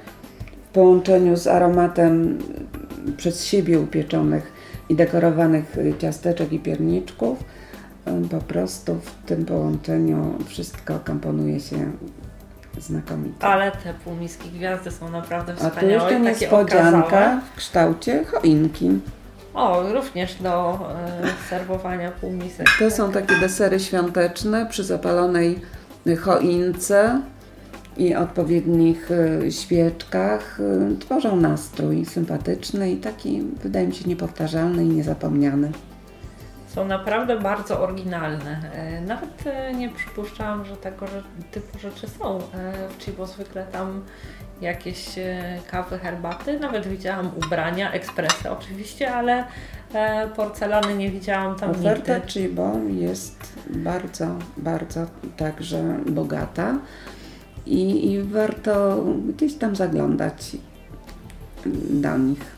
[0.70, 2.40] w połączeniu z aromatem
[3.18, 4.54] przez siebie upieczonych
[4.90, 7.44] i dekorowanych ciasteczek i pierniczków,
[8.32, 11.92] po prostu w tym połączeniu wszystko komponuje się
[12.82, 13.48] znakomite.
[13.48, 15.78] Ale te półmiski gwiazdy są naprawdę wspaniałe.
[15.78, 18.92] A tu jeszcze niespodzianka w kształcie choinki.
[19.54, 20.80] O, również do
[21.24, 22.68] e, serwowania półmisek.
[22.80, 25.60] To są takie desery świąteczne przy zapalonej
[26.22, 27.22] choince
[27.98, 30.60] i odpowiednich e, świeczkach.
[30.60, 35.72] E, tworzą nastrój sympatyczny i taki, wydaje mi się, niepowtarzalny i niezapomniany
[36.76, 38.72] są naprawdę bardzo oryginalne.
[38.74, 41.06] E, nawet e, nie przypuszczałam, że tego
[41.52, 42.42] typu rzeczy są e,
[42.90, 43.28] w Chibo.
[43.28, 44.04] Zwykle tam
[44.62, 45.06] jakieś
[45.72, 49.44] kawy, herbaty, nawet widziałam ubrania, ekspresy oczywiście, ale
[50.36, 52.32] porcelany nie widziałam tam Oferta nigdy.
[52.32, 54.28] Chibo jest bardzo,
[54.58, 55.06] bardzo
[55.38, 56.80] także bogata
[57.66, 60.58] i, i warto gdzieś tam zaglądać
[61.90, 62.53] do nich.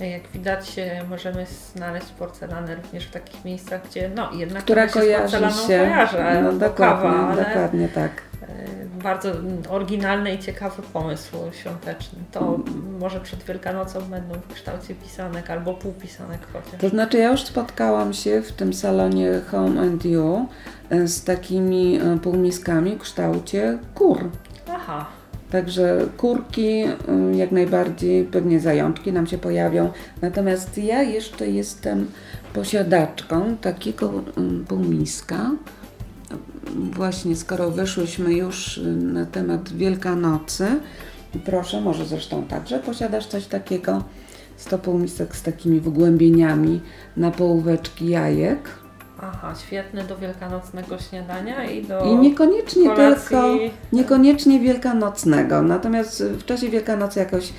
[0.00, 0.76] Jak widać,
[1.08, 6.52] możemy znaleźć porcelanę również w takich miejscach, gdzie no jednak Która kojarzy się, kojarzy, no,
[6.52, 8.10] dokładnie, kawa, ale dokładnie tak.
[8.42, 9.32] E, bardzo
[9.70, 12.18] oryginalny i ciekawy pomysł świąteczny.
[12.32, 12.98] To mm.
[12.98, 16.80] może przed Wielkanocą będą w kształcie pisanek albo półpisanek chociaż.
[16.80, 20.48] To znaczy ja już spotkałam się w tym salonie Home and You
[20.90, 24.30] e, z takimi e, półmiskami w kształcie kur.
[24.74, 25.06] Aha.
[25.50, 29.90] Także kurki y, jak najbardziej, pewnie zajączki nam się pojawią.
[30.22, 32.06] Natomiast ja jeszcze jestem
[32.52, 35.50] posiadaczką takiego y, półmiska.
[36.76, 40.66] Właśnie skoro wyszłyśmy już y, na temat Wielkanocy,
[41.44, 44.04] proszę, może zresztą także posiadasz coś takiego.
[44.56, 46.80] 100 półmisek z takimi wgłębieniami
[47.16, 48.85] na połóweczki jajek
[49.22, 52.04] Aha, świetny do wielkanocnego śniadania i do.
[52.04, 53.28] I niekoniecznie kolacji.
[53.28, 53.46] tylko,
[53.92, 55.62] niekoniecznie wielkanocnego.
[55.62, 57.52] Natomiast w czasie Wielkanocy jakoś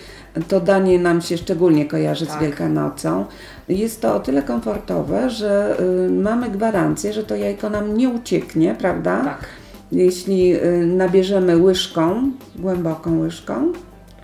[0.47, 2.37] to danie nam się szczególnie kojarzy tak.
[2.37, 3.25] z Wielkanocą.
[3.69, 5.77] Jest to o tyle komfortowe, że
[6.07, 9.23] y, mamy gwarancję, że to jajko nam nie ucieknie, prawda?
[9.23, 9.45] Tak.
[9.91, 13.73] Jeśli y, nabierzemy łyżką, głęboką łyżką,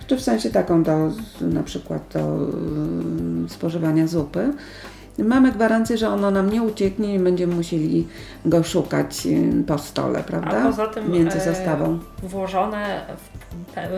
[0.06, 2.48] czy w sensie taką do na przykład do
[3.46, 4.52] y, spożywania zupy,
[5.18, 8.06] mamy gwarancję, że ono nam nie ucieknie, nie będziemy musieli
[8.44, 10.62] go szukać y, po stole, prawda?
[10.62, 11.98] A poza tym Między zastawą.
[12.24, 13.00] E, włożone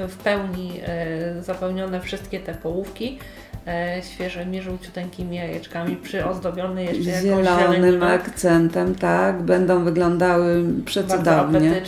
[0.09, 3.19] w pełni e, zapełnione wszystkie te połówki
[3.67, 11.83] e, świeżymi, żółciuteńkimi jajeczkami, przyozdobione jeszcze jakąś Zielonym akcentem, tak, będą wyglądały przecudownie.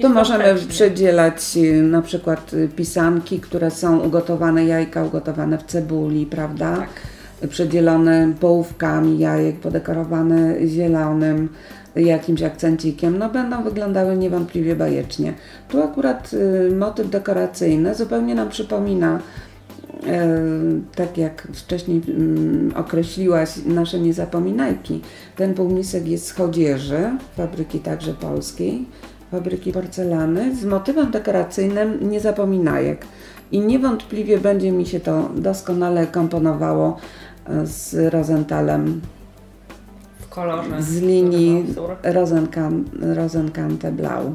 [0.00, 6.26] Tu możemy przydzielać y, na przykład y, pisanki, które są ugotowane, jajka ugotowane w cebuli,
[6.26, 6.76] prawda?
[6.76, 7.15] Tak
[7.48, 11.48] przedzielone połówkami jajek, podekorowane zielonym
[11.96, 15.34] jakimś akcencikiem, no będą wyglądały niewątpliwie bajecznie.
[15.68, 20.00] Tu akurat y, motyw dekoracyjny zupełnie nam przypomina y,
[20.94, 25.00] tak jak wcześniej y, określiłaś, nasze niezapominajki.
[25.36, 27.00] Ten półmisek jest z chodzieży,
[27.36, 28.86] fabryki także polskiej,
[29.30, 33.06] fabryki porcelany, z motywem dekoracyjnym niezapominajek.
[33.52, 36.96] I niewątpliwie będzie mi się to doskonale komponowało
[37.64, 39.00] z Rosenthalem
[40.18, 41.74] w kolorze z linii
[43.14, 44.34] Rosenkante Blau.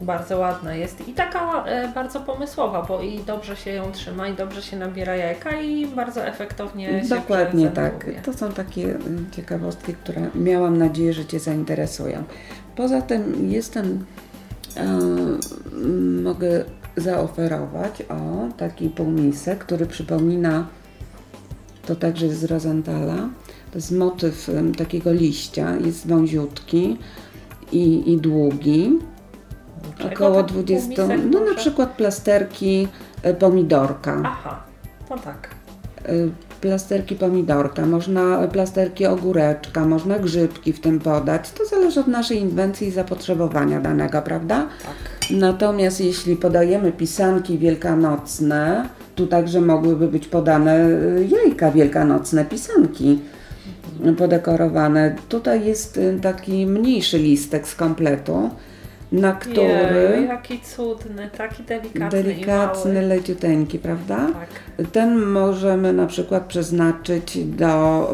[0.00, 4.34] Bardzo ładna jest i taka e, bardzo pomysłowa, bo i dobrze się ją trzyma, i
[4.34, 8.06] dobrze się nabiera jajka, i bardzo efektownie się Dokładnie tak.
[8.24, 8.98] To są takie
[9.30, 12.22] ciekawostki, które miałam nadzieję, że Cię zainteresują.
[12.76, 14.04] Poza tym jestem,
[14.76, 14.98] e,
[16.22, 16.64] mogę
[16.96, 20.66] zaoferować o taki półmisek, który przypomina,
[21.86, 23.16] to także z Rosenthala,
[23.70, 26.98] to jest motyw takiego liścia, jest wąziutki
[27.72, 28.98] i, i długi,
[29.98, 31.54] Czego około taki 20, półmisek no na może?
[31.54, 32.88] przykład plasterki
[33.22, 34.22] e, pomidorka.
[34.24, 34.62] Aha,
[35.10, 35.48] no tak.
[36.08, 36.30] Y,
[36.60, 41.50] plasterki pomidorka, można plasterki ogóreczka, można grzybki w tym podać.
[41.50, 44.66] To zależy od naszej inwencji i zapotrzebowania danego, prawda?
[44.82, 45.30] Tak.
[45.30, 53.18] Natomiast jeśli podajemy pisanki wielkanocne, tu także mogłyby być podane y, jajka wielkanocne, pisanki
[54.18, 55.16] podekorowane.
[55.28, 58.50] Tutaj jest y, taki mniejszy listek z kompletu,
[59.12, 64.16] na który Jeju, jaki cudny, taki delikatny, delikatny, leciuteńki, prawda?
[64.16, 64.86] Tak.
[64.92, 68.10] Ten możemy na przykład przeznaczyć do,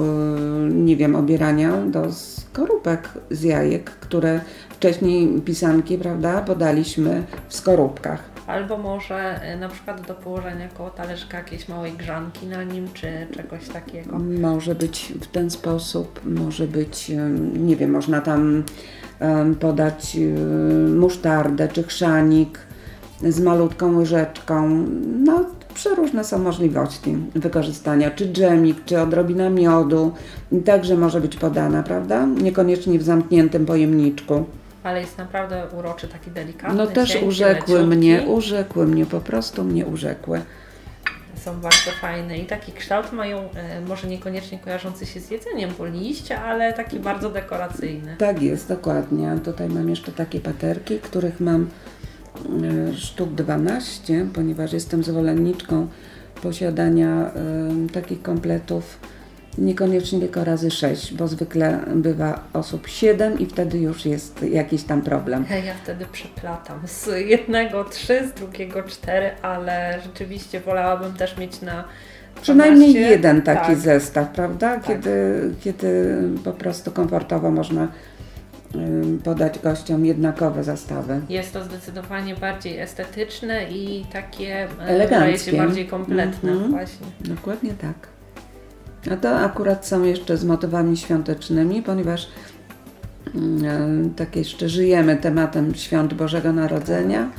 [0.69, 4.41] y, nie wiem, obierania do skorupek z jajek, które
[4.71, 8.37] wcześniej pisanki, prawda, podaliśmy w skorupkach.
[8.47, 13.27] Albo może y, na przykład do położenia koło talerzyka jakiejś małej grzanki na nim, czy
[13.37, 14.19] czegoś takiego.
[14.19, 17.17] Może być w ten sposób, może być, y,
[17.59, 18.63] nie wiem, można tam
[19.61, 22.59] podać y, musztardę czy chrzanik
[23.23, 24.87] z malutką łyżeczką.
[25.25, 25.45] No,
[25.75, 30.13] przeróżne są możliwości wykorzystania, czy dżemik, czy odrobina miodu.
[30.65, 32.27] Także może być podana, prawda?
[32.27, 34.45] Niekoniecznie w zamkniętym pojemniczku.
[34.83, 36.77] Ale jest naprawdę uroczy, taki delikatny.
[36.77, 40.41] No też urzekły mnie, urzekły mnie, po prostu mnie urzekły.
[41.47, 45.87] Są bardzo fajne i taki kształt mają, e, może niekoniecznie kojarzący się z jedzeniem, bo
[45.87, 48.17] liście, ale taki bardzo dekoracyjny.
[48.19, 49.39] Tak jest, dokładnie.
[49.45, 51.71] Tutaj mam jeszcze takie paterki, których mam
[52.91, 55.89] e, sztuk 12, ponieważ jestem zwolenniczką
[56.43, 57.33] posiadania e,
[57.93, 58.99] takich kompletów
[59.59, 65.03] niekoniecznie tylko razy 6, bo zwykle bywa osób 7 i wtedy już jest jakiś tam
[65.03, 65.45] problem.
[65.67, 71.85] Ja wtedy przeplatam z jednego trzy, z drugiego cztery, ale rzeczywiście wolałabym też mieć na
[72.43, 73.11] Przynajmniej 12.
[73.11, 73.77] jeden taki tak.
[73.77, 74.81] zestaw, prawda?
[74.81, 75.11] Kiedy,
[75.61, 77.89] kiedy po prostu komfortowo można
[79.25, 81.21] podać gościom jednakowe zastawy.
[81.29, 85.15] Jest to zdecydowanie bardziej estetyczne i takie e, Eleganckie.
[85.17, 86.71] wydaje się bardziej kompletne Mhm.
[86.71, 87.07] właśnie.
[87.21, 87.95] Dokładnie tak.
[89.13, 92.29] A to akurat są jeszcze z motywami świątecznymi, ponieważ
[93.35, 97.31] mm, tak jeszcze żyjemy tematem świąt Bożego Narodzenia.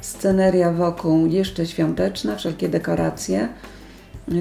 [0.00, 3.48] Sceneria wokół jeszcze świąteczna, wszelkie dekoracje.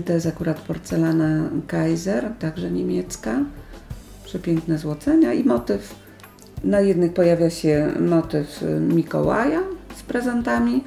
[0.05, 3.39] To jest akurat porcelana Kaiser, także niemiecka.
[4.25, 5.95] Przepiękne złocenia i motyw.
[6.63, 9.59] Na jednych pojawia się motyw y, Mikołaja
[9.95, 10.83] z prezentami,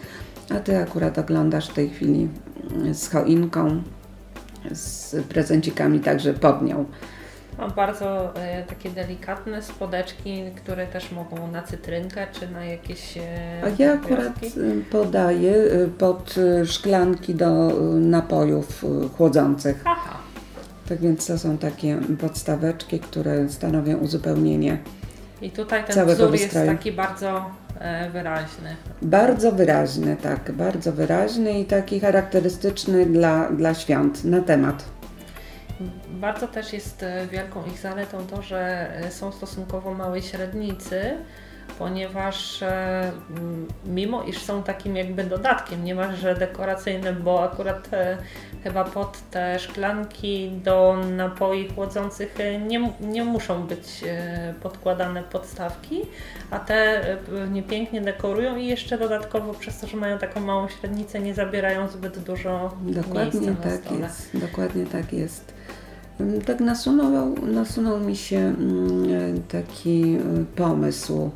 [0.50, 2.28] a Ty akurat oglądasz w tej chwili
[2.86, 3.82] y, z choinką,
[4.72, 6.84] z prezencikami także pod nią.
[7.58, 13.22] Mam bardzo e, takie delikatne spodeczki, które też mogą na cytrynkę czy na jakieś e,
[13.64, 16.34] A ja akurat y, podaję y, pod
[16.64, 18.84] szklanki do y, napojów
[19.16, 19.82] chłodzących.
[19.84, 20.16] Aha,
[20.88, 24.78] Tak więc to są takie podstaweczki, które stanowią uzupełnienie.
[25.42, 26.66] I tutaj ten Całego wzór jest wystroju.
[26.66, 28.76] taki bardzo e, wyraźny.
[29.02, 34.84] Bardzo wyraźny, tak, bardzo wyraźny i taki charakterystyczny dla, dla świąt na temat.
[36.10, 41.16] Bardzo też jest e, wielką ich zaletą to, że e, są stosunkowo małej średnicy,
[41.78, 43.12] ponieważ e,
[43.86, 48.18] mimo iż są takim jakby dodatkiem, niemalże dekoracyjnym, bo akurat e,
[48.64, 54.04] chyba pod te szklanki do napoi chłodzących e, nie, nie muszą być
[54.62, 56.00] podkładane podstawki,
[56.50, 56.74] a te
[57.12, 61.34] e, pewnie pięknie dekorują i jeszcze dodatkowo przez to, że mają taką małą średnicę nie
[61.34, 64.00] zabierają zbyt dużo Dokładnie miejsca tak stole.
[64.00, 64.30] jest.
[64.34, 65.54] Dokładnie tak jest.
[66.20, 70.18] Mm, Tak nasunął, nasunął mi się mm, taki
[70.56, 71.30] pomysł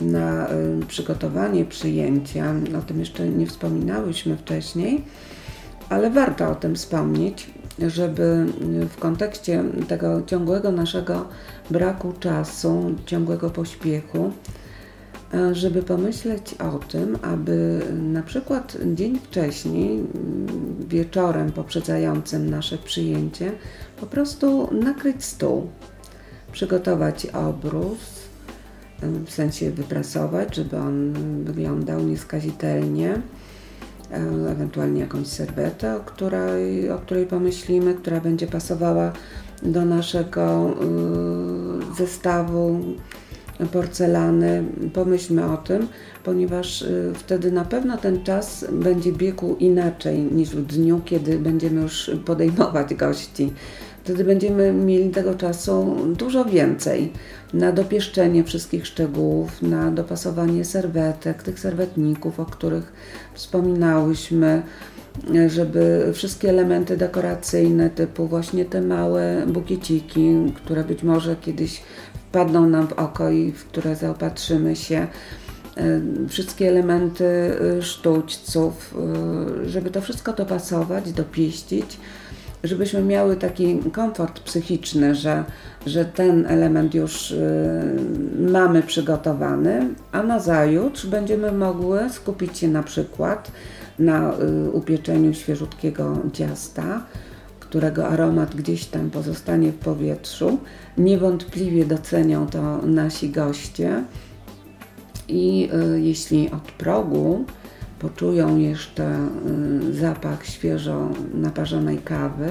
[0.00, 2.54] na y, przygotowanie przyjęcia.
[2.78, 5.04] O tym jeszcze nie wspominałyśmy wcześniej,
[5.88, 8.46] ale warto o tym wspomnieć, żeby
[8.82, 11.28] y, w kontekście tego ciągłego naszego
[11.70, 14.32] braku czasu, ciągłego pośpiechu,
[15.34, 20.04] e, żeby pomyśleć o tym, aby na przykład dzień wcześniej,
[20.88, 23.52] wieczorem poprzedzającym nasze przyjęcie,
[24.00, 25.70] po prostu nakryć stół,
[26.52, 28.13] przygotować obrus,
[29.26, 31.12] w sensie wyprasować, żeby on
[31.44, 33.22] wyglądał nieskazitelnie,
[34.10, 39.12] e, ewentualnie jakąś serwetę, o której, o której pomyślimy, która będzie pasowała
[39.64, 42.80] do naszego y, zestawu
[43.72, 44.64] porcelany.
[44.92, 45.86] Pomyślmy o tym,
[46.24, 51.80] ponieważ y, wtedy na pewno ten czas będzie biegł inaczej niż w dniu, kiedy będziemy
[51.80, 53.52] już podejmować gości.
[54.04, 57.12] Wtedy będziemy mieli tego czasu dużo więcej.
[57.54, 62.92] na dopieszczenie wszystkich szczegółów, na dopasowanie serwetek, tych serwetników, o których
[63.34, 64.62] wspominałyśmy,
[65.46, 71.82] żeby wszystkie elementy dekoracyjne, typu właśnie te małe bukieciki, które być może kiedyś
[72.28, 75.06] wpadną nam w oko i w które zaopatrzymy się,
[76.28, 77.24] wszystkie elementy
[77.78, 78.94] y, sztućców,
[79.64, 81.98] y, żeby to wszystko dopasować, dopieścić,
[82.64, 85.44] żebyśmy miały taki komfort psychiczny, że,
[85.86, 87.40] że ten element już y,
[88.38, 93.50] mamy przygotowany, a na zajutrz będziemy mogły skupić się na przykład
[93.98, 94.32] na
[94.72, 97.06] upieczeniu świeżutkiego ciasta,
[97.60, 100.58] którego aromat gdzieś tam pozostanie w powietrzu.
[100.98, 104.04] Niewątpliwie docenią to nasi goście.
[105.28, 107.44] I y, jeśli od progu
[108.04, 109.28] poczują jeszcze
[109.90, 112.48] y, zapach świeżo naparzonej kawy,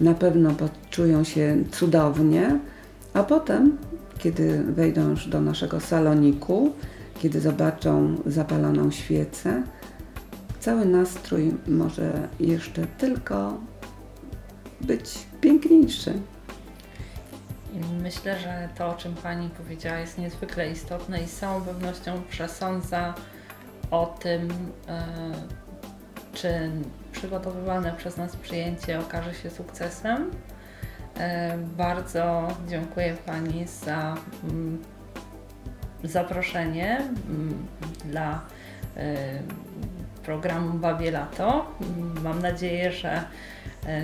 [0.00, 2.58] na pewno poczują się cudownie,
[3.14, 3.78] a potem,
[4.18, 6.72] kiedy wejdą już do naszego saloniku,
[7.18, 9.62] kiedy zobaczą zapaloną świecę,
[10.60, 13.60] cały nastrój może jeszcze tylko
[14.80, 16.12] być piękniejszy.
[18.02, 23.14] Myślę, że to, o czym Pani powiedziała, jest niezwykle istotne i z całą pewnością przesądza
[23.92, 24.48] o tym,
[24.88, 25.04] e,
[26.32, 26.70] czy
[27.12, 30.30] przygotowywane przez nas przyjęcie okaże się sukcesem.
[31.18, 34.82] E, bardzo dziękuję Pani za mm,
[36.04, 37.66] zaproszenie mm,
[38.04, 38.40] dla
[38.96, 39.14] e,
[40.24, 41.66] programu Babie Lato.
[42.22, 43.24] Mam nadzieję, że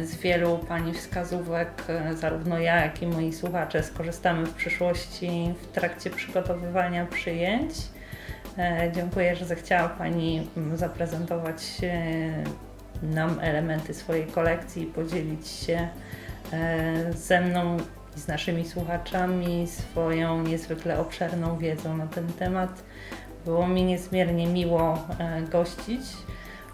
[0.04, 1.84] z wielu Pani wskazówek,
[2.14, 7.74] zarówno ja, jak i moi słuchacze skorzystamy w przyszłości w trakcie przygotowywania przyjęć.
[8.58, 11.62] E, dziękuję, że zechciała Pani mm, zaprezentować
[13.02, 15.88] nam elementy swojej kolekcji i podzielić się
[17.10, 17.76] ze mną
[18.16, 22.82] i z naszymi słuchaczami swoją niezwykle obszerną wiedzą na ten temat.
[23.44, 25.06] Było mi niezmiernie miło
[25.50, 26.00] gościć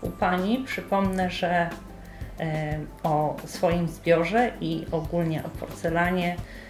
[0.02, 0.64] u Pani.
[0.64, 1.70] Przypomnę, że
[2.40, 6.63] E, o swoim zbiorze i ogólnie o porcelanie e,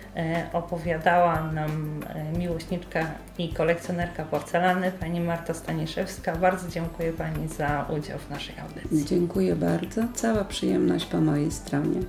[0.53, 3.07] opowiadała nam e, miłośniczka
[3.39, 6.37] i kolekcjonerka porcelany, pani Marta Staniszewska.
[6.37, 9.05] Bardzo dziękuję pani za udział w naszej audycji.
[9.05, 10.03] Dziękuję bardzo.
[10.15, 12.01] Cała przyjemność po mojej stronie.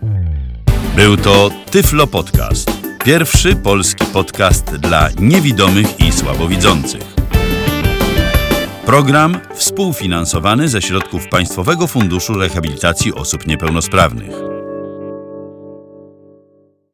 [0.95, 2.72] Był to Tyflo Podcast.
[3.06, 7.15] Pierwszy polski podcast dla niewidomych i słabowidzących.
[8.86, 14.55] Program współfinansowany ze środków Państwowego Funduszu Rehabilitacji Osób Niepełnosprawnych.